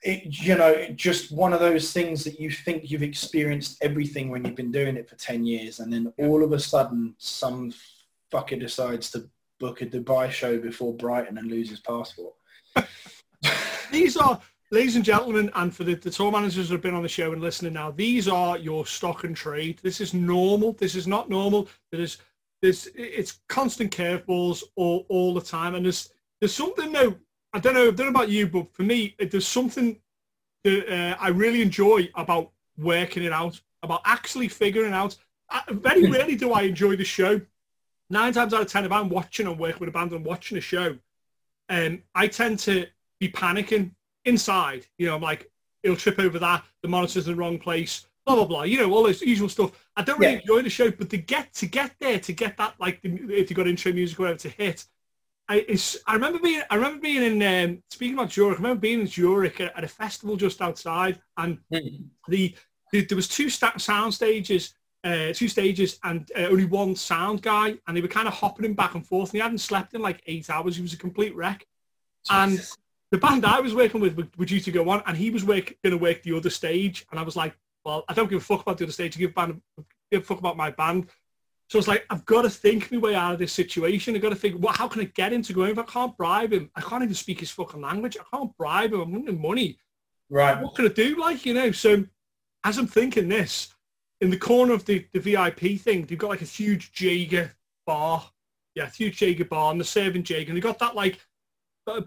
it, 0.03 0.23
you 0.41 0.55
know, 0.55 0.87
just 0.95 1.31
one 1.31 1.53
of 1.53 1.59
those 1.59 1.91
things 1.91 2.23
that 2.23 2.39
you 2.39 2.49
think 2.49 2.89
you've 2.89 3.03
experienced 3.03 3.77
everything 3.81 4.29
when 4.29 4.45
you've 4.45 4.55
been 4.55 4.71
doing 4.71 4.95
it 4.95 5.09
for 5.09 5.15
10 5.15 5.45
years. 5.45 5.79
And 5.79 5.91
then 5.91 6.13
all 6.17 6.43
of 6.43 6.53
a 6.53 6.59
sudden, 6.59 7.15
some 7.17 7.73
fucker 8.31 8.59
decides 8.59 9.11
to 9.11 9.29
book 9.59 9.81
a 9.81 9.85
Dubai 9.85 10.31
show 10.31 10.57
before 10.57 10.93
Brighton 10.93 11.37
and 11.37 11.47
lose 11.47 11.69
his 11.69 11.81
passport. 11.81 12.33
These 13.91 14.15
are, 14.17 14.39
ladies 14.71 14.95
and 14.95 15.03
gentlemen, 15.03 15.51
and 15.55 15.75
for 15.75 15.83
the, 15.83 15.95
the 15.95 16.11
tour 16.11 16.31
managers 16.31 16.69
who 16.69 16.75
have 16.75 16.81
been 16.81 16.93
on 16.93 17.03
the 17.03 17.09
show 17.09 17.33
and 17.33 17.41
listening 17.41 17.73
now, 17.73 17.91
these 17.91 18.27
are 18.27 18.57
your 18.57 18.85
stock 18.85 19.23
and 19.23 19.35
trade. 19.35 19.79
This 19.81 19.99
is 19.99 20.13
normal. 20.13 20.73
This 20.73 20.95
is 20.95 21.07
not 21.07 21.29
normal. 21.29 21.67
It 21.91 21.99
is, 21.99 22.17
there's, 22.61 22.87
it's 22.95 23.39
constant 23.47 23.95
curveballs 23.95 24.63
all, 24.75 25.05
all 25.09 25.33
the 25.33 25.41
time. 25.41 25.75
And 25.75 25.85
there's, 25.85 26.11
there's 26.39 26.53
something 26.53 26.91
though, 26.91 27.15
I 27.53 27.59
don't 27.59 27.73
know, 27.73 27.87
I 27.87 27.91
don't 27.91 28.07
know 28.07 28.09
about 28.09 28.29
you, 28.29 28.47
but 28.47 28.73
for 28.73 28.83
me, 28.83 29.15
it- 29.17 29.31
there's 29.31 29.47
something 29.47 29.97
that 30.63 30.93
uh, 30.93 31.15
I 31.19 31.29
really 31.29 31.61
enjoy 31.61 32.09
about 32.15 32.51
working 32.77 33.23
it 33.23 33.31
out, 33.31 33.59
about 33.81 34.01
actually 34.05 34.47
figuring 34.49 34.93
out. 34.93 35.15
I, 35.49 35.63
very 35.69 36.09
rarely 36.09 36.35
do 36.35 36.51
I 36.51 36.63
enjoy 36.63 36.95
the 36.95 37.05
show. 37.05 37.41
Nine 38.09 38.33
times 38.33 38.53
out 38.53 38.61
of 38.61 38.67
ten, 38.67 38.85
if 38.85 38.91
I'm 38.91 39.09
watching 39.09 39.47
and 39.47 39.57
working 39.57 39.79
with 39.79 39.89
a 39.89 39.91
band 39.91 40.11
and 40.11 40.25
watching 40.25 40.57
a 40.57 40.61
show, 40.61 40.97
um, 41.69 42.03
I 42.13 42.27
tend 42.27 42.59
to 42.59 42.87
be 43.19 43.29
panicking 43.29 43.91
inside. 44.25 44.85
You 44.97 45.07
know, 45.07 45.15
I'm 45.15 45.21
like, 45.21 45.49
it'll 45.83 45.95
trip 45.95 46.19
over 46.19 46.39
that, 46.39 46.65
the 46.81 46.87
monitor's 46.89 47.27
in 47.27 47.33
the 47.33 47.39
wrong 47.39 47.57
place, 47.57 48.05
blah 48.35 48.45
blah 48.45 48.45
blah. 48.45 48.63
You 48.63 48.77
know, 48.77 48.91
all 48.93 49.03
this 49.03 49.21
usual 49.21 49.49
stuff. 49.49 49.71
I 49.95 50.03
don't 50.03 50.19
really 50.19 50.33
Yeah. 50.33 50.39
enjoy 50.39 50.61
the 50.61 50.69
show, 50.69 50.91
but 50.91 51.09
to 51.09 51.17
get 51.17 51.53
to 51.55 51.65
get 51.65 51.95
there, 51.99 52.19
to 52.19 52.33
get 52.33 52.57
that 52.57 52.75
like 52.79 53.01
the, 53.01 53.09
if 53.33 53.49
you 53.49 53.55
got 53.55 53.67
intro 53.67 53.91
music 53.91 54.19
or 54.19 54.23
whatever 54.23 54.39
to 54.39 54.49
hit. 54.49 54.85
I, 55.51 55.65
it's, 55.67 55.97
I 56.05 56.13
remember 56.13 56.37
being 56.37 56.61
I 56.69 56.75
remember 56.75 56.99
being 56.99 57.23
in 57.23 57.41
um, 57.41 57.83
speaking 57.89 58.13
about 58.13 58.31
Zurich. 58.31 58.59
I 58.59 58.61
remember 58.61 58.81
being 58.81 59.01
in 59.01 59.07
Zurich 59.07 59.59
at, 59.59 59.75
at 59.75 59.83
a 59.83 59.87
festival 59.87 60.35
just 60.35 60.61
outside, 60.61 61.19
and 61.37 61.57
the, 61.71 62.53
the 62.91 63.01
there 63.05 63.15
was 63.15 63.27
two 63.27 63.49
sta- 63.49 63.77
sound 63.79 64.13
stages, 64.13 64.75
uh, 65.03 65.33
two 65.33 65.47
stages, 65.47 65.97
and 66.03 66.31
uh, 66.37 66.41
only 66.41 66.65
one 66.65 66.95
sound 66.95 67.41
guy, 67.41 67.79
and 67.87 67.97
they 67.97 68.01
were 68.01 68.07
kind 68.07 68.27
of 68.27 68.35
hopping 68.35 68.65
him 68.65 68.75
back 68.75 68.93
and 68.93 69.03
forth. 69.03 69.29
And 69.29 69.37
he 69.37 69.41
hadn't 69.41 69.57
slept 69.57 69.95
in 69.95 70.01
like 70.03 70.21
eight 70.27 70.51
hours. 70.51 70.75
He 70.75 70.83
was 70.83 70.93
a 70.93 70.97
complete 70.97 71.35
wreck. 71.35 71.65
And 72.29 72.61
the 73.09 73.17
band 73.17 73.43
I 73.43 73.59
was 73.59 73.73
working 73.73 74.01
with 74.01 74.15
were, 74.15 74.27
were 74.37 74.45
due 74.45 74.59
to 74.59 74.71
go 74.71 74.87
on, 74.87 75.01
and 75.07 75.17
he 75.17 75.31
was 75.31 75.43
work, 75.43 75.75
going 75.83 75.97
to 75.97 75.97
work 75.97 76.21
the 76.21 76.37
other 76.37 76.51
stage. 76.51 77.07
And 77.09 77.19
I 77.19 77.23
was 77.23 77.35
like, 77.35 77.57
well, 77.89 78.05
I 78.07 78.13
don't 78.13 78.29
give 78.29 78.39
a 78.39 78.43
fuck 78.45 78.61
about 78.61 78.77
the 78.77 78.85
other 78.85 78.93
stage. 78.93 79.17
I 79.17 79.19
give, 79.19 79.33
band, 79.33 79.61
give 80.11 80.21
a 80.21 80.25
fuck 80.25 80.39
about 80.39 80.57
my 80.57 80.69
band. 80.69 81.09
So 81.69 81.77
it's 81.79 81.87
like, 81.87 82.05
I've 82.09 82.25
got 82.25 82.43
to 82.43 82.49
think 82.49 82.91
my 82.91 82.97
way 82.99 83.15
out 83.15 83.33
of 83.33 83.39
this 83.39 83.51
situation. 83.53 84.15
I've 84.15 84.21
got 84.21 84.29
to 84.29 84.35
think, 84.35 84.55
well, 84.59 84.73
how 84.73 84.87
can 84.87 85.01
I 85.01 85.05
get 85.05 85.33
him 85.33 85.41
to 85.43 85.53
go 85.53 85.63
in? 85.63 85.71
If 85.71 85.79
I 85.79 85.83
can't 85.83 86.15
bribe 86.17 86.53
him, 86.53 86.69
I 86.75 86.81
can't 86.81 87.03
even 87.03 87.15
speak 87.15 87.39
his 87.39 87.51
fucking 87.51 87.81
language. 87.81 88.17
I 88.19 88.37
can't 88.37 88.55
bribe 88.57 88.93
him. 88.93 89.01
I'm 89.01 89.11
winning 89.11 89.41
money 89.41 89.79
Right. 90.31 90.61
what 90.61 90.75
can 90.75 90.85
I 90.85 90.89
do? 90.89 91.19
Like, 91.19 91.45
you 91.45 91.55
know, 91.55 91.71
so 91.71 92.05
as 92.63 92.77
I'm 92.77 92.85
thinking 92.87 93.27
this, 93.27 93.73
in 94.21 94.29
the 94.29 94.37
corner 94.37 94.73
of 94.73 94.85
the, 94.85 95.05
the 95.13 95.19
VIP 95.19 95.79
thing, 95.79 96.05
they've 96.05 96.17
got 96.17 96.29
like 96.29 96.41
a 96.43 96.45
huge 96.45 96.91
Jager 96.91 97.51
bar. 97.87 98.23
Yeah, 98.75 98.89
huge 98.89 99.17
Jager 99.17 99.45
bar, 99.45 99.71
and 99.71 99.79
they're 99.79 99.85
serving 99.85 100.23
Jager. 100.23 100.49
And 100.49 100.57
they 100.57 100.61
got 100.61 100.77
that 100.79 100.95
like 100.95 101.19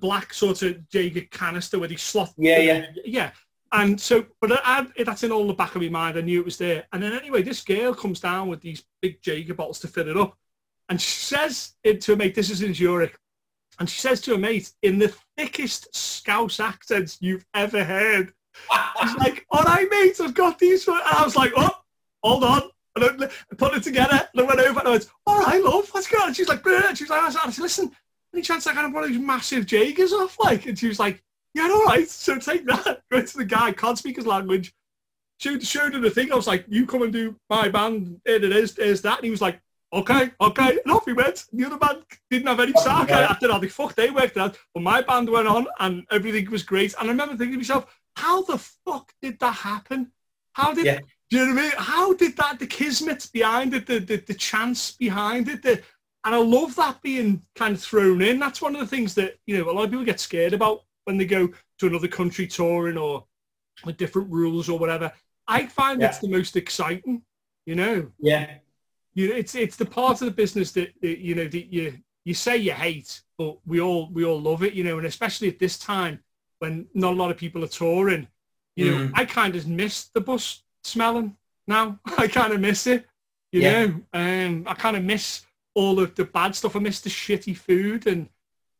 black 0.00 0.32
sort 0.32 0.62
of 0.62 0.88
Jager 0.88 1.22
canister 1.22 1.78
where 1.78 1.88
they 1.88 1.96
slot. 1.96 2.32
Yeah, 2.36 2.58
yeah. 2.58 2.86
Yeah. 3.04 3.30
And 3.72 4.00
so, 4.00 4.26
but 4.40 4.52
I, 4.52 4.86
I, 4.98 5.02
that's 5.04 5.22
in 5.22 5.32
all 5.32 5.46
the 5.46 5.54
back 5.54 5.74
of 5.74 5.82
my 5.82 5.88
mind. 5.88 6.18
I 6.18 6.20
knew 6.20 6.40
it 6.40 6.44
was 6.44 6.58
there. 6.58 6.84
And 6.92 7.02
then 7.02 7.12
anyway, 7.12 7.42
this 7.42 7.62
girl 7.62 7.94
comes 7.94 8.20
down 8.20 8.48
with 8.48 8.60
these 8.60 8.84
big 9.00 9.22
Jager 9.22 9.54
bottles 9.54 9.78
to 9.80 9.88
fill 9.88 10.08
it 10.08 10.16
up. 10.16 10.36
And 10.88 11.00
she 11.00 11.10
says 11.10 11.74
to 11.84 12.12
her 12.12 12.16
mate, 12.16 12.34
this 12.34 12.50
is 12.50 12.62
in 12.62 12.74
Zurich. 12.74 13.18
And 13.78 13.88
she 13.88 13.98
says 13.98 14.20
to 14.22 14.32
her 14.32 14.38
mate, 14.38 14.70
in 14.82 14.98
the 14.98 15.14
thickest 15.38 15.94
Scouse 15.96 16.60
accents 16.60 17.16
you've 17.20 17.46
ever 17.54 17.82
heard, 17.82 18.34
She's 19.02 19.16
like, 19.16 19.46
all 19.50 19.62
right, 19.62 19.86
mate, 19.90 20.20
I've 20.20 20.34
got 20.34 20.58
these. 20.58 20.84
For... 20.84 20.92
And 20.92 21.02
I 21.04 21.24
was 21.24 21.36
like, 21.36 21.52
oh, 21.56 21.70
hold 22.22 22.44
on. 22.44 22.62
And 22.94 23.24
I 23.24 23.54
put 23.56 23.74
it 23.74 23.82
together 23.82 24.28
and 24.32 24.42
I 24.42 24.44
went 24.44 24.60
over 24.60 24.80
and 24.80 24.88
I 24.88 24.90
went, 24.92 25.10
all 25.26 25.40
right, 25.40 25.62
love, 25.62 25.88
what's 25.92 26.06
going 26.06 26.22
on? 26.22 26.28
And 26.28 26.36
she's 26.36 26.48
like, 26.48 26.62
Brilliant. 26.62 26.98
she's 26.98 27.08
like, 27.08 27.22
I 27.22 27.50
said, 27.50 27.62
listen, 27.62 27.90
any 28.34 28.42
chance 28.42 28.66
I 28.66 28.72
can 28.72 28.82
have 28.82 28.92
one 28.92 29.04
of 29.04 29.10
these 29.10 29.18
massive 29.18 29.64
Jagers 29.64 30.12
off? 30.12 30.38
Like, 30.38 30.66
and 30.66 30.78
she 30.78 30.88
was 30.88 30.98
like, 30.98 31.22
yeah, 31.54 31.68
all 31.70 31.84
right, 31.84 32.08
so 32.08 32.38
take 32.38 32.66
that. 32.66 33.02
Go 33.10 33.22
to 33.22 33.36
the 33.36 33.44
guy, 33.44 33.72
can't 33.72 33.98
speak 33.98 34.16
his 34.16 34.26
language. 34.26 34.72
Showed, 35.38 35.62
showed 35.62 35.94
him 35.94 36.02
the 36.02 36.10
thing. 36.10 36.32
I 36.32 36.36
was 36.36 36.46
like, 36.46 36.64
you 36.68 36.86
come 36.86 37.02
and 37.02 37.12
do 37.12 37.36
my 37.50 37.68
band. 37.68 38.20
Here 38.24 38.36
it 38.36 38.44
is, 38.44 38.74
there's 38.74 39.02
that. 39.02 39.18
And 39.18 39.24
he 39.24 39.30
was 39.30 39.40
like, 39.40 39.60
okay, 39.92 40.30
okay. 40.40 40.78
And 40.84 40.92
off 40.92 41.04
he 41.04 41.12
went. 41.12 41.44
The 41.52 41.64
other 41.64 41.78
band 41.78 42.02
didn't 42.30 42.46
have 42.46 42.60
any 42.60 42.72
sound. 42.74 43.10
Okay. 43.10 43.24
I 43.24 43.36
don't 43.40 43.50
know 43.50 43.58
the 43.58 43.68
fuck 43.68 43.94
they 43.94 44.10
worked 44.10 44.36
out. 44.36 44.56
But 44.72 44.82
my 44.84 45.02
band 45.02 45.28
went 45.28 45.48
on 45.48 45.66
and 45.80 46.06
everything 46.10 46.48
was 46.50 46.62
great. 46.62 46.94
And 46.98 47.08
I 47.08 47.12
remember 47.12 47.36
thinking 47.36 47.54
to 47.54 47.58
myself, 47.58 47.92
how 48.16 48.42
the 48.42 48.58
fuck 48.58 49.12
did 49.20 49.38
that 49.40 49.52
happen? 49.54 50.12
How 50.52 50.72
did 50.72 50.86
Yeah. 50.86 51.00
do 51.30 51.38
you 51.38 51.46
know 51.46 51.54
what 51.54 51.60
I 51.60 51.62
mean? 51.62 51.72
How 51.76 52.12
did 52.14 52.36
that 52.36 52.58
the 52.58 52.66
kismet 52.66 53.28
behind 53.32 53.74
it, 53.74 53.86
the 53.86 53.98
the, 53.98 54.16
the 54.16 54.34
chance 54.34 54.92
behind 54.92 55.48
it, 55.48 55.62
the, 55.62 55.82
and 56.24 56.34
I 56.34 56.38
love 56.38 56.76
that 56.76 57.02
being 57.02 57.42
kind 57.56 57.74
of 57.74 57.82
thrown 57.82 58.22
in. 58.22 58.38
That's 58.38 58.62
one 58.62 58.76
of 58.76 58.80
the 58.80 58.86
things 58.86 59.14
that 59.16 59.38
you 59.46 59.58
know 59.58 59.70
a 59.70 59.72
lot 59.72 59.84
of 59.84 59.90
people 59.90 60.04
get 60.04 60.20
scared 60.20 60.52
about 60.54 60.82
when 61.04 61.16
they 61.18 61.24
go 61.26 61.48
to 61.78 61.86
another 61.86 62.08
country 62.08 62.46
touring 62.46 62.96
or 62.96 63.24
with 63.84 63.96
different 63.96 64.30
rules 64.30 64.68
or 64.68 64.78
whatever. 64.78 65.12
I 65.48 65.66
find 65.66 66.00
Yeah. 66.00 66.08
it's 66.08 66.18
the 66.18 66.28
most 66.28 66.56
exciting. 66.56 67.22
You 67.66 67.76
know, 67.76 68.12
Yeah. 68.18 68.58
you 69.14 69.28
know, 69.28 69.34
it's 69.36 69.54
it's 69.54 69.76
the 69.76 69.86
part 69.86 70.20
of 70.20 70.26
the 70.26 70.32
business 70.32 70.72
that, 70.72 70.92
that 71.00 71.18
you 71.18 71.34
know 71.34 71.46
that 71.48 71.72
you 71.72 71.98
you 72.24 72.34
say 72.34 72.56
you 72.56 72.72
hate, 72.72 73.20
but 73.38 73.58
we 73.66 73.80
all 73.80 74.10
we 74.12 74.24
all 74.24 74.40
love 74.40 74.62
it, 74.62 74.74
you 74.74 74.84
know, 74.84 74.98
and 74.98 75.06
especially 75.06 75.48
at 75.48 75.58
this 75.58 75.78
time 75.78 76.22
when 76.60 76.86
not 76.94 77.12
a 77.14 77.16
lot 77.16 77.30
of 77.30 77.36
people 77.36 77.64
are 77.64 77.68
touring, 77.68 78.28
you 78.76 78.90
know, 78.90 78.98
Mm. 79.08 79.12
I 79.14 79.24
kind 79.24 79.56
of 79.56 79.66
miss 79.66 80.04
the 80.14 80.20
bus 80.20 80.62
smelling 80.84 81.36
now. 81.66 81.98
I 82.18 82.28
kind 82.28 82.52
of 82.52 82.60
miss 82.60 82.86
it, 82.86 83.06
you 83.50 83.62
Yeah. 83.62 83.86
know. 83.86 84.02
Um, 84.12 84.64
I 84.68 84.74
kind 84.74 84.96
of 84.96 85.02
miss 85.04 85.42
all 85.74 85.98
of 85.98 86.14
the 86.14 86.24
bad 86.24 86.54
stuff. 86.54 86.76
I 86.76 86.78
miss 86.80 87.00
the 87.00 87.10
shitty 87.10 87.56
food 87.56 88.06
and 88.06 88.28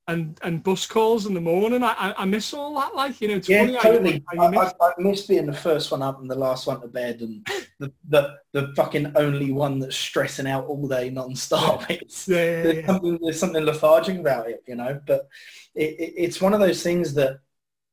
and 0.09 0.39
and 0.43 0.63
bus 0.63 0.87
calls 0.87 1.27
in 1.27 1.35
the 1.35 1.41
morning. 1.41 1.83
I 1.83 1.93
I, 1.93 2.23
I 2.23 2.25
miss 2.25 2.53
all 2.53 2.75
that. 2.81 2.95
Like 2.95 3.21
you 3.21 3.29
know, 3.29 3.37
it's 3.37 3.49
Yeah, 3.49 3.63
you- 3.65 3.79
totally. 3.81 4.25
how 4.37 4.45
I, 4.47 4.51
miss- 4.51 4.75
I, 4.81 4.87
I 4.87 4.93
miss 4.99 5.27
being 5.27 5.47
the 5.47 5.53
first 5.53 5.91
one 5.93 6.03
up 6.03 6.21
and 6.21 6.31
the 6.31 6.35
last 6.35 6.67
one 6.67 6.81
to 6.81 6.89
bed 6.89 7.21
and 7.21 7.47
the, 7.79 7.93
the, 8.09 8.35
the 8.53 8.73
fucking 8.77 9.13
only 9.17 9.53
one 9.53 9.79
that's 9.79 9.97
stressing 9.97 10.47
out 10.47 10.67
all 10.67 10.89
day 10.89 11.11
non-stop. 11.11 11.85
It's, 11.91 12.27
yeah, 12.29 12.37
yeah, 12.37 12.63
there's, 12.63 12.77
yeah. 12.79 12.87
something, 12.87 13.19
there's 13.23 13.39
something 13.41 13.65
lethargic 13.65 14.19
about 14.19 14.49
it, 14.51 14.63
you 14.67 14.75
know, 14.77 15.01
but 15.07 15.29
it, 15.75 15.91
it, 16.01 16.15
it's 16.17 16.41
one 16.41 16.55
of 16.55 16.61
those 16.61 16.83
things 16.83 17.15
that 17.15 17.39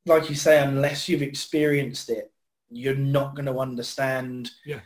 like 0.05 0.29
you 0.29 0.35
say, 0.35 0.61
unless 0.63 1.07
you've 1.09 1.21
experienced 1.21 2.09
it, 2.09 2.31
you're 2.71 2.95
not 2.95 3.35
going 3.35 3.45
to 3.45 3.59
understand 3.59 4.49
Yeah. 4.65 4.79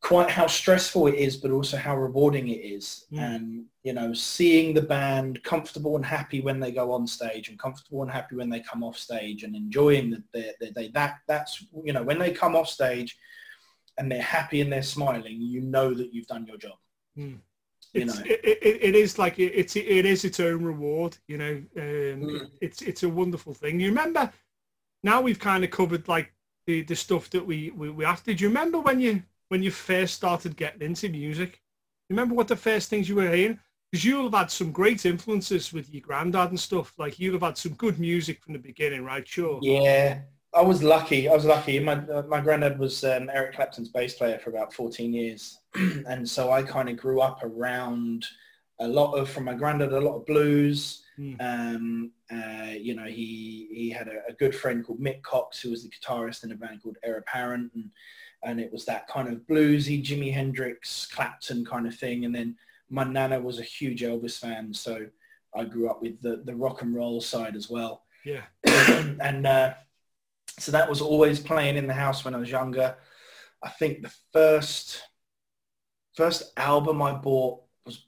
Quite 0.00 0.30
how 0.30 0.46
stressful 0.46 1.08
it 1.08 1.16
is, 1.16 1.36
but 1.36 1.50
also 1.50 1.76
how 1.76 1.96
rewarding 1.96 2.48
it 2.48 2.60
is. 2.60 3.06
Mm. 3.12 3.18
And 3.18 3.64
you 3.82 3.92
know, 3.92 4.12
seeing 4.12 4.74
the 4.74 4.82
band 4.82 5.42
comfortable 5.42 5.96
and 5.96 6.04
happy 6.04 6.40
when 6.40 6.60
they 6.60 6.72
go 6.72 6.92
on 6.92 7.06
stage, 7.06 7.48
and 7.48 7.58
comfortable 7.58 8.02
and 8.02 8.10
happy 8.10 8.36
when 8.36 8.50
they 8.50 8.60
come 8.60 8.84
off 8.84 8.96
stage, 8.96 9.42
and 9.42 9.56
enjoying 9.56 10.10
the, 10.10 10.22
the, 10.32 10.54
the, 10.60 10.72
they 10.72 10.88
that 10.88 11.18
that's 11.26 11.64
you 11.84 11.92
know 11.92 12.02
when 12.02 12.18
they 12.18 12.30
come 12.32 12.54
off 12.54 12.68
stage 12.68 13.16
and 13.98 14.10
they're 14.10 14.22
happy 14.22 14.60
and 14.60 14.72
they're 14.72 14.82
smiling, 14.82 15.40
you 15.40 15.60
know 15.60 15.92
that 15.92 16.12
you've 16.14 16.28
done 16.28 16.46
your 16.46 16.56
job. 16.56 16.78
Mm. 17.18 17.40
You 17.94 18.02
It's, 18.02 18.14
know. 18.14 18.24
it, 18.26 18.40
it, 18.44 18.78
it 18.82 18.94
is 18.94 19.18
like 19.18 19.38
it, 19.38 19.52
it's 19.54 19.74
it 19.74 20.06
is 20.06 20.24
its 20.24 20.38
own 20.40 20.62
reward, 20.64 21.16
you 21.26 21.38
know. 21.38 21.62
Um, 21.76 22.18
Mm. 22.18 22.50
It's 22.60 22.82
it's 22.82 23.02
a 23.02 23.08
wonderful 23.08 23.54
thing. 23.54 23.80
You 23.80 23.88
remember? 23.88 24.30
Now 25.02 25.20
we've 25.20 25.38
kind 25.38 25.64
of 25.64 25.70
covered 25.70 26.06
like 26.08 26.32
the, 26.66 26.82
the 26.82 26.94
stuff 26.96 27.30
that 27.30 27.46
we, 27.46 27.70
we 27.70 27.90
we 27.90 28.04
have 28.04 28.22
to. 28.24 28.34
Do 28.34 28.42
you 28.42 28.48
remember 28.48 28.78
when 28.80 29.00
you 29.00 29.22
when 29.48 29.62
you 29.62 29.70
first 29.70 30.14
started 30.14 30.56
getting 30.56 30.82
into 30.82 31.08
music? 31.08 31.60
Remember 32.10 32.34
what 32.34 32.48
the 32.48 32.56
first 32.56 32.88
things 32.88 33.08
you 33.08 33.16
were 33.16 33.30
hearing? 33.30 33.58
Because 33.90 34.04
you'll 34.04 34.24
have 34.24 34.34
had 34.34 34.50
some 34.50 34.70
great 34.70 35.06
influences 35.06 35.72
with 35.72 35.92
your 35.92 36.02
granddad 36.02 36.50
and 36.50 36.60
stuff. 36.60 36.92
Like 36.98 37.18
you'll 37.18 37.34
have 37.34 37.42
had 37.42 37.58
some 37.58 37.72
good 37.74 37.98
music 37.98 38.42
from 38.42 38.52
the 38.52 38.58
beginning, 38.58 39.04
right? 39.04 39.26
Sure. 39.26 39.58
Yeah, 39.62 40.20
I 40.54 40.62
was 40.62 40.82
lucky. 40.82 41.28
I 41.28 41.34
was 41.34 41.44
lucky. 41.44 41.78
My 41.78 41.94
uh, 41.94 42.22
my 42.28 42.40
granddad 42.40 42.78
was 42.78 43.04
um, 43.04 43.30
Eric 43.32 43.54
Clapton's 43.54 43.88
bass 43.88 44.14
player 44.14 44.38
for 44.38 44.50
about 44.50 44.72
14 44.72 45.12
years, 45.12 45.58
and 45.74 46.28
so 46.28 46.50
I 46.50 46.62
kind 46.62 46.88
of 46.88 46.96
grew 46.96 47.20
up 47.20 47.40
around 47.42 48.26
a 48.80 48.88
lot 48.88 49.12
of 49.14 49.28
from 49.28 49.44
my 49.44 49.54
granddad 49.54 49.92
a 49.92 50.00
lot 50.00 50.16
of 50.16 50.26
blues. 50.26 51.02
Hmm. 51.16 51.34
Um, 51.40 52.12
uh, 52.30 52.72
you 52.78 52.94
know, 52.94 53.04
he 53.04 53.68
he 53.72 53.90
had 53.90 54.08
a, 54.08 54.22
a 54.28 54.32
good 54.32 54.54
friend 54.54 54.84
called 54.84 55.00
Mick 55.00 55.22
Cox 55.22 55.60
who 55.60 55.70
was 55.70 55.82
the 55.82 55.90
guitarist 55.90 56.44
in 56.44 56.52
a 56.52 56.54
band 56.54 56.82
called 56.82 56.96
Eire 57.04 57.18
Apparent, 57.18 57.72
and 57.74 57.90
and 58.42 58.60
it 58.60 58.72
was 58.72 58.84
that 58.84 59.08
kind 59.08 59.28
of 59.28 59.46
bluesy 59.46 60.02
Jimi 60.02 60.32
Hendrix, 60.32 61.06
Clapton 61.06 61.64
kind 61.64 61.86
of 61.86 61.94
thing. 61.94 62.24
And 62.24 62.34
then 62.34 62.56
my 62.88 63.04
nana 63.04 63.40
was 63.40 63.58
a 63.58 63.64
huge 63.64 64.02
Elvis 64.02 64.38
fan, 64.38 64.72
so 64.72 65.06
I 65.54 65.64
grew 65.64 65.88
up 65.90 66.02
with 66.02 66.20
the 66.20 66.42
the 66.44 66.54
rock 66.54 66.82
and 66.82 66.94
roll 66.94 67.20
side 67.20 67.56
as 67.56 67.68
well 67.70 68.04
Yeah. 68.24 68.42
and 69.20 69.46
uh, 69.46 69.74
so 70.58 70.72
that 70.72 70.88
was 70.88 71.00
always 71.00 71.40
playing 71.40 71.76
in 71.76 71.86
the 71.86 71.94
house 71.94 72.24
when 72.24 72.34
I 72.34 72.38
was 72.38 72.50
younger. 72.50 72.96
I 73.62 73.70
think 73.70 74.02
the 74.02 74.12
first 74.32 75.02
first 76.14 76.52
album 76.56 77.00
I 77.00 77.12
bought 77.12 77.62
was 77.86 78.06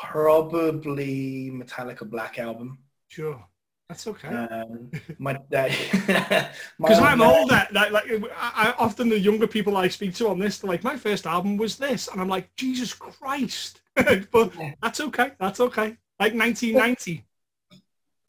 probably 0.00 1.50
Metallica 1.52 2.08
Black 2.08 2.38
Album. 2.38 2.78
Sure. 3.08 3.44
That's 3.92 4.06
okay. 4.06 4.28
Um, 4.28 4.90
my 5.18 5.38
dad, 5.50 5.70
Because 6.78 6.98
I'm 6.98 7.18
man- 7.18 7.28
older, 7.28 7.68
like, 7.72 7.90
like 7.90 8.04
I, 8.38 8.50
I, 8.68 8.74
often 8.78 9.10
the 9.10 9.18
younger 9.18 9.46
people 9.46 9.76
I 9.76 9.88
speak 9.88 10.14
to 10.14 10.28
on 10.28 10.38
this, 10.38 10.58
they're 10.58 10.70
like, 10.70 10.82
my 10.82 10.96
first 10.96 11.26
album 11.26 11.58
was 11.58 11.76
this, 11.76 12.08
and 12.08 12.18
I'm 12.18 12.28
like, 12.28 12.48
Jesus 12.56 12.94
Christ! 12.94 13.82
but 14.32 14.50
that's 14.80 15.00
okay, 15.00 15.32
that's 15.38 15.60
okay. 15.60 15.98
Like 16.18 16.32
1990. 16.34 17.22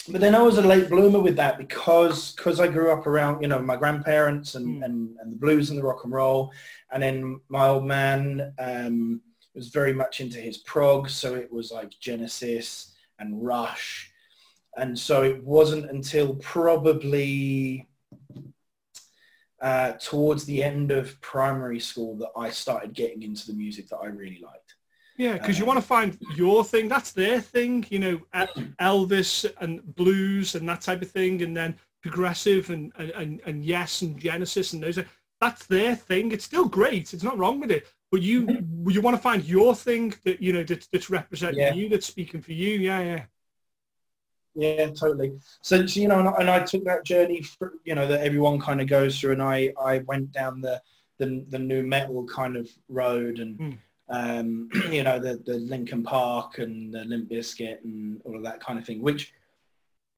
but 0.09 0.20
then 0.20 0.36
I 0.36 0.41
was 0.41 0.57
a 0.57 0.61
late 0.61 0.89
bloomer 0.89 1.20
with 1.22 1.38
that 1.38 1.57
because 1.57 2.34
because 2.34 2.59
I 2.59 2.68
grew 2.68 2.91
up 2.91 3.07
around 3.07 3.41
you 3.41 3.47
know 3.47 3.59
my 3.61 3.78
grandparents 3.78 4.55
and, 4.55 4.68
Mm. 4.82 4.86
and, 4.86 5.18
and 5.22 5.32
the 5.32 5.38
blues 5.38 5.70
and 5.70 5.80
the 5.80 5.84
rock 5.84 6.03
and 6.03 6.11
roll, 6.11 6.51
and 6.91 7.01
then 7.01 7.39
my 7.47 7.68
old 7.70 7.86
man 7.86 8.53
um, 8.59 9.22
was 9.55 9.70
very 9.70 9.93
much 9.93 10.20
into 10.20 10.39
his 10.39 10.57
prog, 10.57 11.09
so 11.09 11.36
it 11.36 11.49
was 11.49 11.72
like 11.72 11.91
Genesis 12.01 12.93
and 13.20 13.41
Rush, 13.45 14.11
and 14.78 14.98
so 14.98 15.24
it 15.24 15.44
wasn't 15.44 15.90
until 15.90 16.36
probably 16.36 17.88
uh, 19.62 19.94
towards 19.94 20.46
the 20.46 20.62
end 20.62 20.92
of 20.92 21.20
primary 21.22 21.80
school 21.80 22.18
that 22.18 22.32
I 22.36 22.50
started 22.50 22.94
getting 22.94 23.24
into 23.24 23.48
the 23.48 23.54
music 23.54 23.88
that 23.90 23.98
I 23.98 24.08
really 24.08 24.42
liked. 24.44 24.76
Yeah, 25.18 25.34
because 25.34 25.60
you 25.60 25.66
want 25.66 25.78
to 25.78 25.86
find 25.86 26.18
your 26.36 26.66
thing. 26.66 26.88
That's 26.88 27.12
their 27.12 27.40
thing, 27.40 27.86
you 27.90 28.00
know, 28.00 28.22
Elvis 28.82 29.46
and 29.62 29.96
blues 29.96 30.56
and 30.56 30.68
that 30.68 30.82
type 30.82 31.02
of 31.02 31.12
thing, 31.12 31.44
and 31.44 31.56
then 31.56 31.76
progressive 32.02 32.72
and 32.72 32.92
and, 32.98 33.40
and, 33.46 33.64
Yes 33.64 34.02
and 34.02 34.20
Genesis 34.20 34.74
and 34.74 34.82
those. 34.82 35.00
That's 35.40 35.66
their 35.68 35.96
thing. 35.96 36.32
It's 36.32 36.46
still 36.46 36.68
great. 36.68 37.14
It's 37.14 37.24
not 37.24 37.38
wrong 37.38 37.60
with 37.60 37.70
it. 37.70 37.88
But 38.12 38.22
you 38.22 38.66
you 38.88 39.02
want 39.02 39.16
to 39.16 39.22
find 39.22 39.44
your 39.46 39.76
thing 39.76 40.14
that 40.26 40.42
you 40.42 40.52
know 40.52 40.64
that, 40.64 40.88
that's 40.92 41.10
representing 41.10 41.60
Yeah. 41.60 41.74
you, 41.74 41.90
that's 41.90 42.08
speaking 42.08 42.42
for 42.42 42.54
you. 42.54 42.80
Yeah, 42.80 43.02
yeah. 43.02 43.24
Yeah, 44.56 44.88
totally. 44.91 45.34
So, 45.62 45.86
so 45.86 45.99
you 45.99 46.08
know, 46.08 46.20
and 46.20 46.30
I, 46.30 46.34
and 46.39 46.49
I 46.49 46.60
took 46.64 46.84
that 46.86 47.04
journey, 47.06 47.41
for, 47.41 47.74
you 47.86 47.95
know, 47.95 48.08
that 48.08 48.22
everyone 48.22 48.60
kind 48.60 48.82
of 48.82 48.88
goes 48.88 49.20
through, 49.20 49.34
and 49.34 49.41
I, 49.43 49.74
I 49.82 49.99
went 49.99 50.32
down 50.32 50.62
the, 50.62 50.82
the 51.18 51.43
the 51.49 51.60
new 51.60 51.84
metal 51.84 52.26
kind 52.26 52.56
of 52.56 52.70
road, 52.89 53.39
and 53.39 53.58
Mm. 53.60 53.78
um, 54.10 54.70
you 54.91 55.04
know, 55.04 55.18
the 55.20 55.41
the 55.45 55.56
Linkin 55.56 56.04
Park 56.04 56.60
and 56.60 56.93
the 56.93 57.04
Limp 57.06 57.30
Bizkit 57.30 57.84
and 57.84 58.22
all 58.26 58.36
of 58.36 58.43
that 58.43 58.60
kind 58.60 58.78
of 58.78 58.86
thing. 58.86 59.01
Which, 59.01 59.34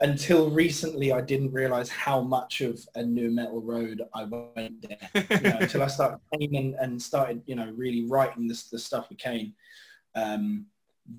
until 0.01 0.49
recently, 0.49 1.13
I 1.13 1.21
didn't 1.21 1.53
realize 1.53 1.89
how 1.89 2.19
much 2.19 2.59
of 2.59 2.86
a 2.95 3.03
new 3.03 3.31
metal 3.31 3.61
road 3.61 4.01
I 4.13 4.25
went 4.25 4.81
down. 4.81 5.25
You 5.29 5.49
know, 5.49 5.57
until 5.61 5.83
I 5.83 5.88
started 5.88 6.19
playing 6.33 6.57
and, 6.57 6.75
and 6.75 7.01
started, 7.01 7.41
you 7.45 7.55
know, 7.55 7.71
really 7.75 8.05
writing 8.05 8.47
this 8.47 8.63
the 8.69 8.79
stuff 8.79 9.07
with 9.09 9.19
Caine. 9.19 9.53
Um, 10.13 10.65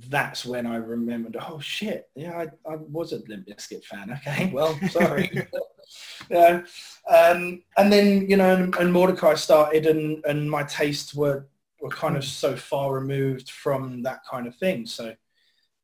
that's 0.08 0.44
when 0.44 0.66
I 0.66 0.76
remembered, 0.76 1.36
oh 1.40 1.60
shit, 1.60 2.08
yeah, 2.14 2.36
I, 2.36 2.70
I 2.70 2.76
was 2.76 3.12
a 3.12 3.22
Limp 3.28 3.46
Bizkit 3.46 3.84
fan. 3.84 4.10
Okay, 4.12 4.50
well, 4.52 4.78
sorry. 4.90 5.46
yeah. 6.30 6.62
Um, 7.08 7.62
and 7.76 7.92
then, 7.92 8.28
you 8.28 8.36
know, 8.36 8.54
and, 8.54 8.74
and 8.76 8.92
Mordecai 8.92 9.34
started 9.34 9.86
and, 9.86 10.24
and 10.24 10.50
my 10.50 10.64
tastes 10.64 11.14
were, 11.14 11.46
were 11.80 11.90
kind 11.90 12.16
of 12.16 12.24
so 12.24 12.56
far 12.56 12.92
removed 12.92 13.50
from 13.50 14.02
that 14.02 14.20
kind 14.28 14.46
of 14.46 14.56
thing. 14.56 14.86
So 14.86 15.14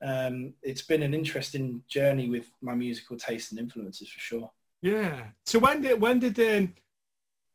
um, 0.03 0.55
it's 0.63 0.83
been 0.83 1.03
an 1.03 1.15
interesting 1.15 1.83
journey 1.89 2.29
with 2.29 2.51
my 2.61 2.75
musical 2.75 3.17
taste 3.17 3.53
and 3.53 3.61
influences 3.61 4.09
for 4.09 4.19
sure. 4.19 4.51
Yeah. 4.81 5.23
So 5.47 5.61
when 5.61 5.81
did 5.81 6.01
when 6.01 6.19
did 6.19 6.41
um, 6.41 6.75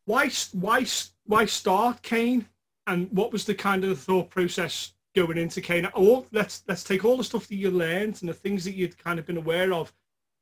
why 0.05 0.29
why 0.53 0.85
why 1.25 1.45
start 1.45 2.01
Caine, 2.01 2.47
and 2.87 3.09
what 3.11 3.33
was 3.33 3.43
the 3.43 3.53
kind 3.53 3.83
of 3.83 3.99
thought 3.99 4.29
process 4.29 4.93
going 5.17 5.37
into 5.37 5.61
Caine? 5.61 5.89
Or 5.93 6.25
let's 6.31 6.63
let's 6.67 6.83
take 6.83 7.03
all 7.03 7.17
the 7.17 7.23
stuff 7.23 7.47
that 7.47 7.55
you 7.55 7.71
learned 7.71 8.19
and 8.21 8.29
the 8.29 8.33
things 8.33 8.63
that 8.65 8.75
you'd 8.75 8.97
kind 8.97 9.19
of 9.19 9.25
been 9.25 9.37
aware 9.37 9.73
of, 9.73 9.91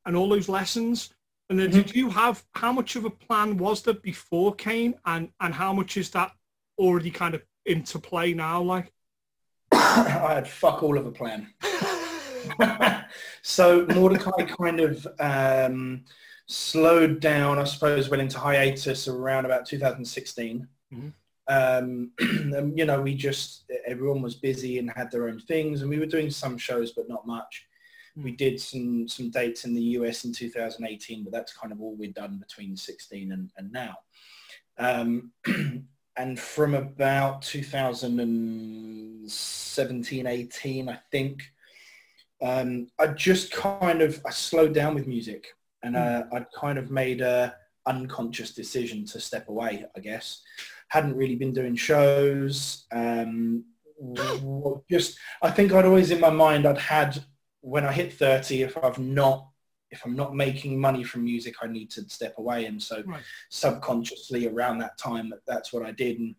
and 0.06 0.16
all 0.16 0.30
those 0.30 0.50
lessons. 0.50 1.14
And 1.50 1.60
then 1.60 1.70
did 1.70 1.96
you 1.96 2.10
have 2.10 2.44
how 2.56 2.72
much 2.72 2.96
of 2.96 3.06
a 3.06 3.10
plan 3.10 3.58
was 3.58 3.84
there 3.84 3.94
before 3.94 4.54
Caine, 4.56 4.96
and 5.06 5.30
and 5.40 5.54
how 5.54 5.74
much 5.74 5.98
is 5.98 6.10
that 6.12 6.32
already 6.78 7.12
kind 7.12 7.36
of 7.36 7.44
into 7.66 8.00
play 8.00 8.34
now? 8.34 8.62
Like, 8.62 8.92
I 9.72 10.34
had 10.36 10.48
fuck 10.48 10.84
all 10.84 10.98
of 10.98 11.06
a 11.06 11.12
plan. 11.12 11.54
so 13.42 13.86
Mordecai 13.88 14.44
kind 14.46 14.80
of 14.80 15.08
um, 15.20 16.04
slowed 16.48 17.20
down, 17.20 17.60
I 17.60 17.64
suppose, 17.64 18.10
went 18.10 18.22
into 18.22 18.40
hiatus 18.40 19.08
around 19.08 19.46
about 19.46 19.66
2016. 19.66 20.68
Mhm. 20.94 21.14
Um, 21.48 22.12
and, 22.20 22.78
you 22.78 22.86
know, 22.86 23.02
we 23.02 23.16
just, 23.16 23.72
everyone 23.86 24.22
was 24.22 24.36
busy 24.36 24.80
and 24.80 24.92
had 24.96 25.12
their 25.12 25.28
own 25.28 25.40
things 25.40 25.82
and 25.82 25.90
we 25.90 26.00
were 26.00 26.06
doing 26.06 26.30
some 26.30 26.58
shows, 26.58 26.92
but 26.92 27.10
not 27.10 27.28
much. 27.28 27.68
We 28.16 28.32
did 28.32 28.62
some, 28.62 29.10
some 29.10 29.30
dates 29.30 29.66
in 29.66 29.74
the 29.74 29.82
US 29.82 30.24
in 30.24 30.32
2018, 30.32 31.24
but 31.24 31.34
that's 31.34 31.54
kind 31.54 31.74
of 31.74 31.82
all 31.82 31.96
we'd 31.96 32.14
done 32.14 32.38
between 32.38 32.78
16 32.78 33.32
and, 33.32 33.52
and 33.58 33.72
now. 33.72 33.96
Um, 34.78 35.32
and 36.18 36.40
from 36.40 36.76
about 36.76 37.42
2017, 37.42 40.28
18, 40.28 40.90
I 40.90 41.00
think, 41.12 41.44
um, 42.42 42.88
I 43.00 43.08
just 43.08 43.52
kind 43.52 44.02
of 44.02 44.22
I 44.26 44.30
slowed 44.30 44.74
down 44.74 44.96
with 44.96 45.08
music, 45.08 45.48
and 45.84 45.96
uh, 45.96 46.24
I'd 46.34 46.52
kind 46.54 46.78
of 46.78 46.92
made 46.92 47.22
a 47.22 47.56
unconscious 47.86 48.54
decision 48.54 49.06
to 49.06 49.20
step 49.20 49.48
away. 49.48 49.86
I 49.96 50.00
guess 50.00 50.42
hadn't 50.96 51.16
really 51.16 51.36
been 51.36 51.54
doing 51.54 51.76
shows. 51.76 52.86
Um, 52.92 53.66
just 54.90 55.18
I 55.42 55.52
think 55.52 55.72
I'd 55.72 55.86
always 55.86 56.12
in 56.12 56.20
my 56.20 56.30
mind 56.30 56.66
I'd 56.66 56.78
had 56.78 57.24
when 57.62 57.86
I 57.86 57.92
hit 57.92 58.14
30, 58.14 58.64
if 58.64 58.78
I've 58.84 59.00
not 59.00 59.50
if 59.92 60.06
I'm 60.06 60.16
not 60.16 60.36
making 60.36 60.80
money 60.80 61.04
from 61.04 61.24
music, 61.24 61.56
I 61.62 61.68
need 61.68 61.90
to 61.92 62.08
step 62.10 62.36
away. 62.38 62.66
And 62.66 62.82
so 62.82 63.04
Right. 63.06 63.24
subconsciously 63.50 64.48
around 64.48 64.80
that 64.80 64.98
time, 64.98 65.34
that's 65.48 65.72
what 65.72 65.86
I 65.86 65.92
did. 65.92 66.20
And 66.20 66.36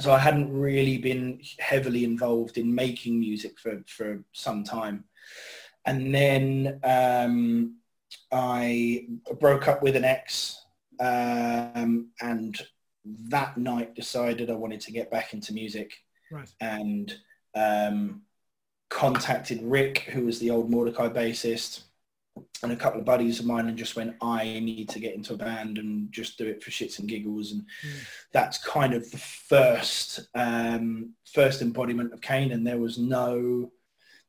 so 0.00 0.10
I 0.10 0.18
hadn't 0.18 0.52
really 0.52 0.98
been 0.98 1.40
heavily 1.58 2.04
involved 2.04 2.58
in 2.58 2.74
making 2.74 3.20
music 3.20 3.58
for, 3.60 3.82
for 3.86 4.24
some 4.32 4.64
time. 4.64 5.04
And 5.84 6.14
then 6.14 6.80
um, 6.82 7.76
I 8.32 9.06
broke 9.38 9.68
up 9.68 9.82
with 9.82 9.94
an 9.94 10.04
ex 10.04 10.64
um, 10.98 12.08
and 12.20 12.60
that 13.04 13.56
night 13.56 13.94
decided 13.94 14.50
I 14.50 14.54
wanted 14.54 14.80
to 14.82 14.92
get 14.92 15.10
back 15.10 15.34
into 15.34 15.52
music 15.52 15.92
right. 16.30 16.48
and 16.60 17.14
um, 17.54 18.22
contacted 18.88 19.62
Rick, 19.62 20.00
who 20.00 20.26
was 20.26 20.38
the 20.38 20.50
old 20.50 20.70
Mordecai 20.70 21.08
bassist, 21.08 21.82
and 22.62 22.72
a 22.72 22.76
couple 22.76 23.00
of 23.00 23.06
buddies 23.06 23.40
of 23.40 23.46
mine 23.46 23.68
and 23.68 23.76
just 23.76 23.96
went, 23.96 24.14
I 24.22 24.44
need 24.44 24.88
to 24.90 25.00
get 25.00 25.14
into 25.14 25.34
a 25.34 25.36
band 25.36 25.78
and 25.78 26.10
just 26.12 26.38
do 26.38 26.46
it 26.46 26.62
for 26.62 26.70
shits 26.70 26.98
and 26.98 27.08
giggles. 27.08 27.52
And 27.52 27.62
mm. 27.62 28.06
that's 28.32 28.58
kind 28.58 28.94
of 28.94 29.10
the 29.10 29.18
first 29.18 30.28
um, 30.34 31.14
first 31.34 31.60
embodiment 31.60 32.12
of 32.12 32.20
Caine. 32.20 32.52
And 32.52 32.66
there 32.66 32.78
was 32.78 32.98
no 32.98 33.70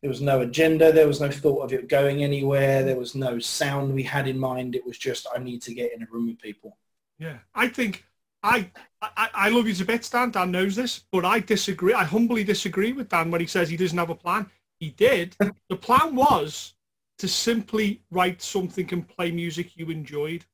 there 0.01 0.09
was 0.09 0.19
no 0.19 0.41
agenda. 0.41 0.91
There 0.91 1.07
was 1.07 1.21
no 1.21 1.31
thought 1.31 1.63
of 1.63 1.71
it 1.71 1.87
going 1.87 2.23
anywhere. 2.23 2.83
There 2.83 2.99
was 2.99 3.15
no 3.15 3.39
sound 3.39 3.93
we 3.93 4.03
had 4.03 4.27
in 4.27 4.37
mind. 4.37 4.75
It 4.75 4.85
was 4.85 4.97
just 4.97 5.27
I 5.33 5.39
need 5.39 5.61
to 5.61 5.73
get 5.73 5.93
in 5.93 6.03
a 6.03 6.07
room 6.11 6.27
with 6.27 6.39
people. 6.39 6.77
Yeah, 7.19 7.37
I 7.55 7.69
think 7.69 8.03
I, 8.43 8.69
I, 9.01 9.29
I 9.33 9.49
love 9.49 9.67
you 9.67 9.73
to 9.73 9.85
bits, 9.85 10.09
Dan. 10.09 10.31
Dan 10.31 10.51
knows 10.51 10.75
this, 10.75 11.05
but 11.11 11.25
I 11.25 11.39
disagree. 11.39 11.93
I 11.93 12.03
humbly 12.03 12.43
disagree 12.43 12.91
with 12.91 13.09
Dan 13.09 13.31
when 13.31 13.41
he 13.41 13.47
says 13.47 13.69
he 13.69 13.77
doesn't 13.77 13.97
have 13.97 14.09
a 14.09 14.15
plan. 14.15 14.47
He 14.79 14.89
did. 14.89 15.35
the 15.69 15.75
plan 15.77 16.15
was 16.15 16.73
to 17.19 17.27
simply 17.27 18.01
write 18.11 18.41
something 18.41 18.91
and 18.91 19.07
play 19.07 19.31
music 19.31 19.77
you 19.77 19.89
enjoyed. 19.89 20.45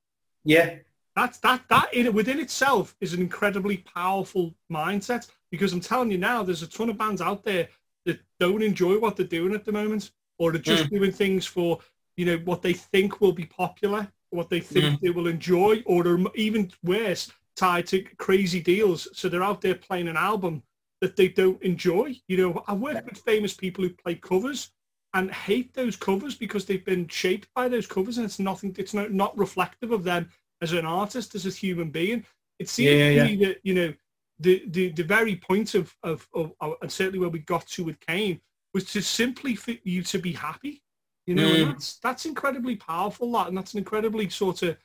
Yeah. 0.45 0.75
That's 1.15 1.39
that 1.39 1.63
that 1.69 1.93
in 1.93 2.13
within 2.13 2.39
itself 2.39 2.95
is 3.01 3.13
an 3.13 3.21
incredibly 3.21 3.77
powerful 3.77 4.53
mindset 4.71 5.29
because 5.51 5.73
I'm 5.73 5.81
telling 5.81 6.11
you 6.11 6.17
now, 6.17 6.43
there's 6.43 6.61
a 6.61 6.67
ton 6.67 6.89
of 6.89 6.97
bands 6.97 7.21
out 7.21 7.43
there 7.43 7.67
that 8.05 8.19
don't 8.39 8.63
enjoy 8.63 8.99
what 8.99 9.15
they're 9.17 9.25
doing 9.25 9.53
at 9.53 9.65
the 9.65 9.71
moment, 9.71 10.11
or 10.37 10.51
are 10.51 10.57
just 10.57 10.85
mm. 10.85 10.91
doing 10.91 11.11
things 11.11 11.45
for 11.45 11.79
you 12.15 12.25
know 12.25 12.37
what 12.45 12.61
they 12.61 12.73
think 12.73 13.19
will 13.19 13.33
be 13.33 13.45
popular, 13.45 14.07
what 14.29 14.49
they 14.49 14.59
think 14.59 14.85
mm. 14.85 14.99
they 15.01 15.09
will 15.09 15.27
enjoy, 15.27 15.81
or 15.85 16.19
even 16.35 16.71
worse, 16.83 17.31
tied 17.59 17.87
to 17.87 18.01
crazy 18.17 18.61
deals. 18.61 19.07
So 19.13 19.27
they're 19.27 19.43
out 19.43 19.61
there 19.61 19.75
playing 19.75 20.07
an 20.07 20.17
album 20.17 20.63
that 21.01 21.15
they 21.15 21.27
don't 21.27 21.61
enjoy. 21.61 22.15
You 22.27 22.37
know, 22.37 22.63
I 22.67 22.73
work 22.73 23.05
with 23.05 23.17
famous 23.19 23.53
people 23.53 23.83
who 23.83 23.89
play 23.89 24.15
covers 24.15 24.71
and 25.13 25.31
hate 25.31 25.73
those 25.73 25.95
covers 25.95 26.35
because 26.35 26.65
they've 26.65 26.85
been 26.85 27.07
shaped 27.07 27.47
by 27.55 27.67
those 27.67 27.87
covers 27.87 28.17
and 28.17 28.25
it's 28.25 28.39
nothing 28.39 28.75
it's 28.77 28.93
not, 28.93 29.11
not 29.11 29.37
reflective 29.37 29.91
of 29.91 30.03
them 30.03 30.29
as 30.61 30.73
an 30.73 30.85
artist 30.85 31.35
as 31.35 31.45
a 31.45 31.49
human 31.49 31.89
being 31.89 32.23
it 32.59 32.69
seems 32.69 32.91
yeah, 32.91 33.09
yeah, 33.09 33.23
to 33.23 33.29
me 33.29 33.45
that 33.45 33.57
you 33.63 33.73
know 33.73 33.93
the, 34.39 34.63
the 34.67 34.89
the 34.91 35.03
very 35.03 35.35
point 35.35 35.73
of, 35.73 35.95
of 36.03 36.27
of 36.33 36.53
and 36.81 36.91
certainly 36.91 37.17
where 37.17 37.29
we 37.29 37.39
got 37.39 37.65
to 37.67 37.83
with 37.83 37.99
Caine 38.01 38.39
was 38.73 38.85
to 38.85 39.01
simply 39.01 39.55
for 39.55 39.73
you 39.83 40.03
to 40.03 40.19
be 40.19 40.31
happy 40.31 40.83
you 41.25 41.33
know 41.33 41.49
mm. 41.49 41.67
that's 41.69 41.97
that's 41.99 42.25
incredibly 42.25 42.75
powerful 42.75 43.31
that 43.31 43.47
and 43.47 43.57
that's 43.57 43.73
an 43.73 43.79
incredibly 43.79 44.29
sort 44.29 44.61
of 44.61 44.77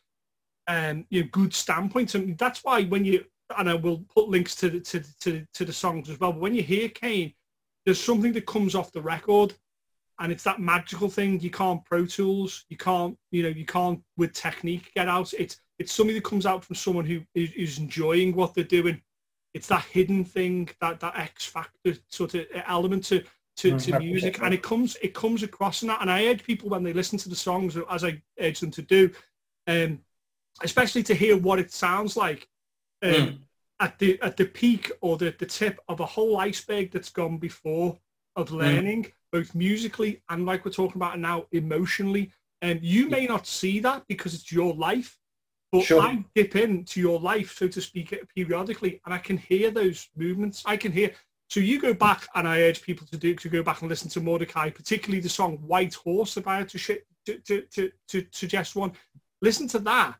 um 0.66 1.06
you 1.10 1.22
know, 1.22 1.28
good 1.32 1.54
standpoint. 1.54 2.14
And 2.14 2.36
that's 2.38 2.64
why 2.64 2.84
when 2.84 3.04
you 3.04 3.24
and 3.58 3.68
I 3.68 3.74
will 3.74 4.04
put 4.14 4.28
links 4.28 4.54
to 4.56 4.70
the 4.70 4.80
to, 4.80 5.02
to, 5.20 5.46
to 5.54 5.64
the 5.64 5.72
songs 5.72 6.08
as 6.08 6.18
well 6.18 6.32
but 6.32 6.40
when 6.40 6.54
you 6.54 6.62
hear 6.62 6.88
Caine, 6.88 7.34
there's 7.84 8.02
something 8.02 8.32
that 8.32 8.46
comes 8.46 8.74
off 8.74 8.92
the 8.92 9.02
record 9.02 9.54
and 10.20 10.30
it's 10.30 10.44
that 10.44 10.60
magical 10.60 11.08
thing. 11.08 11.40
You 11.40 11.50
can't 11.50 11.84
pro 11.84 12.06
tools 12.06 12.64
you 12.68 12.76
can't 12.76 13.16
you 13.30 13.42
know 13.42 13.48
you 13.48 13.66
can't 13.66 14.00
with 14.16 14.32
technique 14.32 14.92
get 14.94 15.08
out. 15.08 15.32
It's 15.34 15.58
it's 15.78 15.92
something 15.92 16.14
that 16.14 16.24
comes 16.24 16.46
out 16.46 16.64
from 16.64 16.76
someone 16.76 17.04
who 17.04 17.20
is, 17.34 17.52
is 17.52 17.78
enjoying 17.78 18.34
what 18.34 18.54
they're 18.54 18.64
doing. 18.64 19.00
It's 19.54 19.68
that 19.68 19.84
hidden 19.84 20.24
thing 20.24 20.68
that 20.80 21.00
that 21.00 21.16
x 21.16 21.46
factor 21.46 21.94
sort 22.08 22.34
of 22.34 22.46
element 22.66 23.04
to 23.06 23.22
to, 23.56 23.78
to 23.78 23.98
music. 23.98 24.40
And 24.42 24.54
it 24.54 24.62
comes 24.62 24.96
it 25.02 25.14
comes 25.14 25.42
across 25.42 25.82
in 25.82 25.88
that. 25.88 26.00
And 26.00 26.10
i 26.10 26.26
urge 26.26 26.44
people 26.44 26.68
when 26.68 26.82
they 26.82 26.92
listen 26.92 27.18
to 27.18 27.28
the 27.28 27.36
songs 27.36 27.76
as 27.90 28.04
i 28.04 28.20
urge 28.40 28.60
them 28.60 28.70
to 28.72 28.82
do 28.82 29.10
um 29.66 30.00
especially 30.62 31.02
to 31.02 31.14
hear 31.14 31.36
what 31.36 31.58
it 31.58 31.72
sounds 31.72 32.16
like 32.16 32.48
um, 33.02 33.12
mm. 33.12 33.38
at 33.80 33.98
the 33.98 34.20
at 34.22 34.36
the 34.36 34.44
peak 34.44 34.92
or 35.00 35.16
the, 35.16 35.34
the 35.38 35.46
tip 35.46 35.80
of 35.88 36.00
a 36.00 36.06
whole 36.06 36.38
iceberg 36.38 36.90
that's 36.92 37.10
gone 37.10 37.38
before 37.38 37.98
of 38.36 38.48
mm. 38.50 38.58
learning 38.58 39.04
mm 39.04 39.12
both 39.34 39.52
musically 39.52 40.22
and 40.28 40.46
like 40.46 40.64
we're 40.64 40.70
talking 40.70 40.94
about 40.94 41.18
now 41.18 41.44
emotionally. 41.50 42.30
And 42.62 42.80
you 42.84 43.08
may 43.08 43.26
not 43.26 43.48
see 43.48 43.80
that 43.80 44.04
because 44.06 44.32
it's 44.32 44.52
your 44.52 44.72
life, 44.74 45.18
but 45.72 45.82
sure. 45.82 46.00
I 46.00 46.24
dip 46.36 46.54
into 46.54 47.00
your 47.00 47.18
life, 47.18 47.56
so 47.58 47.66
to 47.66 47.80
speak, 47.80 48.16
periodically, 48.36 49.00
and 49.04 49.12
I 49.12 49.18
can 49.18 49.36
hear 49.36 49.72
those 49.72 50.08
movements. 50.16 50.62
I 50.64 50.76
can 50.76 50.92
hear. 50.92 51.10
So 51.48 51.58
you 51.58 51.80
go 51.80 51.92
back, 51.92 52.28
and 52.36 52.46
I 52.46 52.62
urge 52.62 52.82
people 52.82 53.08
to 53.08 53.16
do 53.16 53.34
to 53.34 53.48
go 53.48 53.60
back 53.64 53.80
and 53.80 53.90
listen 53.90 54.08
to 54.10 54.20
Mordecai, 54.20 54.70
particularly 54.70 55.20
the 55.20 55.28
song 55.28 55.58
"White 55.66 55.94
Horse" 55.94 56.36
about 56.36 56.68
to, 56.68 56.78
sh- 56.78 57.04
to, 57.26 57.38
to, 57.38 57.62
to, 57.72 57.90
to 58.06 58.26
suggest 58.30 58.76
one. 58.76 58.92
Listen 59.42 59.66
to 59.68 59.80
that, 59.80 60.14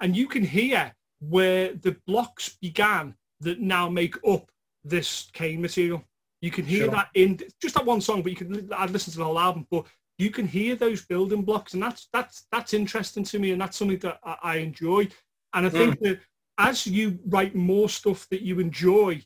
and 0.00 0.16
you 0.16 0.26
can 0.26 0.44
hear 0.44 0.92
where 1.20 1.74
the 1.74 1.96
blocks 2.06 2.56
began 2.60 3.14
that 3.40 3.60
now 3.60 3.88
make 3.88 4.16
up 4.26 4.50
this 4.84 5.30
Caine 5.32 5.60
material. 5.60 6.02
You 6.40 6.50
can 6.50 6.64
hear 6.64 6.84
sure. 6.84 6.90
that 6.92 7.08
in 7.14 7.38
just 7.60 7.74
that 7.74 7.84
one 7.84 8.00
song, 8.00 8.22
but 8.22 8.32
you 8.32 8.36
can 8.36 8.72
I'd 8.72 8.90
listen 8.90 9.12
to 9.12 9.18
the 9.18 9.24
whole 9.24 9.38
album. 9.38 9.66
But 9.70 9.86
you 10.18 10.30
can 10.30 10.46
hear 10.46 10.74
those 10.74 11.04
building 11.04 11.42
blocks, 11.42 11.74
and 11.74 11.82
that's 11.82 12.08
that's 12.12 12.46
that's 12.50 12.74
interesting 12.74 13.24
to 13.24 13.38
me, 13.38 13.52
and 13.52 13.60
that's 13.60 13.76
something 13.76 13.98
that 13.98 14.18
I, 14.24 14.36
I 14.42 14.56
enjoy. 14.56 15.08
And 15.52 15.66
I 15.66 15.68
think 15.68 15.98
mm. 15.98 16.02
that 16.02 16.20
as 16.58 16.86
you 16.86 17.18
write 17.26 17.54
more 17.54 17.88
stuff 17.88 18.26
that 18.30 18.42
you 18.42 18.60
enjoy, 18.60 19.22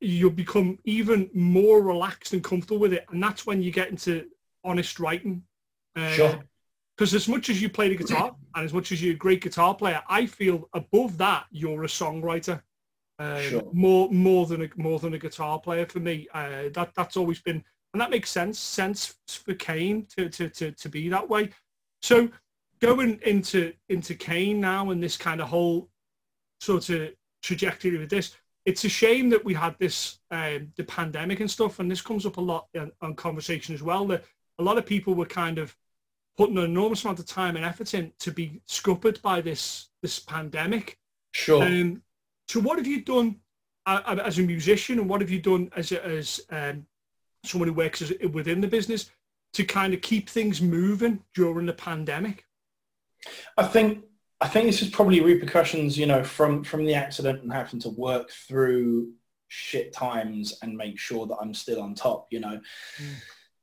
you'll 0.00 0.30
become 0.30 0.78
even 0.84 1.30
more 1.32 1.80
relaxed 1.82 2.32
and 2.32 2.44
comfortable 2.44 2.78
with 2.78 2.92
it, 2.92 3.06
and 3.10 3.22
that's 3.22 3.46
when 3.46 3.62
you 3.62 3.70
get 3.70 3.88
into 3.88 4.26
honest 4.64 5.00
writing. 5.00 5.42
Uh, 5.96 6.10
sure. 6.10 6.44
Because 7.00 7.14
as 7.14 7.28
much 7.28 7.48
as 7.48 7.62
you 7.62 7.70
play 7.70 7.88
the 7.88 7.96
guitar 7.96 8.36
and 8.54 8.62
as 8.62 8.74
much 8.74 8.92
as 8.92 9.02
you're 9.02 9.14
a 9.14 9.16
great 9.16 9.40
guitar 9.40 9.74
player, 9.74 10.02
I 10.06 10.26
feel 10.26 10.68
above 10.74 11.16
that 11.16 11.46
you're 11.50 11.84
a 11.84 11.86
songwriter. 11.86 12.60
Um, 13.18 13.42
sure. 13.42 13.62
More 13.72 14.10
more 14.10 14.44
than 14.44 14.64
a 14.64 14.68
more 14.76 14.98
than 14.98 15.14
a 15.14 15.18
guitar 15.18 15.58
player 15.58 15.86
for 15.86 15.98
me. 15.98 16.28
Uh, 16.34 16.68
that 16.74 16.90
that's 16.94 17.16
always 17.16 17.40
been, 17.40 17.64
and 17.94 18.00
that 18.02 18.10
makes 18.10 18.28
sense 18.28 18.58
sense 18.58 19.16
for 19.26 19.54
Caine 19.54 20.08
to 20.14 20.28
to 20.28 20.50
to 20.50 20.72
to 20.72 20.88
be 20.90 21.08
that 21.08 21.26
way. 21.26 21.48
So 22.02 22.28
going 22.82 23.18
into 23.24 23.72
into 23.88 24.14
Caine 24.14 24.60
now 24.60 24.90
and 24.90 25.02
this 25.02 25.16
kind 25.16 25.40
of 25.40 25.48
whole 25.48 25.88
sort 26.60 26.90
of 26.90 27.12
trajectory 27.42 27.96
with 27.96 28.10
this, 28.10 28.36
it's 28.66 28.84
a 28.84 28.90
shame 28.90 29.30
that 29.30 29.42
we 29.42 29.54
had 29.54 29.74
this 29.78 30.18
um, 30.30 30.70
the 30.76 30.84
pandemic 30.84 31.40
and 31.40 31.50
stuff, 31.50 31.78
and 31.78 31.90
this 31.90 32.02
comes 32.02 32.26
up 32.26 32.36
a 32.36 32.42
lot 32.42 32.68
in, 32.74 32.92
on 33.00 33.14
conversation 33.14 33.74
as 33.74 33.82
well. 33.82 34.06
That 34.06 34.22
a 34.58 34.62
lot 34.62 34.76
of 34.76 34.84
people 34.84 35.14
were 35.14 35.24
kind 35.24 35.56
of 35.56 35.74
putting 36.40 36.56
an 36.56 36.64
enormous 36.64 37.04
amount 37.04 37.18
of 37.18 37.26
time 37.26 37.54
and 37.54 37.66
effort 37.66 37.92
in 37.92 38.10
to 38.18 38.32
be 38.32 38.62
scuppered 38.64 39.20
by 39.20 39.42
this 39.42 39.90
this 40.00 40.18
pandemic. 40.18 40.96
Sure. 41.32 41.62
Um, 41.62 42.02
so 42.48 42.60
what 42.60 42.78
have 42.78 42.86
you 42.86 43.02
done 43.02 43.36
uh, 43.84 44.16
as 44.24 44.38
a 44.38 44.42
musician 44.42 44.98
and 44.98 45.06
what 45.06 45.20
have 45.20 45.28
you 45.28 45.38
done 45.38 45.70
as, 45.76 45.92
a, 45.92 46.02
as 46.02 46.40
um, 46.48 46.86
someone 47.44 47.68
who 47.68 47.74
works 47.74 48.00
as, 48.00 48.14
within 48.32 48.62
the 48.62 48.66
business 48.66 49.10
to 49.52 49.64
kind 49.64 49.92
of 49.92 50.00
keep 50.00 50.30
things 50.30 50.62
moving 50.62 51.22
during 51.34 51.66
the 51.66 51.74
pandemic? 51.74 52.46
I 53.58 53.64
think 53.64 54.04
I 54.40 54.48
think 54.48 54.64
this 54.64 54.80
is 54.80 54.88
probably 54.88 55.20
repercussions, 55.20 55.98
you 55.98 56.06
know, 56.06 56.24
from 56.24 56.64
from 56.64 56.86
the 56.86 56.94
accident 56.94 57.42
and 57.42 57.52
having 57.52 57.80
to 57.80 57.90
work 57.90 58.30
through 58.30 59.12
shit 59.48 59.92
times 59.92 60.58
and 60.62 60.74
make 60.74 60.98
sure 60.98 61.26
that 61.26 61.36
I'm 61.36 61.52
still 61.52 61.82
on 61.82 61.94
top, 61.94 62.28
you 62.30 62.40
know. 62.40 62.58
Mm. 62.96 63.14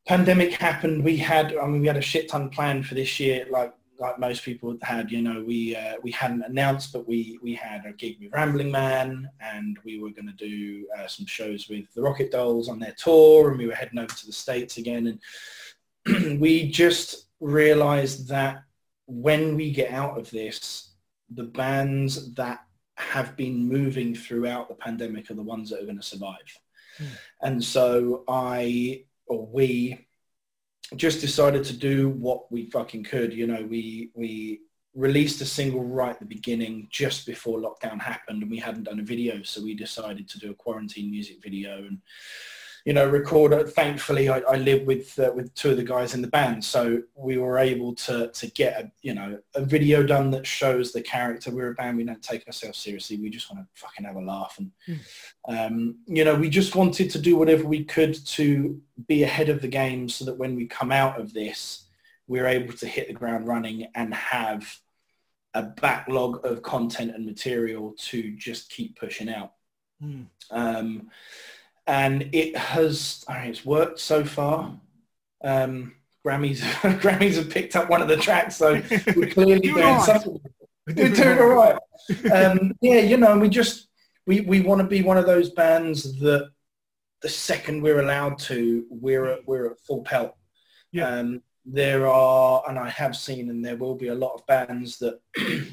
Pandemic 0.08 0.54
happened. 0.54 1.04
We 1.04 1.18
had, 1.18 1.56
I 1.56 1.68
mean, 1.68 1.82
we 1.82 1.88
had 1.88 1.98
a 1.98 2.02
shit 2.02 2.30
ton 2.30 2.50
planned 2.50 2.86
for 2.86 2.96
this 2.96 3.20
year. 3.20 3.46
Like 3.50 3.74
like 4.00 4.20
most 4.20 4.44
people 4.44 4.78
had, 4.82 5.12
you 5.12 5.22
know, 5.22 5.44
we 5.44 5.76
uh, 5.76 5.96
we 6.04 6.12
hadn't 6.12 6.44
announced, 6.44 6.94
but 6.94 7.08
we 7.08 7.40
we 7.42 7.56
had 7.56 7.86
a 7.86 7.94
gig 7.94 8.18
with 8.22 8.32
Rambling 8.32 8.72
Man, 8.72 9.30
and 9.40 9.78
we 9.84 10.00
were 10.00 10.12
going 10.12 10.28
to 10.28 10.34
do 10.34 10.88
uh, 10.98 11.08
some 11.08 11.26
shows 11.26 11.68
with 11.70 11.92
the 11.94 12.02
Rocket 12.02 12.32
Dolls 12.32 12.70
on 12.70 12.80
their 12.80 12.94
tour, 12.98 13.50
and 13.50 13.58
we 13.58 13.68
were 13.68 13.76
heading 13.76 14.00
over 14.00 14.14
to 14.14 14.26
the 14.26 14.32
states 14.32 14.78
again, 14.78 15.20
and 16.06 16.40
we 16.40 16.70
just 16.70 17.28
realised 17.40 18.28
that 18.30 18.64
when 19.08 19.56
we 19.56 19.72
get 19.72 19.92
out 19.92 20.18
of 20.18 20.30
this, 20.32 20.92
the 21.30 21.44
bands 21.44 22.34
that 22.36 22.60
have 22.96 23.36
been 23.38 23.68
moving 23.68 24.14
throughout 24.14 24.70
the 24.70 24.76
pandemic 24.76 25.30
are 25.30 25.36
the 25.36 25.42
ones 25.42 25.70
that 25.70 25.82
are 25.82 25.86
going 25.86 25.98
to 25.98 26.04
survive, 26.04 26.60
mm. 27.00 27.08
and 27.42 27.64
so 27.64 28.24
I 28.28 29.04
or 29.28 29.46
we 29.48 30.08
just 30.96 31.22
decided 31.22 31.64
to 31.66 31.74
do 31.74 32.10
what 32.10 32.52
we 32.52 32.70
fucking 32.70 33.04
could. 33.04 33.34
You 33.34 33.48
know, 33.48 33.66
we 33.70 34.12
we 34.14 34.62
released 34.98 35.42
a 35.42 35.46
single 35.46 35.84
right 35.84 36.12
at 36.12 36.20
the 36.20 36.26
beginning 36.26 36.88
just 36.90 37.28
before 37.28 37.60
lockdown 37.60 38.02
happened 38.02 38.42
and 38.42 38.50
we 38.50 38.58
hadn't 38.58 38.86
done 38.86 39.00
a 39.00 39.04
video 39.04 39.44
so 39.44 39.62
we 39.62 39.76
decided 39.76 40.28
to 40.28 40.40
do 40.40 40.50
a 40.50 40.56
quarantine 40.56 41.12
music 41.12 41.38
video 41.42 41.78
and 41.78 42.00
you 42.88 42.94
know, 42.94 43.06
record. 43.06 43.52
Thankfully, 43.74 44.30
I, 44.30 44.40
I 44.40 44.56
live 44.56 44.88
with 44.88 45.20
uh, 45.20 45.34
with 45.36 45.54
two 45.56 45.72
of 45.72 45.78
the 45.78 45.84
guys 45.84 46.14
in 46.14 46.22
the 46.22 46.30
band, 46.30 46.64
so 46.64 47.04
we 47.16 47.38
were 47.38 47.58
able 47.58 47.94
to 47.96 48.30
to 48.30 48.48
get 48.52 48.80
a 48.82 48.90
you 49.02 49.14
know 49.14 49.38
a 49.56 49.66
video 49.66 50.04
done 50.04 50.32
that 50.32 50.48
shows 50.48 50.94
the 50.94 51.02
character. 51.02 51.52
We're 51.52 51.72
a 51.72 51.74
band. 51.74 51.98
We 51.98 52.06
don't 52.06 52.24
take 52.24 52.48
ourselves 52.48 52.78
seriously. 52.78 53.18
We 53.18 53.30
just 53.30 53.52
want 53.52 53.62
to 53.62 53.82
fucking 53.82 54.06
have 54.06 54.16
a 54.16 54.22
laugh, 54.22 54.56
and 54.58 54.72
mm. 54.88 55.00
um, 55.50 55.98
you 56.06 56.24
know, 56.24 56.36
we 56.36 56.50
just 56.50 56.78
wanted 56.78 57.10
to 57.10 57.20
do 57.20 57.36
whatever 57.36 57.66
we 57.66 57.84
could 57.84 58.26
to 58.26 58.80
be 59.06 59.24
ahead 59.24 59.50
of 59.50 59.62
the 59.62 59.68
game, 59.68 60.08
so 60.08 60.24
that 60.24 60.38
when 60.38 60.56
we 60.56 60.66
come 60.66 60.94
out 60.94 61.20
of 61.20 61.34
this, 61.34 61.88
we're 62.26 62.48
able 62.48 62.72
to 62.72 62.88
hit 62.88 63.10
the 63.10 63.14
ground 63.14 63.50
running 63.50 63.88
and 63.96 64.14
have 64.14 64.80
a 65.54 65.64
backlog 65.64 66.46
of 66.46 66.62
content 66.62 67.14
and 67.14 67.26
material 67.26 67.96
to 67.98 68.32
just 68.38 68.70
keep 68.70 68.98
pushing 68.98 69.28
out. 69.28 69.52
Mm. 70.02 70.28
Um, 70.52 71.10
and 71.88 72.30
it 72.34 72.56
has 72.56 73.24
I 73.28 73.42
mean, 73.42 73.52
it's 73.52 73.66
worked 73.66 74.00
so 74.00 74.24
far. 74.24 74.80
Um, 75.44 75.96
Grammys 76.26 76.60
Grammys 77.02 77.36
have 77.36 77.50
picked 77.50 77.76
up 77.76 77.90
one 77.90 78.02
of 78.02 78.08
the 78.08 78.18
tracks, 78.18 78.58
so 78.58 78.82
we're 79.16 79.30
clearly 79.32 79.60
doing 79.60 79.84
right. 79.84 80.02
something. 80.02 80.40
We're 80.88 81.10
doing 81.10 81.40
all 81.40 81.48
right. 81.48 81.78
Um, 82.32 82.74
yeah, 82.82 83.00
you 83.00 83.18
know, 83.18 83.38
we 83.38 83.50
just 83.50 83.88
we 84.26 84.42
we 84.42 84.62
want 84.62 84.82
to 84.82 84.88
be 84.88 85.02
one 85.02 85.18
of 85.18 85.26
those 85.26 85.50
bands 85.50 86.20
that 86.20 86.50
the 87.22 87.30
second 87.30 87.82
we're 87.82 88.02
allowed 88.02 88.38
to, 88.38 88.86
we're 88.90 89.26
at, 89.26 89.48
we're 89.48 89.72
at 89.72 89.80
full 89.80 90.04
pelt. 90.04 90.36
Yeah. 90.92 91.10
Um, 91.10 91.42
there 91.66 92.08
are, 92.08 92.64
and 92.68 92.80
I 92.80 92.90
have 92.90 93.16
seen, 93.16 93.50
and 93.50 93.64
there 93.64 93.76
will 93.76 93.96
be 93.96 94.08
a 94.08 94.16
lot 94.16 94.36
of 94.36 94.46
bands 94.48 95.00
that 95.00 95.20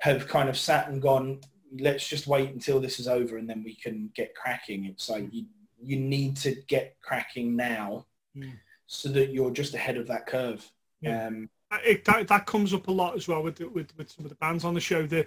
have 0.00 0.26
kind 0.26 0.48
of 0.48 0.58
sat 0.58 0.88
and 0.88 1.00
gone, 1.00 1.40
let's 1.78 2.06
just 2.08 2.26
wait 2.26 2.50
until 2.50 2.80
this 2.80 2.98
is 2.98 3.06
over 3.08 3.36
and 3.36 3.48
then 3.48 3.62
we 3.62 3.74
can 3.74 4.10
get 4.14 4.34
cracking. 4.34 4.84
It's 4.86 5.08
like 5.08 5.32
you, 5.32 5.46
you 5.82 5.96
need 5.98 6.36
to 6.38 6.54
get 6.68 6.96
cracking 7.02 7.56
now 7.56 8.06
Mm. 8.36 8.52
so 8.86 9.08
that 9.08 9.32
you're 9.32 9.50
just 9.50 9.74
ahead 9.74 9.96
of 9.96 10.06
that 10.06 10.24
curve. 10.26 10.64
Yeah. 11.00 11.26
Um, 11.26 11.50
it, 11.84 12.04
that, 12.04 12.28
that 12.28 12.46
comes 12.46 12.72
up 12.72 12.86
a 12.86 12.92
lot 12.92 13.16
as 13.16 13.26
well 13.26 13.42
with 13.42 13.56
the, 13.56 13.68
with 13.68 13.96
with 13.96 14.08
some 14.10 14.24
of 14.24 14.28
the 14.28 14.36
bands 14.36 14.64
on 14.64 14.74
the 14.74 14.80
show 14.80 15.04
that 15.06 15.26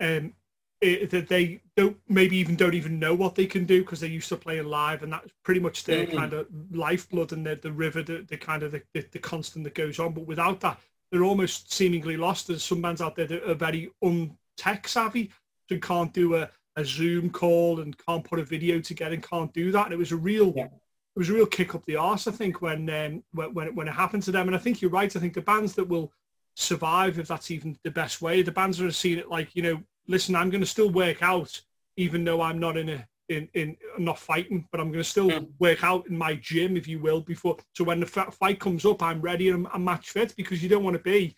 um 0.00 0.34
it, 0.80 1.10
that 1.10 1.28
they 1.28 1.60
don't 1.76 1.96
maybe 2.08 2.36
even 2.36 2.56
don't 2.56 2.74
even 2.74 2.98
know 2.98 3.14
what 3.14 3.36
they 3.36 3.46
can 3.46 3.64
do 3.64 3.82
because 3.82 4.00
they're 4.00 4.10
used 4.10 4.28
to 4.30 4.36
playing 4.36 4.64
live 4.66 5.04
and 5.04 5.12
that's 5.12 5.30
pretty 5.44 5.60
much 5.60 5.84
their 5.84 6.04
Mm. 6.06 6.16
kind 6.16 6.32
of 6.32 6.46
lifeblood 6.72 7.32
and 7.32 7.46
the, 7.46 7.54
the 7.54 7.70
river 7.70 8.02
the, 8.02 8.24
the 8.28 8.36
kind 8.36 8.64
of 8.64 8.72
the, 8.72 8.82
the, 8.92 9.06
the 9.12 9.18
constant 9.20 9.62
that 9.62 9.74
goes 9.76 10.00
on 10.00 10.12
but 10.12 10.26
without 10.26 10.58
that 10.60 10.80
they're 11.12 11.22
almost 11.22 11.72
seemingly 11.72 12.16
lost 12.16 12.48
there's 12.48 12.64
some 12.64 12.82
bands 12.82 13.00
out 13.00 13.14
there 13.14 13.26
that 13.26 13.48
are 13.48 13.54
very 13.54 13.92
un-tech 14.02 14.88
savvy 14.88 15.30
can't 15.80 16.12
do 16.12 16.36
a, 16.36 16.50
a 16.76 16.84
zoom 16.84 17.30
call 17.30 17.80
and 17.80 17.96
can't 18.06 18.24
put 18.24 18.38
a 18.38 18.44
video 18.44 18.80
together 18.80 19.14
and 19.14 19.22
can't 19.22 19.52
do 19.52 19.70
that 19.72 19.86
and 19.86 19.92
it 19.92 19.98
was 19.98 20.12
a 20.12 20.16
real 20.16 20.52
Yeah. 20.56 20.64
it 20.66 21.18
was 21.18 21.28
a 21.28 21.34
real 21.34 21.46
kick 21.46 21.74
up 21.74 21.84
the 21.84 21.96
arse, 21.96 22.26
I 22.26 22.32
think, 22.32 22.62
when 22.62 22.88
um, 22.90 23.22
when 23.32 23.52
when 23.54 23.66
it, 23.68 23.74
when 23.74 23.88
it 23.88 23.92
happened 23.94 24.22
to 24.24 24.32
them. 24.32 24.46
And 24.48 24.56
I 24.56 24.58
think 24.58 24.80
you're 24.80 24.90
right. 24.90 25.14
I 25.14 25.20
think 25.20 25.34
the 25.34 25.42
bands 25.42 25.74
that 25.74 25.86
will 25.88 26.10
survive, 26.54 27.18
if 27.18 27.28
that's 27.28 27.50
even 27.50 27.78
the 27.84 27.90
best 27.90 28.22
way, 28.22 28.42
the 28.42 28.50
bands 28.52 28.78
that 28.78 28.86
are 28.86 28.90
seeing 28.90 29.18
it 29.18 29.28
like, 29.28 29.54
you 29.54 29.62
know, 29.62 29.82
listen, 30.08 30.34
I'm 30.34 30.50
going 30.50 30.60
to 30.62 30.66
still 30.66 30.90
work 30.90 31.22
out, 31.22 31.60
even 31.96 32.24
though 32.24 32.40
I'm 32.40 32.58
not 32.58 32.76
in 32.78 32.88
a 32.88 33.06
in 33.28 33.48
in 33.54 33.76
I'm 33.96 34.04
not 34.04 34.18
fighting, 34.18 34.66
but 34.70 34.80
I'm 34.80 34.88
going 34.88 35.04
to 35.04 35.08
still 35.08 35.28
Mm. 35.30 35.48
work 35.58 35.84
out 35.84 36.06
in 36.08 36.16
my 36.16 36.34
gym, 36.36 36.76
if 36.76 36.88
you 36.88 36.98
will, 36.98 37.20
before. 37.20 37.56
So 37.74 37.84
when 37.84 38.00
the 38.00 38.06
fight 38.06 38.58
comes 38.58 38.84
up, 38.86 39.02
I'm 39.02 39.20
ready 39.20 39.48
and 39.50 39.66
I'm, 39.66 39.72
I'm 39.74 39.84
match 39.84 40.10
fit 40.10 40.34
because 40.36 40.62
you 40.62 40.68
don't 40.70 40.84
want 40.84 40.96
to 40.96 41.02
be. 41.02 41.34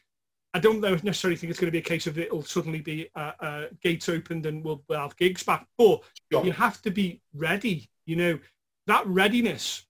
I 0.55 0.61
don't 0.61 0.81
know, 0.81 0.95
necessarily 1.03 1.37
think 1.37 1.51
it's 1.51 1.59
going 1.59 1.67
to 1.69 1.73
be 1.73 1.79
a 1.79 1.83
case 1.83 2.07
of 2.07 2.17
it'll 2.17 2.45
suddenly 2.45 2.81
be 2.81 3.09
uh, 3.17 3.33
uh, 3.41 3.65
gates 3.83 4.09
opened 4.09 4.47
and 4.47 4.65
we'll, 4.65 4.83
we'll 4.89 5.01
have 5.01 5.17
gigs 5.17 5.43
back, 5.43 5.67
but 5.77 6.01
Sure. 6.33 6.45
you 6.45 6.53
have 6.53 6.81
to 6.83 6.91
be 6.91 7.21
ready. 7.35 7.91
You 8.07 8.17
know, 8.17 8.39
that 8.87 9.05
readiness 9.07 9.87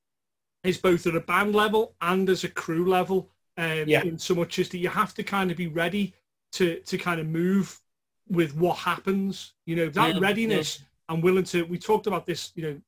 is 0.62 0.78
both 0.78 1.06
at 1.06 1.14
a 1.14 1.20
band 1.20 1.54
level 1.54 1.94
and 2.00 2.28
as 2.30 2.44
a 2.44 2.48
crew 2.48 2.88
level. 2.88 3.30
Um, 3.56 3.84
Yeah. 3.86 4.02
In 4.02 4.18
so 4.18 4.34
much 4.34 4.58
as 4.58 4.68
that 4.70 4.78
you 4.78 4.88
have 4.88 5.14
to 5.14 5.22
kind 5.22 5.50
of 5.50 5.56
be 5.56 5.68
ready 5.68 6.14
to 6.52 6.80
to 6.80 6.96
kind 6.98 7.20
of 7.20 7.26
move 7.26 7.80
with 8.28 8.56
what 8.56 8.78
happens. 8.78 9.52
You 9.66 9.76
know, 9.76 9.88
that 9.90 10.16
Mm, 10.16 10.20
readiness. 10.20 10.82
I'm 11.08 11.20
willing 11.20 11.44
to. 11.44 11.64
We 11.66 11.78
talked 11.78 12.06
about 12.06 12.24
this. 12.26 12.52
You 12.56 12.62
know, 12.62 12.80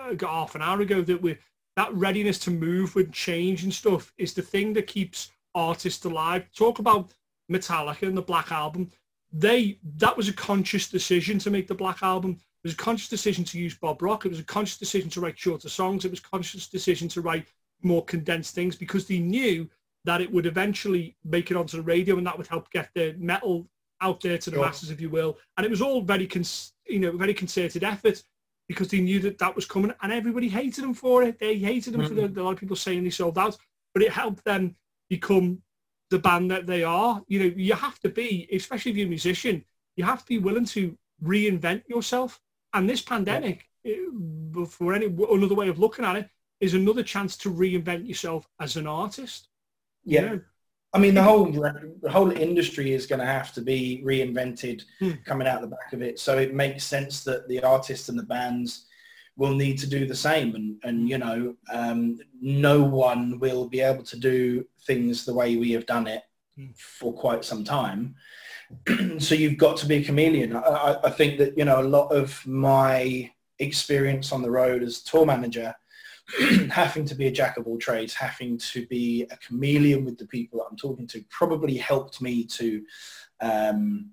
uh, 0.00 0.14
got 0.14 0.30
half 0.30 0.54
an 0.54 0.62
hour 0.62 0.80
ago 0.80 1.02
that 1.02 1.20
we 1.20 1.36
that 1.76 1.92
readiness 1.94 2.38
to 2.40 2.50
move 2.50 2.94
with 2.94 3.12
change 3.12 3.62
and 3.64 3.72
stuff 3.72 4.12
is 4.16 4.32
the 4.34 4.42
thing 4.42 4.72
that 4.72 4.86
keeps 4.86 5.30
artists 5.54 6.04
alive. 6.04 6.46
Talk 6.56 6.78
about 6.78 7.14
Metallica 7.50 8.06
and 8.06 8.16
the 8.16 8.22
Black 8.22 8.52
Album. 8.52 8.90
They 9.32 9.78
that 9.96 10.16
was 10.16 10.28
a 10.28 10.32
conscious 10.32 10.88
decision 10.88 11.38
to 11.40 11.50
make 11.50 11.68
the 11.68 11.74
Black 11.74 12.02
Album. 12.02 12.32
It 12.32 12.68
was 12.68 12.74
a 12.74 12.76
conscious 12.76 13.08
decision 13.08 13.44
to 13.44 13.58
use 13.58 13.74
Bob 13.74 14.02
Rock. 14.02 14.26
It 14.26 14.30
was 14.30 14.40
a 14.40 14.44
conscious 14.44 14.78
decision 14.78 15.08
to 15.10 15.20
write 15.20 15.38
shorter 15.38 15.68
songs. 15.68 16.04
It 16.04 16.10
was 16.10 16.20
a 16.20 16.24
conscious 16.24 16.68
decision 16.68 17.08
to 17.08 17.20
write 17.20 17.48
more 17.82 18.04
condensed 18.04 18.54
things 18.54 18.76
because 18.76 19.06
they 19.06 19.18
knew 19.18 19.68
that 20.04 20.20
it 20.20 20.30
would 20.30 20.46
eventually 20.46 21.16
make 21.24 21.50
it 21.50 21.56
onto 21.56 21.76
the 21.76 21.82
radio 21.82 22.18
and 22.18 22.26
that 22.26 22.36
would 22.36 22.46
help 22.46 22.70
get 22.70 22.90
the 22.94 23.14
metal 23.18 23.68
out 24.00 24.20
there 24.20 24.38
to 24.38 24.50
the 24.50 24.56
Sure. 24.56 24.64
masses, 24.64 24.90
if 24.90 25.00
you 25.00 25.10
will. 25.10 25.38
And 25.56 25.64
it 25.64 25.70
was 25.70 25.82
all 25.82 26.00
very, 26.00 26.26
cons- 26.26 26.72
you 26.86 26.98
know, 26.98 27.12
very 27.12 27.34
concerted 27.34 27.84
effort 27.84 28.22
because 28.68 28.88
they 28.88 29.00
knew 29.00 29.20
that 29.20 29.38
that 29.38 29.54
was 29.54 29.66
coming 29.66 29.92
and 30.02 30.12
everybody 30.12 30.48
hated 30.48 30.84
them 30.84 30.94
for 30.94 31.22
it. 31.22 31.38
They 31.38 31.58
hated 31.58 31.94
them 31.94 32.06
for 32.06 32.14
mm. 32.14 32.34
the, 32.34 32.40
a 32.40 32.42
lot 32.42 32.52
of 32.52 32.60
people 32.60 32.76
saying 32.76 33.04
they 33.04 33.10
sold 33.10 33.36
out, 33.36 33.56
but 33.92 34.02
it 34.02 34.12
helped 34.12 34.44
them 34.44 34.76
become 35.10 35.60
the 36.08 36.18
band 36.18 36.50
that 36.50 36.66
they 36.66 36.82
are. 36.82 37.22
You 37.28 37.40
know, 37.40 37.54
you 37.56 37.74
have 37.74 37.98
to 38.00 38.08
be, 38.08 38.48
especially 38.52 38.92
if 38.92 38.96
you're 38.96 39.06
a 39.06 39.10
musician, 39.10 39.64
you 39.96 40.04
have 40.04 40.20
to 40.20 40.26
be 40.26 40.38
willing 40.38 40.64
to 40.66 40.96
reinvent 41.22 41.82
yourself. 41.88 42.40
And 42.72 42.88
this 42.88 43.02
pandemic, 43.02 43.68
eh, 43.84 43.96
for 44.68 44.94
any 44.94 45.06
another 45.06 45.54
way 45.54 45.68
of 45.68 45.78
looking 45.78 46.04
at 46.04 46.16
it, 46.16 46.28
is 46.60 46.74
another 46.74 47.02
chance 47.02 47.36
to 47.38 47.50
reinvent 47.52 48.06
yourself 48.08 48.48
as 48.60 48.76
an 48.76 48.86
artist. 48.86 49.48
you 50.04 50.14
yeah. 50.14 50.26
know? 50.26 50.40
I 50.92 50.98
mean, 50.98 51.14
the 51.14 51.22
whole 51.22 51.46
the 51.52 52.10
whole 52.10 52.32
industry 52.32 52.92
is 52.92 53.06
going 53.06 53.20
to 53.20 53.26
have 53.26 53.52
to 53.54 53.60
be 53.60 54.02
reinvented 54.04 54.82
Hmm. 54.98 55.12
coming 55.24 55.46
out 55.46 55.60
the 55.60 55.68
back 55.68 55.92
of 55.92 56.02
it. 56.02 56.18
So 56.18 56.36
it 56.38 56.52
makes 56.54 56.84
sense 56.84 57.22
that 57.24 57.46
the 57.48 57.62
artists 57.62 58.08
and 58.08 58.18
the 58.18 58.24
bands 58.24 58.86
will 59.40 59.54
need 59.54 59.78
to 59.78 59.88
do 59.88 60.06
the 60.06 60.14
same. 60.28 60.54
And 60.54 60.68
and 60.84 61.08
you 61.08 61.18
know, 61.18 61.54
um, 61.72 62.18
no 62.40 62.82
one 62.82 63.40
will 63.40 63.66
be 63.68 63.80
able 63.80 64.04
to 64.04 64.18
do 64.18 64.64
things 64.86 65.24
the 65.24 65.34
way 65.34 65.56
we 65.56 65.72
have 65.72 65.86
done 65.86 66.06
it 66.06 66.22
Hmm. 66.56 66.66
for 66.76 67.12
quite 67.12 67.44
some 67.44 67.64
time. 67.64 68.14
so 69.18 69.34
you've 69.34 69.56
got 69.56 69.76
to 69.78 69.86
be 69.86 69.96
a 69.96 70.04
chameleon. 70.04 70.56
I, 70.56 70.60
I, 70.60 71.06
I 71.06 71.10
think 71.10 71.38
that 71.38 71.56
you 71.56 71.64
know 71.64 71.80
a 71.80 71.92
lot 71.96 72.08
of 72.08 72.44
my 72.46 73.30
experience 73.58 74.32
on 74.32 74.42
the 74.42 74.50
road 74.50 74.82
as 74.82 75.02
tour 75.02 75.26
manager 75.26 75.74
having 76.70 77.04
to 77.04 77.14
be 77.14 77.26
a 77.26 77.32
jack 77.32 77.56
of 77.56 77.66
all 77.66 77.78
trades, 77.78 78.14
having 78.14 78.58
to 78.58 78.86
be 78.86 79.26
a 79.30 79.36
chameleon 79.36 80.04
with 80.04 80.18
the 80.18 80.26
people 80.26 80.58
that 80.58 80.66
I'm 80.70 80.76
talking 80.76 81.06
to 81.08 81.24
probably 81.30 81.76
helped 81.76 82.20
me 82.20 82.44
to 82.44 82.82
um, 83.40 84.10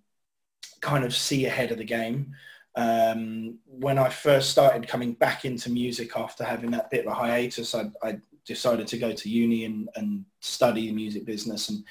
kind 0.81 1.03
of 1.05 1.15
see 1.15 1.45
ahead 1.45 1.71
of 1.71 1.77
the 1.77 1.83
game. 1.83 2.33
Um, 2.77 3.57
when 3.65 3.97
I 3.97 4.07
first 4.07 4.51
started 4.51 4.87
coming 4.87 5.13
back 5.13 5.43
into 5.43 5.69
music 5.69 6.15
after 6.15 6.43
having 6.43 6.71
that 6.71 6.89
bit 6.89 7.05
of 7.05 7.11
a 7.11 7.15
hiatus, 7.15 7.75
I, 7.75 7.91
I 8.01 8.19
decided 8.45 8.87
to 8.87 8.97
go 8.97 9.11
to 9.11 9.29
uni 9.29 9.65
and, 9.65 9.89
and 9.95 10.23
study 10.39 10.87
the 10.87 10.93
music 10.93 11.25
business. 11.25 11.69
And 11.69 11.83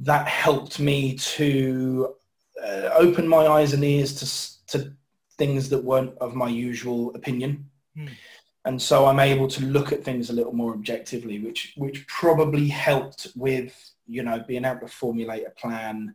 that 0.00 0.26
helped 0.26 0.78
me 0.78 1.16
to 1.16 2.14
uh, 2.64 2.90
open 2.94 3.28
my 3.28 3.46
eyes 3.46 3.74
and 3.74 3.84
ears 3.84 4.64
to, 4.66 4.78
to 4.78 4.92
things 5.36 5.68
that 5.68 5.84
weren't 5.84 6.16
of 6.18 6.34
my 6.34 6.48
usual 6.48 7.14
opinion 7.14 7.68
and 8.64 8.80
so 8.80 9.06
I'm 9.06 9.18
able 9.18 9.48
to 9.48 9.64
look 9.64 9.92
at 9.92 10.04
things 10.04 10.30
a 10.30 10.32
little 10.32 10.52
more 10.52 10.72
objectively, 10.72 11.40
which 11.40 11.74
which 11.76 12.06
probably 12.06 12.68
helped 12.68 13.28
with 13.34 13.92
you 14.06 14.22
know 14.22 14.42
being 14.46 14.64
able 14.64 14.80
to 14.80 14.88
formulate 14.88 15.46
a 15.46 15.50
plan 15.50 16.14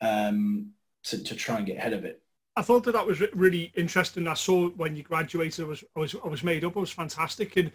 um, 0.00 0.70
to 1.04 1.22
to 1.22 1.34
try 1.34 1.58
and 1.58 1.66
get 1.66 1.76
ahead 1.76 1.92
of 1.92 2.04
it. 2.04 2.22
I 2.56 2.62
thought 2.62 2.84
that 2.84 2.92
that 2.92 3.06
was 3.06 3.20
really 3.34 3.70
interesting. 3.76 4.26
I 4.26 4.34
saw 4.34 4.68
when 4.70 4.96
you 4.96 5.02
graduated, 5.02 5.64
I 5.64 5.68
was, 5.68 5.84
I 5.94 6.00
was, 6.00 6.16
I 6.24 6.28
was 6.28 6.42
made 6.42 6.64
up. 6.64 6.74
It 6.76 6.80
was 6.80 6.90
fantastic. 6.90 7.56
And 7.56 7.70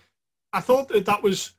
I 0.54 0.60
thought 0.60 0.88
that 0.90 1.06
that 1.06 1.22
was 1.22 1.54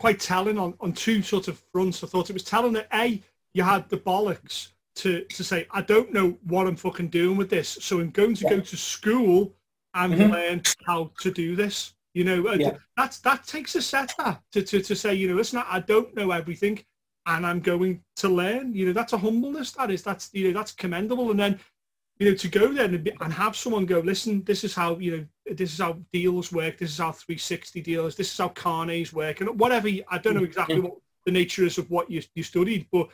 quite 0.00 0.18
telling 0.18 0.58
on, 0.58 0.74
on 0.80 0.92
two 0.92 1.22
sort 1.22 1.46
of 1.48 1.62
fronts. 1.72 2.02
I 2.02 2.08
thought 2.08 2.30
it 2.30 2.34
was 2.34 2.42
telling 2.42 2.72
that 2.72 2.88
A, 2.92 3.22
you 3.52 3.62
had 3.62 3.88
the 3.88 3.96
bollocks 3.96 4.68
to, 4.96 5.22
to 5.24 5.44
say, 5.44 5.66
I 5.70 5.82
don't 5.82 6.12
know 6.12 6.36
what 6.44 6.66
I'm 6.66 6.76
fucking 6.76 7.08
doing 7.08 7.36
with 7.36 7.48
this. 7.48 7.78
So 7.80 8.00
I'm 8.00 8.10
going 8.10 8.34
to 8.34 8.44
go 8.44 8.60
to 8.60 8.76
school 8.76 9.54
and 9.94 10.12
Mhm. 10.14 10.32
learn 10.32 10.62
how 10.86 11.12
to 11.20 11.30
do 11.30 11.54
this. 11.54 11.94
You 12.12 12.24
know, 12.24 12.48
uh, 12.48 12.54
Yeah. 12.58 12.76
that's, 12.96 13.18
that 13.20 13.46
takes 13.46 13.76
a 13.76 13.82
set 13.82 14.14
that 14.18 14.42
to, 14.52 14.62
to, 14.62 14.80
to 14.82 14.96
say, 14.96 15.14
you 15.14 15.28
know, 15.28 15.34
listen, 15.36 15.62
I 15.64 15.78
don't 15.78 16.14
know 16.16 16.32
everything 16.32 16.84
and 17.26 17.46
I'm 17.46 17.60
going 17.60 18.02
to 18.16 18.28
learn. 18.28 18.74
You 18.74 18.86
know, 18.86 18.92
that's 18.92 19.12
a 19.12 19.18
humbleness. 19.18 19.70
That 19.72 19.92
is, 19.92 20.02
that's, 20.02 20.30
you 20.32 20.48
know, 20.48 20.58
that's 20.58 20.72
commendable. 20.72 21.30
And 21.30 21.38
then, 21.38 21.60
you 22.18 22.30
know, 22.30 22.36
to 22.36 22.48
go 22.48 22.72
there 22.72 22.84
and, 22.84 23.02
be- 23.02 23.12
and 23.20 23.32
have 23.32 23.56
someone 23.56 23.86
go, 23.86 23.98
listen, 24.00 24.42
this 24.44 24.62
is 24.62 24.74
how, 24.74 24.98
you 24.98 25.16
know, 25.16 25.54
this 25.54 25.72
is 25.72 25.78
how 25.78 25.98
deals 26.12 26.52
work. 26.52 26.78
This 26.78 26.90
is 26.90 26.98
how 26.98 27.12
360 27.12 27.80
deals. 27.82 28.14
This 28.14 28.30
is 28.30 28.38
how 28.38 28.48
carnets 28.48 29.12
work. 29.12 29.40
And 29.40 29.58
whatever, 29.58 29.88
I 30.08 30.18
don't 30.18 30.34
know 30.34 30.44
exactly 30.44 30.80
what 30.80 30.94
the 31.26 31.32
nature 31.32 31.64
is 31.64 31.76
of 31.78 31.90
what 31.90 32.10
you, 32.10 32.22
you 32.34 32.42
studied, 32.42 32.86
but 32.92 33.08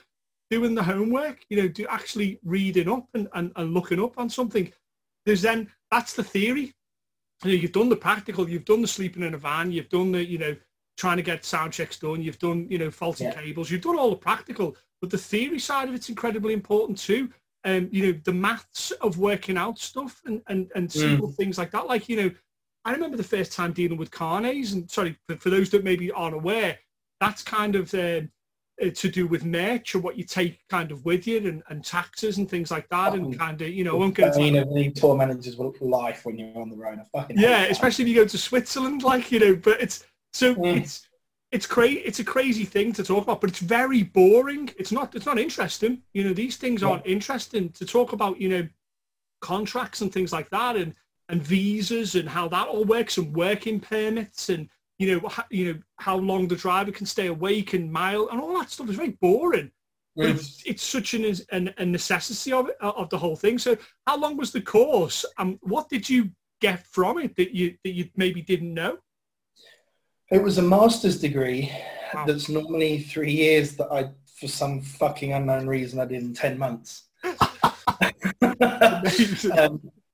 doing 0.50 0.74
the 0.74 0.82
homework, 0.82 1.44
you 1.48 1.56
know, 1.56 1.68
do 1.68 1.86
actually 1.88 2.38
reading 2.44 2.88
up 2.90 3.06
and, 3.14 3.28
and, 3.34 3.52
and 3.56 3.72
looking 3.72 4.02
up 4.02 4.18
on 4.18 4.28
something. 4.28 4.70
There's 5.24 5.42
then, 5.42 5.70
that's 5.90 6.12
the 6.14 6.24
theory. 6.24 6.74
You 7.44 7.52
know, 7.52 7.54
you've 7.62 7.72
done 7.72 7.88
the 7.88 7.96
practical, 7.96 8.50
you've 8.50 8.64
done 8.66 8.82
the 8.82 8.88
sleeping 8.88 9.22
in 9.22 9.32
a 9.34 9.38
van, 9.38 9.72
you've 9.72 9.88
done 9.88 10.12
the, 10.12 10.22
you 10.24 10.38
know, 10.38 10.56
trying 10.98 11.16
to 11.16 11.22
get 11.22 11.44
sound 11.44 11.72
checks 11.72 11.98
done, 11.98 12.20
you've 12.22 12.38
done, 12.38 12.66
you 12.68 12.76
know, 12.78 12.90
faulty 12.90 13.24
Yeah. 13.24 13.32
cables, 13.32 13.70
you've 13.70 13.80
done 13.80 13.98
all 13.98 14.10
the 14.10 14.16
practical, 14.16 14.76
but 15.00 15.08
the 15.08 15.16
theory 15.16 15.58
side 15.58 15.88
of 15.88 15.94
it's 15.94 16.10
incredibly 16.10 16.52
important 16.52 16.98
too. 16.98 17.30
Um, 17.64 17.88
you 17.92 18.06
know, 18.06 18.18
the 18.24 18.32
maths 18.32 18.90
of 19.02 19.18
working 19.18 19.58
out 19.58 19.78
stuff 19.78 20.22
and, 20.24 20.40
and, 20.48 20.70
and 20.74 20.90
simple 20.90 21.28
things 21.32 21.58
like 21.58 21.70
that. 21.72 21.86
Like, 21.86 22.08
you 22.08 22.16
know, 22.16 22.30
I 22.86 22.92
remember 22.92 23.18
the 23.18 23.22
first 23.22 23.52
time 23.52 23.72
dealing 23.74 23.98
with 23.98 24.10
carnets 24.10 24.72
and 24.72 24.90
sorry, 24.90 25.18
for, 25.28 25.36
for 25.36 25.50
those 25.50 25.68
that 25.70 25.84
maybe 25.84 26.10
aren't 26.10 26.34
aware, 26.34 26.78
that's 27.20 27.42
kind 27.42 27.76
of 27.76 27.92
um, 27.92 28.30
uh, 28.82 28.88
to 28.94 29.10
do 29.10 29.26
with 29.26 29.44
merch 29.44 29.94
or 29.94 29.98
what 29.98 30.16
you 30.16 30.24
take 30.24 30.58
kind 30.70 30.90
of 30.90 31.04
with 31.04 31.26
you 31.26 31.36
and, 31.46 31.62
and 31.68 31.84
taxes 31.84 32.38
and 32.38 32.48
things 32.48 32.70
like 32.70 32.88
that. 32.88 33.12
And 33.12 33.26
Um, 33.26 33.32
kind 33.34 33.60
of, 33.60 33.68
you 33.68 33.84
know, 33.84 33.92
I 33.92 33.98
won't 33.98 34.18
I 34.18 34.22
into 34.22 34.38
mean, 34.38 34.54
the 34.54 34.90
tour 34.92 35.14
managers 35.14 35.56
will 35.58 35.74
life 35.82 36.24
when 36.24 36.38
you're 36.38 36.58
on 36.58 36.70
the 36.70 36.76
road. 36.76 36.98
I 36.98 37.18
fucking 37.18 37.38
yeah, 37.38 37.64
especially 37.64 38.04
if 38.04 38.08
you 38.08 38.14
go 38.14 38.26
to 38.26 38.38
Switzerland, 38.38 39.02
like 39.02 39.30
you 39.30 39.38
know. 39.38 39.54
But 39.54 39.82
it's 39.82 40.06
so 40.32 40.54
Mm. 40.54 40.78
it's 40.78 41.06
it's 41.52 41.66
crazy. 41.66 42.00
It's 42.00 42.20
a 42.20 42.24
crazy 42.24 42.64
thing 42.64 42.92
to 42.92 43.02
talk 43.02 43.24
about, 43.24 43.40
but 43.40 43.50
it's 43.50 43.58
very 43.58 44.04
boring. 44.04 44.70
It's 44.78 44.92
not. 44.92 45.14
It's 45.14 45.26
not 45.26 45.38
interesting. 45.38 46.02
You 46.12 46.24
know, 46.24 46.32
these 46.32 46.56
things 46.56 46.82
aren't 46.82 47.06
interesting 47.06 47.70
to 47.70 47.84
talk 47.84 48.12
about. 48.12 48.40
You 48.40 48.48
know, 48.48 48.68
contracts 49.40 50.00
and 50.00 50.12
things 50.12 50.32
like 50.32 50.48
that, 50.50 50.76
and 50.76 50.94
and 51.28 51.42
visas 51.42 52.14
and 52.14 52.28
how 52.28 52.48
that 52.48 52.68
all 52.68 52.84
works, 52.84 53.18
and 53.18 53.34
working 53.34 53.80
permits, 53.80 54.48
and 54.48 54.68
you 54.98 55.12
know, 55.20 55.28
how, 55.28 55.44
you 55.50 55.72
know 55.72 55.80
how 55.98 56.16
long 56.16 56.46
the 56.46 56.54
driver 56.54 56.92
can 56.92 57.06
stay 57.06 57.26
awake 57.26 57.72
and 57.72 57.92
mile 57.92 58.28
and 58.30 58.40
all 58.40 58.58
that 58.58 58.70
stuff 58.70 58.88
is 58.88 58.96
very 58.96 59.16
boring. 59.20 59.70
But 60.14 60.26
mm. 60.26 60.34
it's, 60.34 60.62
it's 60.66 60.82
such 60.84 61.14
an, 61.14 61.24
an 61.50 61.74
a 61.78 61.84
necessity 61.84 62.52
of 62.52 62.68
it 62.68 62.76
of 62.80 63.08
the 63.10 63.18
whole 63.18 63.36
thing. 63.36 63.58
So, 63.58 63.76
how 64.06 64.16
long 64.16 64.36
was 64.36 64.52
the 64.52 64.60
course, 64.60 65.24
and 65.38 65.58
what 65.62 65.88
did 65.88 66.08
you 66.08 66.30
get 66.60 66.86
from 66.86 67.18
it 67.18 67.34
that 67.36 67.56
you 67.56 67.76
that 67.82 67.90
you 67.90 68.08
maybe 68.14 68.40
didn't 68.40 68.72
know? 68.72 68.98
It 70.30 70.42
was 70.42 70.58
a 70.58 70.62
master's 70.62 71.20
degree 71.20 71.72
wow. 72.14 72.24
that's 72.24 72.48
normally 72.48 73.00
three 73.00 73.32
years 73.32 73.76
that 73.76 73.90
I, 73.90 74.10
for 74.36 74.46
some 74.46 74.80
fucking 74.80 75.32
unknown 75.32 75.66
reason, 75.66 75.98
I 75.98 76.04
did 76.04 76.22
in 76.22 76.34
10 76.34 76.58
months. 76.58 77.04
um, 77.24 77.40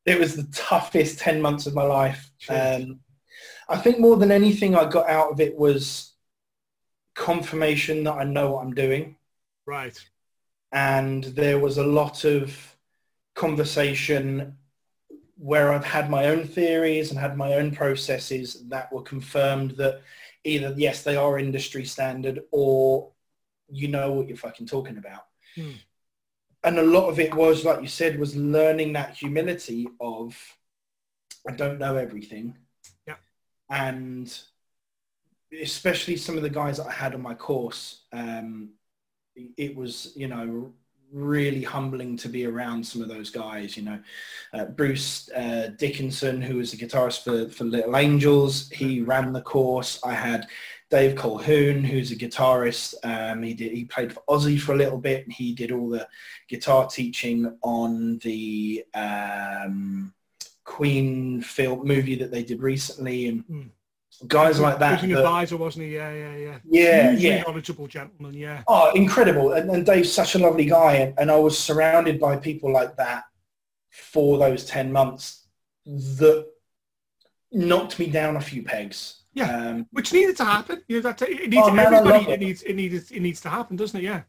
it 0.06 0.18
was 0.18 0.36
the 0.36 0.48
toughest 0.52 1.18
10 1.18 1.40
months 1.40 1.66
of 1.66 1.74
my 1.74 1.82
life. 1.82 2.30
Um, 2.48 3.00
I 3.68 3.76
think 3.76 3.98
more 3.98 4.16
than 4.16 4.30
anything 4.30 4.74
I 4.74 4.88
got 4.88 5.08
out 5.08 5.32
of 5.32 5.40
it 5.40 5.56
was 5.56 6.14
confirmation 7.14 8.04
that 8.04 8.14
I 8.14 8.24
know 8.24 8.52
what 8.52 8.64
I'm 8.64 8.74
doing. 8.74 9.16
Right. 9.66 9.98
And 10.72 11.24
there 11.24 11.58
was 11.58 11.78
a 11.78 11.86
lot 11.86 12.24
of 12.24 12.56
conversation 13.34 14.56
where 15.36 15.72
I've 15.72 15.84
had 15.84 16.08
my 16.10 16.26
own 16.26 16.46
theories 16.46 17.10
and 17.10 17.18
had 17.18 17.36
my 17.36 17.54
own 17.54 17.70
processes 17.70 18.64
that 18.68 18.92
were 18.92 19.02
confirmed 19.02 19.72
that 19.72 20.02
either 20.44 20.74
yes 20.76 21.02
they 21.02 21.16
are 21.16 21.38
industry 21.38 21.84
standard 21.84 22.40
or 22.52 23.10
you 23.68 23.88
know 23.88 24.12
what 24.12 24.28
you're 24.28 24.36
fucking 24.36 24.66
talking 24.66 24.96
about. 24.96 25.26
Hmm. 25.54 25.72
And 26.64 26.78
a 26.78 26.82
lot 26.82 27.08
of 27.08 27.20
it 27.20 27.34
was, 27.34 27.64
like 27.64 27.80
you 27.80 27.88
said, 27.88 28.18
was 28.18 28.34
learning 28.34 28.94
that 28.94 29.16
humility 29.16 29.86
of 30.00 30.36
I 31.48 31.52
don't 31.52 31.78
know 31.78 31.96
everything. 31.96 32.56
Yeah. 33.06 33.16
And 33.70 34.36
especially 35.62 36.16
some 36.16 36.36
of 36.36 36.42
the 36.42 36.50
guys 36.50 36.78
that 36.78 36.86
I 36.86 36.92
had 36.92 37.14
on 37.14 37.22
my 37.22 37.34
course, 37.34 38.02
um, 38.12 38.70
it 39.56 39.76
was, 39.76 40.12
you 40.16 40.28
know, 40.28 40.72
really 41.12 41.62
humbling 41.62 42.16
to 42.18 42.28
be 42.28 42.46
around 42.46 42.86
some 42.86 43.02
of 43.02 43.08
those 43.08 43.30
guys. 43.30 43.76
You 43.76 43.84
know, 43.84 43.98
uh, 44.52 44.64
Bruce 44.66 45.30
uh, 45.30 45.70
Dickinson, 45.78 46.40
who 46.40 46.56
was 46.56 46.72
the 46.72 46.76
guitarist 46.76 47.24
for, 47.24 47.50
for 47.52 47.64
Little 47.64 47.96
Angels, 47.96 48.68
he 48.70 49.02
ran 49.02 49.32
the 49.32 49.40
course. 49.40 50.00
I 50.04 50.14
had 50.14 50.46
Dave 50.90 51.16
Colhoun, 51.16 51.84
who's 51.84 52.12
a 52.12 52.16
guitarist. 52.16 52.94
Um, 53.02 53.42
he 53.42 53.54
did 53.54 53.72
he 53.72 53.84
played 53.84 54.12
for 54.12 54.22
Ozzy 54.28 54.58
for 54.60 54.72
a 54.72 54.76
little 54.76 54.98
bit. 54.98 55.24
And 55.24 55.32
he 55.32 55.54
did 55.54 55.72
all 55.72 55.88
the 55.88 56.08
guitar 56.48 56.86
teaching 56.86 57.56
on 57.62 58.18
the 58.18 58.84
um, 58.94 60.12
Queen 60.64 61.40
film 61.42 61.86
movie 61.86 62.16
that 62.16 62.30
they 62.30 62.42
did 62.42 62.62
recently, 62.62 63.28
and. 63.28 63.46
Mm 63.46 63.70
guys 64.26 64.60
like 64.60 64.78
that. 64.78 65.00
He 65.00 65.08
was 65.08 65.18
an 65.18 65.26
advisor, 65.26 65.56
wasn't 65.56 65.86
he? 65.86 65.94
Yeah, 65.94 66.12
yeah, 66.12 66.36
yeah. 66.36 66.58
Yeah, 66.64 67.10
yeah. 67.12 67.42
knowledgeable 67.42 67.86
gentleman, 67.86 68.34
yeah. 68.34 68.62
Oh, 68.66 68.90
incredible. 68.94 69.52
And, 69.52 69.70
and 69.70 69.84
Dave's 69.84 70.12
such 70.12 70.34
a 70.34 70.38
lovely 70.38 70.66
guy. 70.66 70.94
And, 70.94 71.14
and 71.18 71.30
I 71.30 71.36
was 71.36 71.58
surrounded 71.58 72.18
by 72.18 72.36
people 72.36 72.72
like 72.72 72.96
that 72.96 73.24
for 73.90 74.38
those 74.38 74.64
10 74.64 74.92
months 74.92 75.46
that 75.84 76.46
knocked 77.52 77.98
me 77.98 78.06
down 78.06 78.36
a 78.36 78.40
few 78.40 78.62
pegs. 78.62 79.22
Yeah, 79.34 79.54
um, 79.54 79.86
which 79.90 80.14
needed 80.14 80.36
to 80.38 80.46
happen. 80.46 80.82
You 80.88 80.96
know, 80.96 81.12
that 81.12 81.20
it 81.20 81.50
needs 81.50 81.62
oh, 81.66 81.70
man, 81.70 81.92
everybody. 81.92 82.24
It. 82.24 82.30
it. 82.30 82.40
needs 82.40 82.62
it 82.62 82.72
needs 82.72 83.10
it 83.10 83.20
needs 83.20 83.40
to 83.42 83.50
happen, 83.50 83.76
doesn't 83.76 84.00
it? 84.00 84.02
Yeah. 84.02 84.22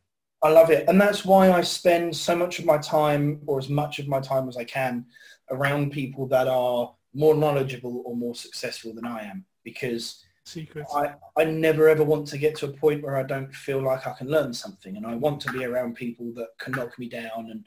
I 0.43 0.49
love 0.49 0.69
it, 0.69 0.87
and 0.89 0.99
that's 0.99 1.23
why 1.23 1.49
I 1.49 1.61
spend 1.61 2.13
so 2.13 2.35
much 2.35 2.59
of 2.59 2.65
my 2.65 2.77
time, 2.77 3.39
or 3.47 3.57
as 3.57 3.69
much 3.69 3.99
of 3.99 4.09
my 4.09 4.19
time 4.19 4.49
as 4.49 4.57
I 4.57 4.65
can, 4.65 5.05
around 5.49 5.93
people 5.93 6.27
that 6.27 6.49
are 6.49 6.93
more 7.13 7.35
knowledgeable 7.35 8.03
or 8.05 8.17
more 8.17 8.35
successful 8.35 8.93
than 8.93 9.05
I 9.05 9.23
am 9.23 9.45
because 9.67 10.23
Secret. 10.45 10.85
I, 10.95 11.13
I 11.35 11.43
never 11.43 11.89
ever 11.89 12.05
want 12.05 12.25
to 12.27 12.37
get 12.37 12.55
to 12.57 12.67
a 12.67 12.71
point 12.71 13.03
where 13.03 13.17
I 13.17 13.23
don't 13.23 13.53
feel 13.53 13.81
like 13.81 14.07
I 14.07 14.13
can 14.13 14.29
learn 14.29 14.53
something 14.53 14.95
and 14.95 15.05
I 15.05 15.13
want 15.13 15.41
to 15.41 15.51
be 15.51 15.65
around 15.65 15.95
people 15.95 16.31
that 16.35 16.47
can 16.57 16.71
knock 16.71 16.97
me 16.97 17.09
down 17.09 17.49
and 17.51 17.65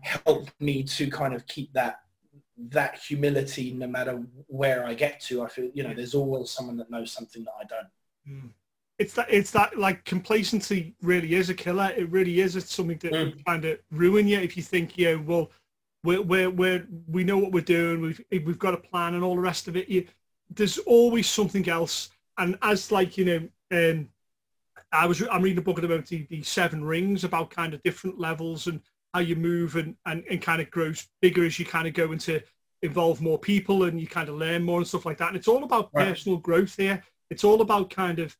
help 0.00 0.50
me 0.58 0.82
to 0.82 1.08
kind 1.08 1.34
of 1.34 1.46
keep 1.46 1.72
that 1.74 2.00
that 2.70 2.98
humility 2.98 3.72
no 3.72 3.86
matter 3.86 4.24
where 4.48 4.84
I 4.84 4.92
get 4.94 5.20
to. 5.22 5.42
I 5.44 5.48
feel, 5.48 5.70
you 5.72 5.84
know, 5.84 5.94
there's 5.94 6.16
always 6.16 6.50
someone 6.50 6.76
that 6.78 6.90
knows 6.90 7.12
something 7.12 7.44
that 7.44 7.54
I 7.60 7.64
don't. 7.64 7.88
Mm. 8.28 8.50
It's 8.98 9.14
that 9.14 9.28
it's 9.30 9.52
that 9.52 9.78
like 9.78 10.04
complacency 10.04 10.96
really 11.00 11.34
is 11.34 11.48
a 11.48 11.54
killer. 11.54 11.92
It 11.96 12.10
really 12.10 12.40
is. 12.40 12.56
It's 12.56 12.74
something 12.74 12.98
that 12.98 13.12
mm. 13.12 13.44
kind 13.46 13.64
of 13.64 13.78
ruin 13.92 14.26
you 14.26 14.40
if 14.40 14.56
you 14.56 14.64
think, 14.64 14.98
yeah, 14.98 15.14
well, 15.14 15.52
we're, 16.02 16.22
we're, 16.22 16.50
we're, 16.50 16.88
we 17.06 17.22
know 17.22 17.38
what 17.38 17.52
we're 17.52 17.60
doing. 17.60 18.00
We've, 18.00 18.20
we've 18.30 18.58
got 18.58 18.74
a 18.74 18.78
plan 18.78 19.14
and 19.14 19.22
all 19.22 19.36
the 19.36 19.40
rest 19.40 19.68
of 19.68 19.76
it. 19.76 19.88
You, 19.88 20.06
there's 20.50 20.78
always 20.78 21.28
something 21.28 21.68
else. 21.68 22.10
And 22.38 22.58
as 22.62 22.90
like, 22.90 23.16
you 23.16 23.24
know, 23.24 23.48
um, 23.72 24.08
I 24.92 25.06
was, 25.06 25.22
I'm 25.30 25.42
reading 25.42 25.58
a 25.58 25.62
book 25.62 25.78
about 25.78 26.06
the, 26.06 26.16
moment, 26.16 26.28
the 26.28 26.42
seven 26.42 26.84
rings 26.84 27.24
about 27.24 27.50
kind 27.50 27.74
of 27.74 27.82
different 27.82 28.18
levels 28.18 28.66
and 28.66 28.80
how 29.14 29.20
you 29.20 29.36
move 29.36 29.76
and, 29.76 29.94
and, 30.06 30.24
and 30.30 30.42
kind 30.42 30.60
of 30.60 30.70
grows 30.70 31.06
bigger 31.20 31.44
as 31.44 31.58
you 31.58 31.64
kind 31.64 31.86
of 31.86 31.94
go 31.94 32.12
into 32.12 32.42
involve 32.82 33.20
more 33.20 33.38
people 33.38 33.84
and 33.84 34.00
you 34.00 34.06
kind 34.06 34.28
of 34.28 34.36
learn 34.36 34.62
more 34.62 34.78
and 34.78 34.86
stuff 34.86 35.04
like 35.06 35.18
that. 35.18 35.28
And 35.28 35.36
it's 35.36 35.48
all 35.48 35.64
about 35.64 35.90
right. 35.92 36.08
personal 36.08 36.38
growth 36.38 36.74
here. 36.76 37.02
It's 37.28 37.44
all 37.44 37.60
about 37.60 37.90
kind 37.90 38.18
of 38.18 38.36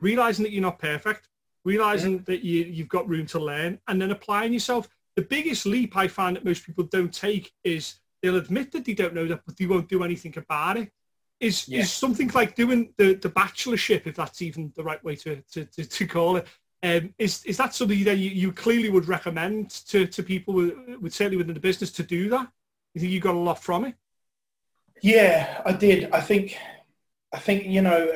realizing 0.00 0.44
that 0.44 0.52
you're 0.52 0.62
not 0.62 0.78
perfect, 0.78 1.28
realizing 1.64 2.20
mm-hmm. 2.20 2.32
that 2.32 2.42
you, 2.44 2.64
you've 2.64 2.88
got 2.88 3.08
room 3.08 3.26
to 3.26 3.40
learn 3.40 3.78
and 3.88 4.00
then 4.00 4.12
applying 4.12 4.52
yourself. 4.52 4.88
The 5.16 5.22
biggest 5.22 5.66
leap 5.66 5.96
I 5.96 6.08
find 6.08 6.36
that 6.36 6.44
most 6.44 6.64
people 6.64 6.84
don't 6.84 7.12
take 7.12 7.52
is 7.64 7.96
they'll 8.22 8.36
admit 8.36 8.70
that 8.72 8.84
they 8.84 8.94
don't 8.94 9.14
know 9.14 9.26
that, 9.26 9.42
but 9.44 9.56
they 9.56 9.66
won't 9.66 9.88
do 9.88 10.04
anything 10.04 10.34
about 10.38 10.76
it 10.76 10.90
is 11.40 11.66
yeah. 11.66 11.80
is 11.80 11.92
something 11.92 12.30
like 12.34 12.54
doing 12.54 12.92
the 12.96 13.14
the 13.14 13.30
bachelorship, 13.30 14.06
if 14.06 14.16
that's 14.16 14.42
even 14.42 14.72
the 14.76 14.84
right 14.84 15.02
way 15.02 15.16
to 15.16 15.42
to, 15.52 15.64
to, 15.64 15.84
to 15.84 16.06
call 16.06 16.36
it. 16.36 16.46
Um, 16.82 17.14
is 17.18 17.44
is 17.44 17.56
that 17.58 17.74
something 17.74 18.04
that 18.04 18.18
you, 18.18 18.30
you 18.30 18.52
clearly 18.52 18.88
would 18.88 19.08
recommend 19.08 19.70
to, 19.88 20.06
to 20.06 20.22
people 20.22 20.54
with, 20.54 20.72
with 21.00 21.14
certainly 21.14 21.36
within 21.36 21.54
the 21.54 21.60
business 21.60 21.90
to 21.92 22.02
do 22.02 22.30
that? 22.30 22.48
You 22.94 23.00
think 23.00 23.12
you 23.12 23.20
got 23.20 23.34
a 23.34 23.38
lot 23.38 23.62
from 23.62 23.84
it? 23.84 23.94
Yeah, 25.02 25.60
I 25.64 25.72
did. 25.72 26.10
I 26.12 26.20
think 26.20 26.56
I 27.32 27.38
think 27.38 27.64
you 27.64 27.82
know, 27.82 28.10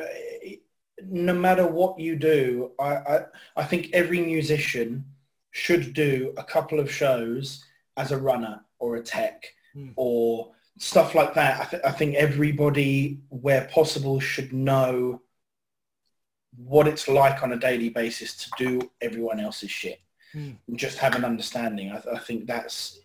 no 1.03 1.33
matter 1.33 1.67
what 1.67 1.99
you 1.99 2.15
do, 2.15 2.71
I 2.79 2.95
I, 2.95 3.19
I 3.55 3.63
think 3.63 3.89
every 3.93 4.21
musician 4.21 5.05
should 5.51 5.93
do 5.93 6.33
a 6.37 6.43
couple 6.43 6.79
of 6.79 6.91
shows 6.91 7.63
as 7.97 8.11
a 8.11 8.17
runner 8.17 8.61
or 8.79 8.95
a 8.95 9.01
tech 9.01 9.45
mm. 9.75 9.93
or 9.95 10.51
stuff 10.77 11.15
like 11.15 11.33
that. 11.35 11.61
I, 11.61 11.65
th- 11.65 11.83
I 11.85 11.91
think 11.91 12.15
everybody, 12.15 13.19
where 13.29 13.65
possible, 13.65 14.19
should 14.19 14.53
know 14.53 15.21
what 16.57 16.87
it's 16.87 17.07
like 17.07 17.43
on 17.43 17.51
a 17.51 17.57
daily 17.57 17.89
basis 17.89 18.35
to 18.37 18.49
do 18.57 18.91
everyone 19.01 19.39
else's 19.39 19.71
shit. 19.71 19.99
Mm. 20.33 20.57
And 20.67 20.77
just 20.77 20.97
have 20.97 21.15
an 21.15 21.25
understanding. 21.25 21.91
I, 21.91 21.99
th- 21.99 22.15
I 22.15 22.19
think 22.19 22.45
that's 22.45 22.99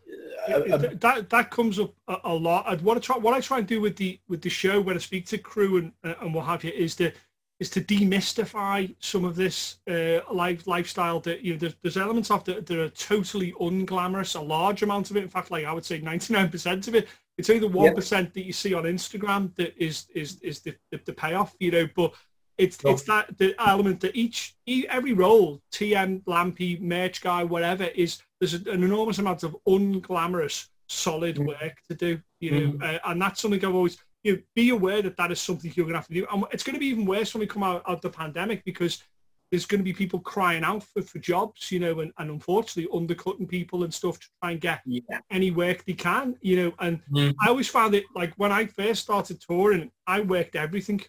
uh, 0.48 0.78
that 0.78 1.30
that 1.30 1.50
comes 1.50 1.78
up 1.78 1.94
a, 2.08 2.16
a 2.24 2.34
lot. 2.34 2.64
I'd 2.66 2.82
want 2.82 3.00
to 3.00 3.06
try. 3.06 3.16
What 3.16 3.34
I 3.34 3.40
try 3.40 3.58
and 3.58 3.66
do 3.66 3.80
with 3.80 3.96
the 3.96 4.18
with 4.28 4.42
the 4.42 4.48
show 4.48 4.80
when 4.80 4.96
I 4.96 4.98
speak 4.98 5.26
to 5.26 5.38
crew 5.38 5.76
and 5.78 5.92
uh, 6.02 6.14
and 6.22 6.34
what 6.34 6.46
have 6.46 6.64
you 6.64 6.72
is 6.72 6.96
to 6.96 7.12
is 7.60 7.70
to 7.70 7.80
demystify 7.82 8.92
some 9.00 9.24
of 9.24 9.36
this 9.36 9.76
uh, 9.88 10.20
life 10.32 10.66
lifestyle 10.66 11.20
that 11.20 11.42
you 11.42 11.52
know 11.52 11.58
there's, 11.58 11.76
there's 11.82 11.96
elements 11.96 12.30
of 12.30 12.42
that 12.44 12.66
that 12.66 12.78
are 12.78 12.88
totally 12.88 13.52
unglamorous. 13.60 14.34
A 14.34 14.40
large 14.40 14.82
amount 14.82 15.10
of 15.10 15.16
it, 15.16 15.22
in 15.22 15.28
fact, 15.28 15.50
like 15.50 15.66
I 15.66 15.72
would 15.72 15.84
say, 15.84 16.00
ninety 16.00 16.32
nine 16.32 16.48
percent 16.48 16.88
of 16.88 16.94
it 16.96 17.06
it's 17.40 17.48
only 17.48 17.60
the 17.60 17.68
one 17.68 17.86
yep. 17.86 17.96
that 17.96 18.44
you 18.44 18.52
see 18.52 18.74
on 18.74 18.84
Instagram 18.84 19.54
that 19.56 19.74
is 19.82 20.06
is 20.14 20.38
is 20.42 20.60
the, 20.60 20.74
the, 20.90 21.00
the 21.06 21.12
payoff, 21.12 21.56
you 21.58 21.70
know. 21.70 21.88
But 21.96 22.12
it's 22.58 22.78
it's 22.84 23.02
that 23.04 23.38
the 23.38 23.54
element 23.58 24.00
that 24.00 24.14
each, 24.14 24.54
every 24.68 25.14
role, 25.14 25.62
TM, 25.72 26.22
Lampy, 26.24 26.78
merch 26.80 27.22
guy, 27.22 27.42
whatever, 27.42 27.84
is 27.84 28.20
there's 28.38 28.52
an 28.52 28.68
enormous 28.68 29.18
amount 29.18 29.42
of 29.42 29.56
unglamorous, 29.66 30.68
solid 30.88 31.36
mm. 31.36 31.46
work 31.48 31.80
to 31.88 31.94
do, 31.94 32.20
you 32.40 32.50
know, 32.50 32.72
mm. 32.72 32.82
uh, 32.82 32.98
and 33.06 33.22
that's 33.22 33.40
something 33.40 33.64
I've 33.64 33.74
always 33.74 33.96
you 34.22 34.36
know, 34.36 34.42
be 34.54 34.68
aware 34.68 35.00
that 35.00 35.16
that 35.16 35.32
is 35.32 35.40
something 35.40 35.72
you're 35.74 35.86
going 35.86 35.94
to 35.94 35.98
have 36.00 36.08
to 36.08 36.12
do. 36.12 36.26
And 36.30 36.44
it's 36.52 36.62
going 36.62 36.74
to 36.74 36.80
be 36.80 36.88
even 36.88 37.06
worse 37.06 37.32
when 37.32 37.40
we 37.40 37.46
come 37.46 37.62
out 37.62 37.82
of 37.86 38.02
the 38.02 38.10
pandemic 38.10 38.62
because 38.66 39.02
there's 39.50 39.66
going 39.66 39.80
to 39.80 39.84
be 39.84 39.92
people 39.92 40.20
crying 40.20 40.62
out 40.62 40.82
for, 40.82 41.02
for 41.02 41.18
jobs, 41.18 41.72
you 41.72 41.80
know, 41.80 42.00
and, 42.00 42.12
and 42.18 42.30
unfortunately 42.30 42.90
undercutting 42.94 43.46
people 43.46 43.82
and 43.82 43.92
stuff 43.92 44.18
to 44.20 44.26
try 44.40 44.52
and 44.52 44.60
get 44.60 44.80
yeah. 44.86 45.00
any 45.30 45.50
work 45.50 45.84
they 45.84 45.92
can, 45.92 46.36
you 46.40 46.56
know. 46.56 46.72
And 46.78 47.00
mm. 47.12 47.34
I 47.40 47.48
always 47.48 47.68
found 47.68 47.94
it 47.94 48.04
like 48.14 48.32
when 48.36 48.52
I 48.52 48.66
first 48.66 49.02
started 49.02 49.40
touring, 49.40 49.90
I 50.06 50.20
worked 50.20 50.54
everything, 50.54 51.00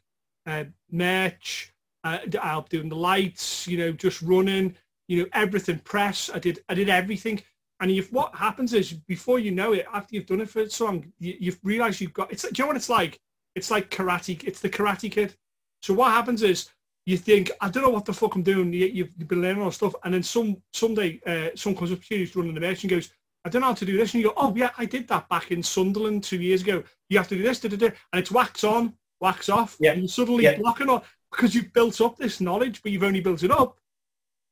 uh, 0.48 0.66
merch, 0.89 1.72
uh, 2.04 2.20
I 2.42 2.48
helped 2.48 2.72
doing 2.72 2.89
the 2.89 2.96
lights, 2.96 3.68
you 3.68 3.78
know, 3.78 3.92
just 3.92 4.22
running, 4.22 4.76
you 5.08 5.22
know, 5.22 5.30
everything, 5.34 5.80
press. 5.80 6.32
I 6.34 6.39
did, 6.39 6.64
I 6.68 6.74
did 6.74 6.89
everything. 6.89 7.42
And 7.80 7.89
if 7.89 8.12
what 8.12 8.36
happens 8.36 8.74
is 8.74 8.94
before 8.94 9.39
you 9.39 9.52
know 9.52 9.74
it, 9.74 9.86
after 9.92 10.16
you've 10.16 10.28
done 10.28 10.42
it 10.42 10.50
for 10.50 10.68
so 10.70 10.86
long, 10.86 11.12
you, 11.20 11.36
you've 11.39 11.60
realised 11.64 12.00
you've 12.00 12.14
got. 12.14 12.32
It's. 12.32 12.44
Do 12.44 12.50
you 12.56 12.64
know 12.64 12.68
what 12.68 12.76
it's 12.76 12.89
like? 12.89 13.20
It's 13.56 13.72
like 13.72 13.89
karate. 13.89 14.44
It's 14.44 14.62
the 14.62 14.70
Karate 14.70 15.12
Kid. 15.12 15.36
So 15.82 15.96
what 15.96 16.12
happens 16.12 16.44
is 16.44 16.70
you 17.06 17.18
think, 17.18 17.52
I 17.60 17.70
don't 17.70 17.84
know 17.84 17.89
what 17.89 18.06
the 18.06 18.14
fuck 18.14 18.36
I'm 18.36 18.43
doing. 18.43 18.72
You, 18.74 18.86
you've 18.88 19.28
been 19.28 19.41
learning 19.41 19.62
all 19.62 19.70
this 19.70 19.76
stuff, 19.76 19.95
and 20.04 20.14
then 20.14 20.24
some 20.24 20.58
someday 20.74 21.20
uh, 21.26 21.49
someone 21.56 21.80
comes 21.80 21.91
up 21.91 21.99
to 22.04 22.16
you 22.16 22.20
who's 22.22 22.36
running 22.36 22.54
the 22.54 22.60
merch 22.62 22.84
and 22.84 22.89
goes, 22.91 23.12
I 23.43 23.49
don't 23.49 23.62
know 23.62 23.68
how 23.70 23.74
to 23.74 23.86
do 23.86 23.97
this, 23.97 24.14
and 24.14 24.22
you 24.22 24.30
go, 24.30 24.34
oh 24.38 24.54
yeah, 24.56 24.70
I 24.78 24.86
did 24.86 25.08
that 25.08 25.28
back 25.30 25.52
in 25.52 25.64
Sunderland 25.64 26.24
two 26.24 26.39
years 26.41 26.62
ago. 26.62 26.84
You 27.10 27.18
have 27.18 27.28
to 27.30 27.36
do 27.36 27.43
this, 27.43 27.60
da, 27.60 27.70
da, 27.70 27.76
da. 27.78 27.86
and 28.14 28.20
it's 28.22 28.32
wax 28.32 28.64
on, 28.64 28.93
wax 29.20 29.49
off, 29.49 29.78
Yeah. 29.80 29.93
and 29.93 30.04
you 30.04 30.08
suddenly 30.08 30.43
Yeah. 30.43 30.58
blocking 30.58 30.89
on 30.89 31.02
because 31.32 31.56
you've 31.56 31.74
built 31.74 31.99
up 32.02 32.18
this 32.18 32.39
knowledge, 32.39 32.84
but 32.84 32.91
you've 32.91 33.04
only 33.04 33.22
built 33.22 33.41
it 33.43 33.52
up 33.52 33.80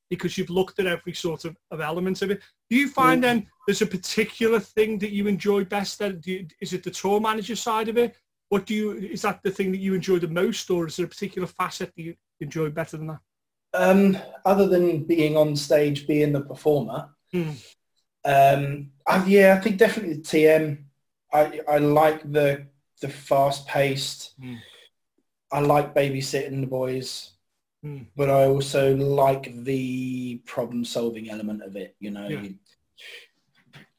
because 0.09 0.37
you've 0.37 0.49
looked 0.49 0.79
at 0.79 0.87
every 0.87 1.13
sort 1.13 1.45
of, 1.45 1.55
of 1.69 1.81
element 1.81 2.23
of 2.23 2.31
it. 2.31 2.41
Do 2.69 2.75
you 2.77 2.89
find 2.89 3.19
Mm. 3.19 3.25
then 3.27 3.47
there's 3.67 3.83
a 3.83 3.85
particular 3.85 4.59
thing 4.59 4.97
that 4.99 5.11
you 5.11 5.27
enjoy 5.27 5.65
best? 5.65 5.99
Then 5.99 6.19
you, 6.25 6.47
is 6.59 6.73
it 6.73 6.83
the 6.83 6.89
tour 6.89 7.19
manager 7.19 7.55
side 7.55 7.89
of 7.89 7.97
it? 7.97 8.15
What 8.47 8.65
do 8.65 8.73
you 8.73 8.93
is 8.93 9.21
that 9.21 9.43
the 9.43 9.51
thing 9.51 9.71
that 9.71 9.77
you 9.77 9.93
enjoy 9.93 10.17
the 10.17 10.27
most, 10.27 10.71
or 10.71 10.87
is 10.87 10.95
there 10.95 11.05
a 11.05 11.09
particular 11.09 11.47
facet 11.47 11.93
that 11.95 12.01
you 12.01 12.15
enjoy 12.39 12.69
better 12.69 12.97
than 12.97 13.07
that? 13.07 13.19
Um, 13.73 14.17
other 14.45 14.67
than 14.67 15.03
being 15.03 15.37
on 15.37 15.55
stage, 15.55 16.07
being 16.07 16.31
the 16.33 16.41
performer, 16.41 17.09
Hmm. 17.31 17.51
um, 18.25 18.91
I, 19.07 19.25
yeah, 19.25 19.55
I 19.57 19.61
think 19.61 19.77
definitely 19.77 20.15
the 20.15 20.21
TM. 20.23 20.85
I 21.31 21.61
I 21.67 21.77
like 21.77 22.29
the 22.31 22.67
the 23.01 23.09
fast 23.09 23.67
paced. 23.67 24.33
Hmm. 24.39 24.55
I 25.51 25.59
like 25.61 25.95
babysitting 25.95 26.61
the 26.61 26.67
boys, 26.67 27.31
Hmm. 27.83 28.03
but 28.15 28.29
I 28.29 28.45
also 28.45 28.95
like 28.95 29.63
the 29.63 30.41
problem 30.45 30.85
solving 30.85 31.29
element 31.29 31.63
of 31.63 31.75
it. 31.75 31.95
You 31.99 32.11
know, 32.11 32.27
Yeah. 32.27 32.49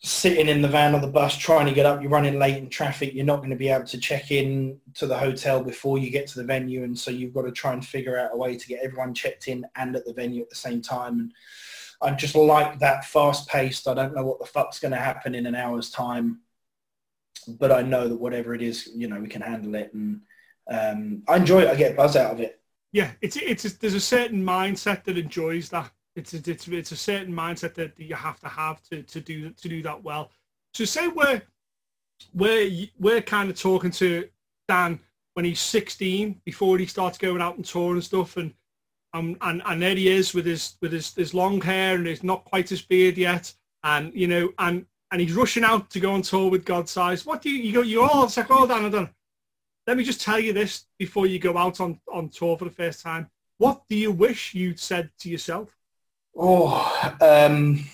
Sitting 0.02 0.48
in 0.48 0.62
the 0.62 0.68
van 0.68 0.94
or 0.94 1.00
the 1.00 1.06
bus 1.06 1.36
trying 1.36 1.66
to 1.66 1.74
get 1.74 1.84
up, 1.84 2.00
you're 2.00 2.10
running 2.10 2.38
late 2.38 2.56
in 2.56 2.70
traffic. 2.70 3.12
You're 3.12 3.26
not 3.26 3.38
going 3.38 3.50
to 3.50 3.56
be 3.56 3.68
able 3.68 3.86
to 3.86 3.98
check 3.98 4.30
in 4.30 4.80
to 4.94 5.06
the 5.06 5.18
hotel 5.18 5.62
before 5.62 5.98
you 5.98 6.10
get 6.10 6.26
to 6.28 6.38
the 6.38 6.44
venue, 6.44 6.84
and 6.84 6.98
so 6.98 7.10
you've 7.10 7.34
got 7.34 7.42
to 7.42 7.52
try 7.52 7.74
and 7.74 7.84
figure 7.84 8.18
out 8.18 8.30
a 8.32 8.36
way 8.36 8.56
to 8.56 8.66
get 8.66 8.82
everyone 8.82 9.12
checked 9.12 9.46
in 9.48 9.66
and 9.76 9.94
at 9.94 10.06
the 10.06 10.14
venue 10.14 10.40
at 10.40 10.48
the 10.48 10.56
same 10.56 10.80
time. 10.80 11.20
And 11.20 11.32
I 12.00 12.12
just 12.12 12.34
like 12.34 12.78
that 12.78 13.04
fast 13.04 13.46
paced. 13.46 13.88
I 13.88 13.92
don't 13.92 14.14
know 14.14 14.24
what 14.24 14.38
the 14.38 14.46
fuck's 14.46 14.78
going 14.80 14.92
to 14.92 14.98
happen 14.98 15.34
in 15.34 15.44
an 15.44 15.54
hour's 15.54 15.90
time, 15.90 16.40
but 17.46 17.70
I 17.70 17.82
know 17.82 18.08
that 18.08 18.16
whatever 18.16 18.54
it 18.54 18.62
is, 18.62 18.88
you 18.94 19.06
know, 19.06 19.20
we 19.20 19.28
can 19.28 19.42
handle 19.42 19.74
it, 19.74 19.92
and 19.92 20.22
um, 20.70 21.24
I 21.28 21.36
enjoy 21.36 21.60
it. 21.60 21.68
I 21.68 21.74
get 21.74 21.94
buzz 21.94 22.16
out 22.16 22.32
of 22.32 22.40
it. 22.40 22.58
Yeah, 22.92 23.10
it's 23.20 23.36
it's 23.36 23.66
a, 23.66 23.78
there's 23.78 23.92
a 23.92 24.00
certain 24.00 24.42
mindset 24.42 25.04
that 25.04 25.18
enjoys 25.18 25.68
that. 25.68 25.92
It's 26.16 26.34
a, 26.34 26.38
it's 26.50 26.66
it's 26.68 26.92
a 26.92 26.96
certain 26.96 27.32
mindset 27.32 27.74
that 27.74 27.92
you 27.96 28.14
have 28.14 28.40
to 28.40 28.48
have 28.48 28.82
to, 28.90 29.02
to 29.02 29.20
do 29.20 29.50
to 29.50 29.68
do 29.68 29.82
that 29.82 30.02
well. 30.02 30.30
So 30.74 30.84
say 30.84 31.08
we're 31.08 31.42
we're 32.34 32.88
we're 32.98 33.22
kind 33.22 33.50
of 33.50 33.58
talking 33.58 33.90
to 33.92 34.28
Dan 34.68 35.00
when 35.34 35.44
he's 35.44 35.60
16 35.60 36.40
before 36.44 36.78
he 36.78 36.86
starts 36.86 37.18
going 37.18 37.40
out 37.40 37.56
and 37.56 37.64
tour 37.64 37.94
and 37.94 38.04
stuff, 38.04 38.36
and 38.36 38.52
um, 39.12 39.36
and 39.40 39.62
and 39.66 39.82
there 39.82 39.94
he 39.94 40.08
is 40.08 40.34
with 40.34 40.46
his 40.46 40.76
with 40.80 40.92
his, 40.92 41.14
his 41.14 41.34
long 41.34 41.60
hair 41.60 41.96
and 41.96 42.06
he's 42.06 42.22
not 42.22 42.44
quite 42.44 42.68
his 42.68 42.82
beard 42.82 43.16
yet, 43.16 43.52
and 43.84 44.12
you 44.14 44.26
know 44.26 44.52
and 44.58 44.86
and 45.12 45.20
he's 45.20 45.34
rushing 45.34 45.64
out 45.64 45.90
to 45.90 46.00
go 46.00 46.12
on 46.12 46.22
tour 46.22 46.50
with 46.50 46.64
Godsize. 46.64 47.26
What 47.26 47.42
do 47.42 47.50
you 47.50 47.62
you 47.62 47.72
go? 47.72 47.82
You 47.82 48.02
all 48.02 48.24
it's 48.24 48.36
like, 48.36 48.50
oh 48.50 48.66
Dan, 48.66 48.86
I 48.86 48.88
don't. 48.88 49.10
Let 49.86 49.96
me 49.96 50.04
just 50.04 50.20
tell 50.20 50.38
you 50.38 50.52
this 50.52 50.84
before 50.98 51.26
you 51.26 51.38
go 51.38 51.56
out 51.56 51.80
on, 51.80 51.98
on 52.12 52.28
tour 52.28 52.56
for 52.56 52.64
the 52.64 52.70
first 52.70 53.02
time. 53.02 53.28
What 53.58 53.82
do 53.88 53.96
you 53.96 54.12
wish 54.12 54.54
you'd 54.54 54.78
said 54.78 55.10
to 55.20 55.28
yourself? 55.28 55.76
Oh, 56.42 57.14
um, 57.20 57.84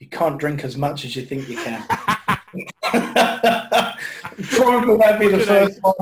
you 0.00 0.06
can't 0.08 0.38
drink 0.38 0.64
as 0.64 0.78
much 0.78 1.04
as 1.04 1.14
you 1.14 1.26
think 1.26 1.46
you 1.46 1.58
can. 1.58 1.86
Probably 4.48 4.96
that'd 4.96 5.20
be 5.20 5.28
the 5.28 5.44
first 5.46 5.78
one 5.82 5.94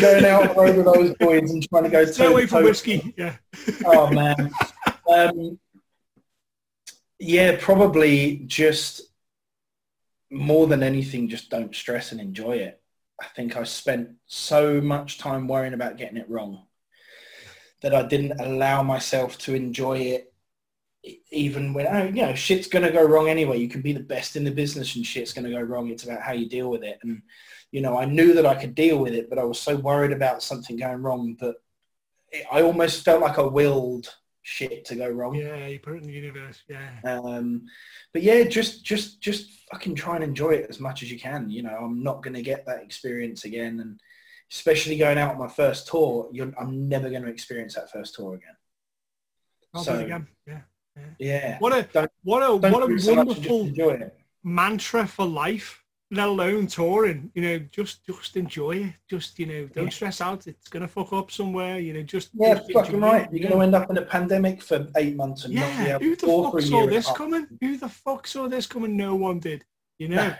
going 0.00 0.24
out 0.24 0.42
on 0.42 0.48
the 0.48 0.54
road 0.60 0.76
with 0.76 0.86
those 0.86 1.14
boys 1.20 1.52
and 1.52 1.68
trying 1.68 1.84
to 1.84 1.88
go 1.88 2.04
Stay 2.04 2.26
away 2.26 2.46
from 2.46 2.64
whiskey. 2.64 3.14
Yeah. 3.16 3.36
Oh 3.84 4.10
man. 4.10 4.50
Um, 5.08 5.60
yeah, 7.20 7.56
probably 7.60 8.42
just 8.46 9.02
more 10.32 10.66
than 10.66 10.82
anything, 10.82 11.28
just 11.28 11.48
don't 11.48 11.72
stress 11.76 12.10
and 12.10 12.20
enjoy 12.20 12.56
it. 12.56 12.80
I 13.20 13.26
think 13.36 13.56
I 13.56 13.62
spent 13.62 14.10
so 14.26 14.80
much 14.80 15.18
time 15.18 15.46
worrying 15.46 15.74
about 15.74 15.96
getting 15.96 16.16
it 16.16 16.28
wrong 16.28 16.66
that 17.82 17.94
I 17.94 18.02
didn't 18.02 18.40
allow 18.40 18.82
myself 18.82 19.38
to 19.38 19.54
enjoy 19.54 19.98
it 19.98 20.29
even 21.30 21.72
when, 21.72 21.86
oh, 21.86 22.04
you 22.04 22.26
know, 22.26 22.34
shit's 22.34 22.68
going 22.68 22.84
to 22.84 22.92
go 22.92 23.02
wrong 23.02 23.28
anyway. 23.28 23.58
You 23.58 23.68
can 23.68 23.80
be 23.80 23.92
the 23.92 24.00
best 24.00 24.36
in 24.36 24.44
the 24.44 24.50
business 24.50 24.96
and 24.96 25.06
shit's 25.06 25.32
going 25.32 25.44
to 25.44 25.50
go 25.50 25.60
wrong. 25.60 25.88
It's 25.88 26.04
about 26.04 26.22
how 26.22 26.32
you 26.32 26.48
deal 26.48 26.68
with 26.68 26.82
it. 26.84 26.98
And, 27.02 27.22
you 27.70 27.80
know, 27.80 27.98
I 27.98 28.04
knew 28.04 28.34
that 28.34 28.46
I 28.46 28.54
could 28.54 28.74
deal 28.74 28.98
with 28.98 29.14
it, 29.14 29.30
but 29.30 29.38
I 29.38 29.44
was 29.44 29.58
so 29.58 29.76
worried 29.76 30.12
about 30.12 30.42
something 30.42 30.76
going 30.76 31.02
wrong 31.02 31.36
that 31.40 31.54
it, 32.30 32.44
I 32.52 32.62
almost 32.62 33.04
felt 33.04 33.22
like 33.22 33.38
I 33.38 33.42
willed 33.42 34.14
shit 34.42 34.84
to 34.86 34.96
go 34.96 35.08
wrong. 35.08 35.34
Yeah, 35.34 35.66
you 35.66 35.78
put 35.78 35.94
it 35.94 36.02
in 36.02 36.08
the 36.08 36.12
universe. 36.12 36.62
Yeah. 36.68 36.90
Um, 37.04 37.66
but 38.12 38.22
yeah, 38.22 38.42
just 38.44 38.84
just 38.84 39.20
just 39.20 39.48
fucking 39.70 39.94
try 39.94 40.16
and 40.16 40.24
enjoy 40.24 40.50
it 40.50 40.66
as 40.68 40.80
much 40.80 41.02
as 41.02 41.10
you 41.10 41.18
can. 41.18 41.50
You 41.50 41.62
know, 41.62 41.76
I'm 41.76 42.02
not 42.02 42.22
going 42.22 42.34
to 42.34 42.42
get 42.42 42.66
that 42.66 42.82
experience 42.82 43.44
again, 43.44 43.80
and 43.80 44.00
especially 44.50 44.98
going 44.98 45.18
out 45.18 45.32
on 45.32 45.38
my 45.38 45.48
first 45.48 45.86
tour, 45.88 46.28
you're, 46.32 46.52
I'm 46.58 46.88
never 46.88 47.08
going 47.08 47.22
to 47.22 47.28
experience 47.28 47.74
that 47.74 47.90
first 47.90 48.14
tour 48.14 48.34
again. 48.34 48.56
I'll 49.74 49.84
So- 49.84 49.98
again. 49.98 50.26
Yeah. 50.46 50.60
Yeah, 51.18 51.58
What 51.58 51.72
a 51.72 51.82
Don't- 51.92 52.10
what 52.22 52.42
a 52.42 52.56
what 52.56 52.90
a 52.90 52.98
so 52.98 53.14
much 53.14 53.36
and 53.36 53.42
just 53.42 53.50
wonderful 53.50 54.10
mantra 54.42 55.06
for 55.06 55.26
life. 55.26 55.76
Let 56.12 56.26
alone 56.26 56.66
touring. 56.66 57.30
You 57.36 57.42
know, 57.42 57.58
just 57.70 58.04
just 58.04 58.36
enjoy 58.36 58.72
it. 58.78 58.94
Just 59.08 59.38
you 59.38 59.46
know, 59.46 59.66
don't 59.68 59.84
Yeah. 59.84 59.90
stress 59.90 60.20
out. 60.20 60.48
It's 60.48 60.66
gonna 60.68 60.88
fuck 60.88 61.12
up 61.12 61.30
somewhere. 61.30 61.78
You 61.78 61.92
know, 61.94 62.02
just 62.02 62.30
Yeah, 62.34 62.54
just 62.54 62.72
fucking 62.72 62.98
right. 62.98 63.26
it, 63.26 63.32
You're 63.32 63.50
yeah. 63.50 63.56
to 63.56 63.60
end 63.62 63.74
up 63.76 63.90
in 63.90 63.96
a 63.96 64.02
pandemic 64.02 64.60
for 64.60 64.88
eight 64.96 65.14
months 65.14 65.44
and 65.44 65.54
not 65.54 65.60
be 65.78 65.84
Yeah, 65.84 65.94
able 65.96 66.04
who 66.04 66.16
to 66.16 66.26
the 66.26 66.32
fuck 66.42 66.60
saw 66.62 66.68
year 66.68 66.80
and 66.82 66.90
a 66.90 66.94
this 66.96 67.06
half. 67.06 67.16
coming? 67.16 67.46
Who 67.60 67.76
the 67.76 67.88
fuck 67.88 68.26
saw 68.26 68.48
this 68.48 68.66
coming? 68.66 68.96
No 68.96 69.14
one 69.14 69.38
did. 69.38 69.64
You 70.00 70.08
know. 70.08 70.16
No. 70.28 70.34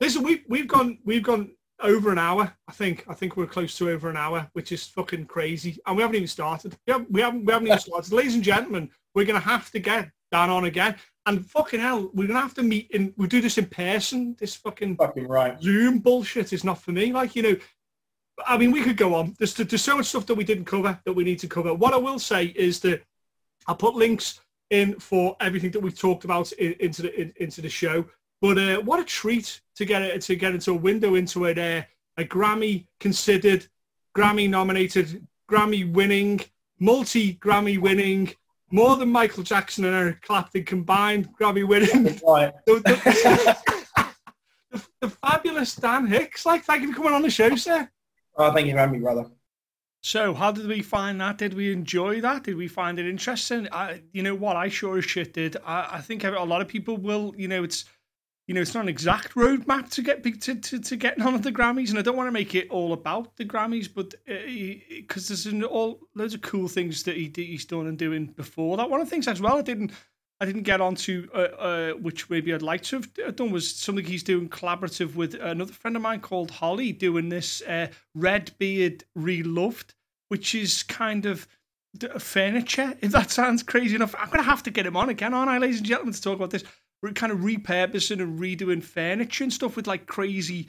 Listen, 0.00 0.22
we've 0.22 0.44
we've 0.48 0.68
gone 0.68 0.98
we've 1.04 1.24
gone 1.24 1.55
over 1.80 2.10
an 2.10 2.18
hour. 2.18 2.52
I 2.68 2.72
think 2.72 3.04
I 3.08 3.14
think 3.14 3.36
we're 3.36 3.46
close 3.46 3.76
to 3.78 3.90
over 3.90 4.08
an 4.08 4.16
hour, 4.16 4.48
which 4.52 4.72
is 4.72 4.86
fucking 4.86 5.26
crazy. 5.26 5.78
And 5.86 5.96
we 5.96 6.02
haven't 6.02 6.16
even 6.16 6.28
started. 6.28 6.76
We 6.86 6.92
haven't 6.92 7.10
we 7.10 7.20
haven't, 7.20 7.44
we 7.44 7.52
haven't 7.52 7.68
even 7.68 7.78
started. 7.86 8.12
Ladies 8.12 8.34
and 8.34 8.44
gentlemen, 8.44 8.90
we're 9.14 9.26
gonna 9.26 9.40
have 9.40 9.70
to 9.72 9.78
get 9.78 10.10
Dan 10.32 10.50
on 10.50 10.64
again. 10.64 10.96
And 11.26 11.44
fucking 11.44 11.80
hell, 11.80 12.10
we're 12.14 12.28
gonna 12.28 12.40
have 12.40 12.54
to 12.54 12.62
meet 12.62 12.90
in. 12.92 13.12
We 13.16 13.26
do 13.26 13.40
this 13.40 13.58
in 13.58 13.66
person. 13.66 14.36
This 14.38 14.54
fucking 14.54 14.96
Fucking 14.96 15.28
right. 15.28 15.60
Zoom 15.60 15.98
bullshit 15.98 16.52
is 16.52 16.64
not 16.64 16.80
for 16.80 16.92
me. 16.92 17.12
Like, 17.12 17.36
you 17.36 17.42
know, 17.42 17.56
I 18.46 18.58
mean, 18.58 18.70
we 18.70 18.82
could 18.82 18.96
go 18.96 19.14
on. 19.14 19.34
There's, 19.38 19.54
there's 19.54 19.82
so 19.82 19.96
much 19.96 20.06
stuff 20.06 20.26
that 20.26 20.34
we 20.34 20.44
didn't 20.44 20.66
cover 20.66 20.98
that 21.04 21.12
we 21.12 21.24
need 21.24 21.38
to 21.40 21.48
cover. 21.48 21.74
What 21.74 21.94
I 21.94 21.98
will 21.98 22.18
say 22.18 22.46
is 22.46 22.80
that 22.80 23.02
I'll 23.66 23.76
put 23.76 23.94
links 23.94 24.40
in 24.70 24.98
for 24.98 25.36
everything 25.40 25.70
that 25.70 25.80
we've 25.80 25.98
talked 25.98 26.24
about 26.24 26.52
in, 26.52 26.74
into 26.80 27.02
the 27.02 27.20
in, 27.20 27.32
into 27.36 27.60
the 27.60 27.68
show. 27.68 28.04
But 28.40 28.58
uh, 28.58 28.80
what 28.80 29.00
a 29.00 29.04
treat 29.04 29.60
to 29.76 29.84
get 29.84 30.02
it 30.02 30.20
to 30.22 30.36
get 30.36 30.54
into 30.54 30.72
a 30.72 30.74
window 30.74 31.14
into 31.14 31.44
it. 31.46 31.58
Uh, 31.58 31.82
a 32.18 32.24
Grammy 32.24 32.86
considered, 33.00 33.66
Grammy 34.16 34.48
nominated, 34.48 35.26
Grammy 35.50 35.90
winning, 35.90 36.40
multi 36.78 37.34
Grammy 37.34 37.78
winning, 37.78 38.32
more 38.70 38.96
than 38.96 39.10
Michael 39.10 39.42
Jackson 39.42 39.84
and 39.84 39.94
Eric 39.94 40.22
Clapton 40.22 40.64
combined 40.64 41.28
Grammy 41.38 41.66
winning. 41.66 42.18
Right. 42.26 42.52
the, 42.66 42.74
the- 42.74 43.56
the- 43.94 44.06
the 45.00 45.08
fabulous 45.08 45.74
Dan 45.74 46.06
Hicks. 46.06 46.44
Like, 46.44 46.64
thank 46.64 46.82
you 46.82 46.88
for 46.92 46.96
coming 46.96 47.12
on 47.14 47.22
the 47.22 47.30
show, 47.30 47.54
sir. 47.56 47.88
oh, 48.36 48.52
thank 48.52 48.66
you 48.66 48.72
for 48.72 48.78
having 48.78 48.94
me, 48.94 49.02
brother. 49.02 49.26
So, 50.02 50.34
how 50.34 50.52
did 50.52 50.66
we 50.66 50.82
find 50.82 51.20
that? 51.20 51.38
Did 51.38 51.54
we 51.54 51.72
enjoy 51.72 52.20
that? 52.20 52.44
Did 52.44 52.56
we 52.56 52.68
find 52.68 52.98
it 52.98 53.06
interesting? 53.06 53.68
I, 53.72 54.02
you 54.12 54.22
know 54.22 54.34
what, 54.34 54.56
I 54.56 54.68
sure 54.68 54.98
as 54.98 55.04
shit 55.04 55.32
did. 55.32 55.56
I, 55.64 55.88
I 55.92 56.00
think 56.00 56.24
a 56.24 56.30
lot 56.30 56.60
of 56.60 56.68
people 56.68 56.96
will. 56.96 57.34
You 57.36 57.48
know, 57.48 57.64
it's, 57.64 57.84
you 58.46 58.54
know, 58.54 58.60
it's 58.60 58.74
not 58.74 58.84
an 58.84 58.88
exact 58.88 59.34
roadmap 59.34 59.90
to 59.90 60.02
get 60.02 60.22
to, 60.22 60.54
to, 60.54 60.78
to 60.78 60.96
getting 60.96 61.24
on 61.24 61.40
the 61.40 61.50
Grammys, 61.50 61.90
and 61.90 61.98
I 61.98 62.02
don't 62.02 62.16
want 62.16 62.28
to 62.28 62.32
make 62.32 62.54
it 62.54 62.70
all 62.70 62.92
about 62.92 63.36
the 63.36 63.44
Grammys, 63.44 63.88
but 63.92 64.14
because 64.24 65.28
there's 65.28 65.46
an, 65.46 65.64
all 65.64 66.00
loads 66.14 66.34
of 66.34 66.42
cool 66.42 66.68
things 66.68 67.02
that 67.04 67.16
he 67.16 67.32
he's 67.34 67.64
done 67.64 67.86
and 67.86 67.98
doing 67.98 68.26
before 68.26 68.76
that. 68.76 68.88
One 68.88 69.00
of 69.00 69.06
the 69.06 69.10
things 69.10 69.26
as 69.26 69.40
well, 69.40 69.58
I 69.58 69.62
didn't. 69.62 69.92
I 70.38 70.44
didn't 70.44 70.64
get 70.64 70.82
onto, 70.82 71.28
uh, 71.34 71.38
uh, 71.38 71.90
which 71.92 72.28
maybe 72.28 72.52
I'd 72.52 72.60
like 72.60 72.82
to 72.82 72.96
have 72.96 73.36
done, 73.36 73.50
was 73.50 73.74
something 73.74 74.04
he's 74.04 74.22
doing 74.22 74.50
collaborative 74.50 75.14
with 75.14 75.32
another 75.32 75.72
friend 75.72 75.96
of 75.96 76.02
mine 76.02 76.20
called 76.20 76.50
Holly, 76.50 76.92
doing 76.92 77.30
this 77.30 77.62
uh, 77.62 77.86
Redbeard 78.14 79.04
Reloved, 79.14 79.94
which 80.28 80.54
is 80.54 80.82
kind 80.82 81.24
of 81.24 81.48
furniture, 82.18 82.98
if 83.00 83.12
that 83.12 83.30
sounds 83.30 83.62
crazy 83.62 83.94
enough. 83.96 84.14
I'm 84.18 84.26
going 84.26 84.44
to 84.44 84.50
have 84.50 84.62
to 84.64 84.70
get 84.70 84.84
him 84.84 84.94
on 84.94 85.08
again, 85.08 85.32
aren't 85.32 85.50
I, 85.50 85.56
ladies 85.56 85.78
and 85.78 85.86
gentlemen, 85.86 86.12
to 86.12 86.20
talk 86.20 86.36
about 86.36 86.50
this. 86.50 86.64
We're 87.02 87.12
kind 87.12 87.32
of 87.32 87.38
repurposing 87.40 88.20
and 88.20 88.40
redoing 88.40 88.82
furniture 88.82 89.44
and 89.44 89.52
stuff 89.52 89.76
with 89.76 89.86
like 89.86 90.06
crazy 90.06 90.68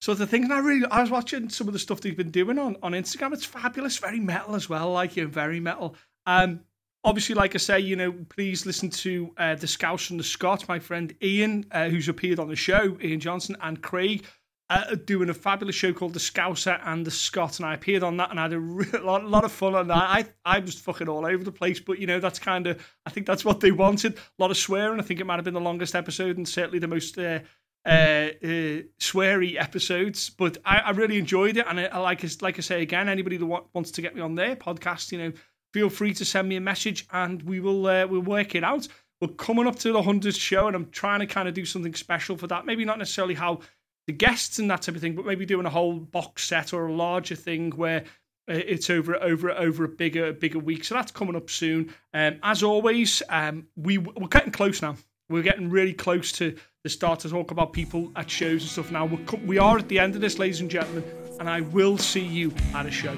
sort 0.00 0.20
of 0.20 0.30
things. 0.30 0.44
And 0.44 0.52
I 0.52 0.58
really, 0.58 0.86
I 0.90 1.00
was 1.00 1.10
watching 1.10 1.48
some 1.48 1.66
of 1.66 1.72
the 1.72 1.78
stuff 1.78 2.02
he's 2.02 2.14
been 2.14 2.30
doing 2.30 2.58
on, 2.58 2.76
on 2.82 2.92
Instagram. 2.92 3.32
It's 3.32 3.44
fabulous, 3.44 3.98
very 3.98 4.20
metal 4.20 4.54
as 4.54 4.68
well, 4.68 4.92
like 4.92 5.16
you 5.16 5.24
know, 5.24 5.30
very 5.30 5.60
metal. 5.60 5.96
Um, 6.26 6.60
obviously, 7.04 7.34
like 7.34 7.54
I 7.54 7.58
say, 7.58 7.80
you 7.80 7.96
know, 7.96 8.12
please 8.28 8.66
listen 8.66 8.90
to 8.90 9.32
uh, 9.36 9.54
the 9.54 9.66
Scouse 9.66 10.10
and 10.10 10.20
the 10.20 10.24
Scott, 10.24 10.68
my 10.68 10.78
friend 10.78 11.14
Ian, 11.22 11.66
uh, 11.72 11.88
who's 11.88 12.08
appeared 12.08 12.38
on 12.38 12.48
the 12.48 12.56
show, 12.56 12.98
Ian 13.00 13.20
Johnson, 13.20 13.56
and 13.62 13.82
Craig. 13.82 14.24
Uh, 14.70 14.94
doing 14.96 15.30
a 15.30 15.34
fabulous 15.34 15.74
show 15.74 15.92
called 15.92 16.12
The 16.12 16.20
Scouser 16.20 16.78
and 16.84 17.06
The 17.06 17.10
Scot, 17.10 17.58
and 17.58 17.66
I 17.66 17.74
appeared 17.74 18.02
on 18.02 18.18
that 18.18 18.30
and 18.30 18.38
I 18.38 18.42
had 18.44 18.52
a 18.52 18.58
lot, 19.02 19.24
lot 19.24 19.44
of 19.44 19.52
fun 19.52 19.74
on 19.74 19.88
that. 19.88 19.96
I 19.96 20.26
I 20.44 20.58
was 20.58 20.74
fucking 20.74 21.08
all 21.08 21.24
over 21.24 21.42
the 21.42 21.52
place, 21.52 21.80
but 21.80 21.98
you 21.98 22.06
know 22.06 22.20
that's 22.20 22.38
kind 22.38 22.66
of 22.66 22.86
I 23.06 23.10
think 23.10 23.26
that's 23.26 23.44
what 23.44 23.60
they 23.60 23.72
wanted. 23.72 24.16
A 24.16 24.18
lot 24.38 24.50
of 24.50 24.56
swearing. 24.56 25.00
I 25.00 25.02
think 25.02 25.20
it 25.20 25.26
might 25.26 25.36
have 25.36 25.44
been 25.44 25.54
the 25.54 25.60
longest 25.60 25.94
episode 25.94 26.36
and 26.36 26.48
certainly 26.48 26.78
the 26.78 26.88
most. 26.88 27.18
Uh, 27.18 27.40
uh, 27.86 28.30
uh, 28.42 28.82
sweary 29.00 29.58
episodes, 29.58 30.28
but 30.28 30.58
I, 30.62 30.78
I 30.78 30.90
really 30.90 31.16
enjoyed 31.16 31.56
it, 31.56 31.64
and 31.66 31.80
I, 31.80 31.84
I 31.84 31.98
like 31.98 32.42
like 32.42 32.58
I 32.58 32.60
say 32.60 32.82
again, 32.82 33.08
anybody 33.08 33.38
that 33.38 33.46
wa- 33.46 33.62
wants 33.72 33.92
to 33.92 34.02
get 34.02 34.14
me 34.14 34.20
on 34.20 34.34
their 34.34 34.56
podcast, 34.56 35.10
you 35.10 35.18
know, 35.18 35.32
feel 35.72 35.88
free 35.88 36.12
to 36.14 36.24
send 36.24 36.48
me 36.48 36.56
a 36.56 36.60
message, 36.60 37.06
and 37.12 37.40
we 37.42 37.60
will 37.60 37.86
uh, 37.86 38.06
we'll 38.06 38.20
work 38.20 38.54
it 38.54 38.64
out. 38.64 38.88
We're 39.20 39.28
coming 39.28 39.66
up 39.66 39.76
to 39.80 39.92
the 39.92 40.02
hundredth 40.02 40.36
show, 40.36 40.66
and 40.66 40.76
I'm 40.76 40.90
trying 40.90 41.20
to 41.20 41.26
kind 41.26 41.48
of 41.48 41.54
do 41.54 41.64
something 41.64 41.94
special 41.94 42.36
for 42.36 42.46
that. 42.48 42.66
Maybe 42.66 42.84
not 42.84 42.98
necessarily 42.98 43.34
how 43.34 43.60
the 44.08 44.12
guests 44.14 44.58
and 44.58 44.70
that 44.70 44.82
type 44.82 44.94
of 44.94 45.02
thing, 45.02 45.14
but 45.14 45.26
maybe 45.26 45.44
doing 45.44 45.66
a 45.66 45.70
whole 45.70 46.00
box 46.00 46.44
set 46.44 46.72
or 46.72 46.86
a 46.86 46.92
larger 46.92 47.34
thing 47.36 47.70
where 47.72 48.00
uh, 48.50 48.54
it's 48.54 48.88
over 48.88 49.22
over 49.22 49.52
over 49.52 49.84
a 49.84 49.88
bigger 49.88 50.32
bigger 50.32 50.58
week. 50.58 50.82
So 50.82 50.94
that's 50.94 51.12
coming 51.12 51.36
up 51.36 51.50
soon. 51.50 51.94
Um, 52.14 52.38
as 52.42 52.62
always, 52.62 53.22
um, 53.28 53.68
we 53.76 53.98
we're 53.98 54.28
getting 54.28 54.50
close 54.50 54.80
now. 54.80 54.96
We're 55.28 55.42
getting 55.42 55.68
really 55.68 55.92
close 55.92 56.32
to 56.32 56.56
the 56.84 56.88
start 56.88 57.20
to 57.20 57.28
talk 57.28 57.50
about 57.50 57.74
people 57.74 58.10
at 58.16 58.30
shows 58.30 58.62
and 58.62 58.70
stuff. 58.70 58.90
Now 58.90 59.04
we're, 59.04 59.38
we 59.44 59.58
are 59.58 59.76
at 59.76 59.88
the 59.88 59.98
end 59.98 60.14
of 60.14 60.22
this, 60.22 60.38
ladies 60.38 60.62
and 60.62 60.70
gentlemen, 60.70 61.04
and 61.38 61.50
I 61.50 61.60
will 61.60 61.98
see 61.98 62.24
you 62.24 62.50
at 62.74 62.86
a 62.86 62.90
show. 62.90 63.14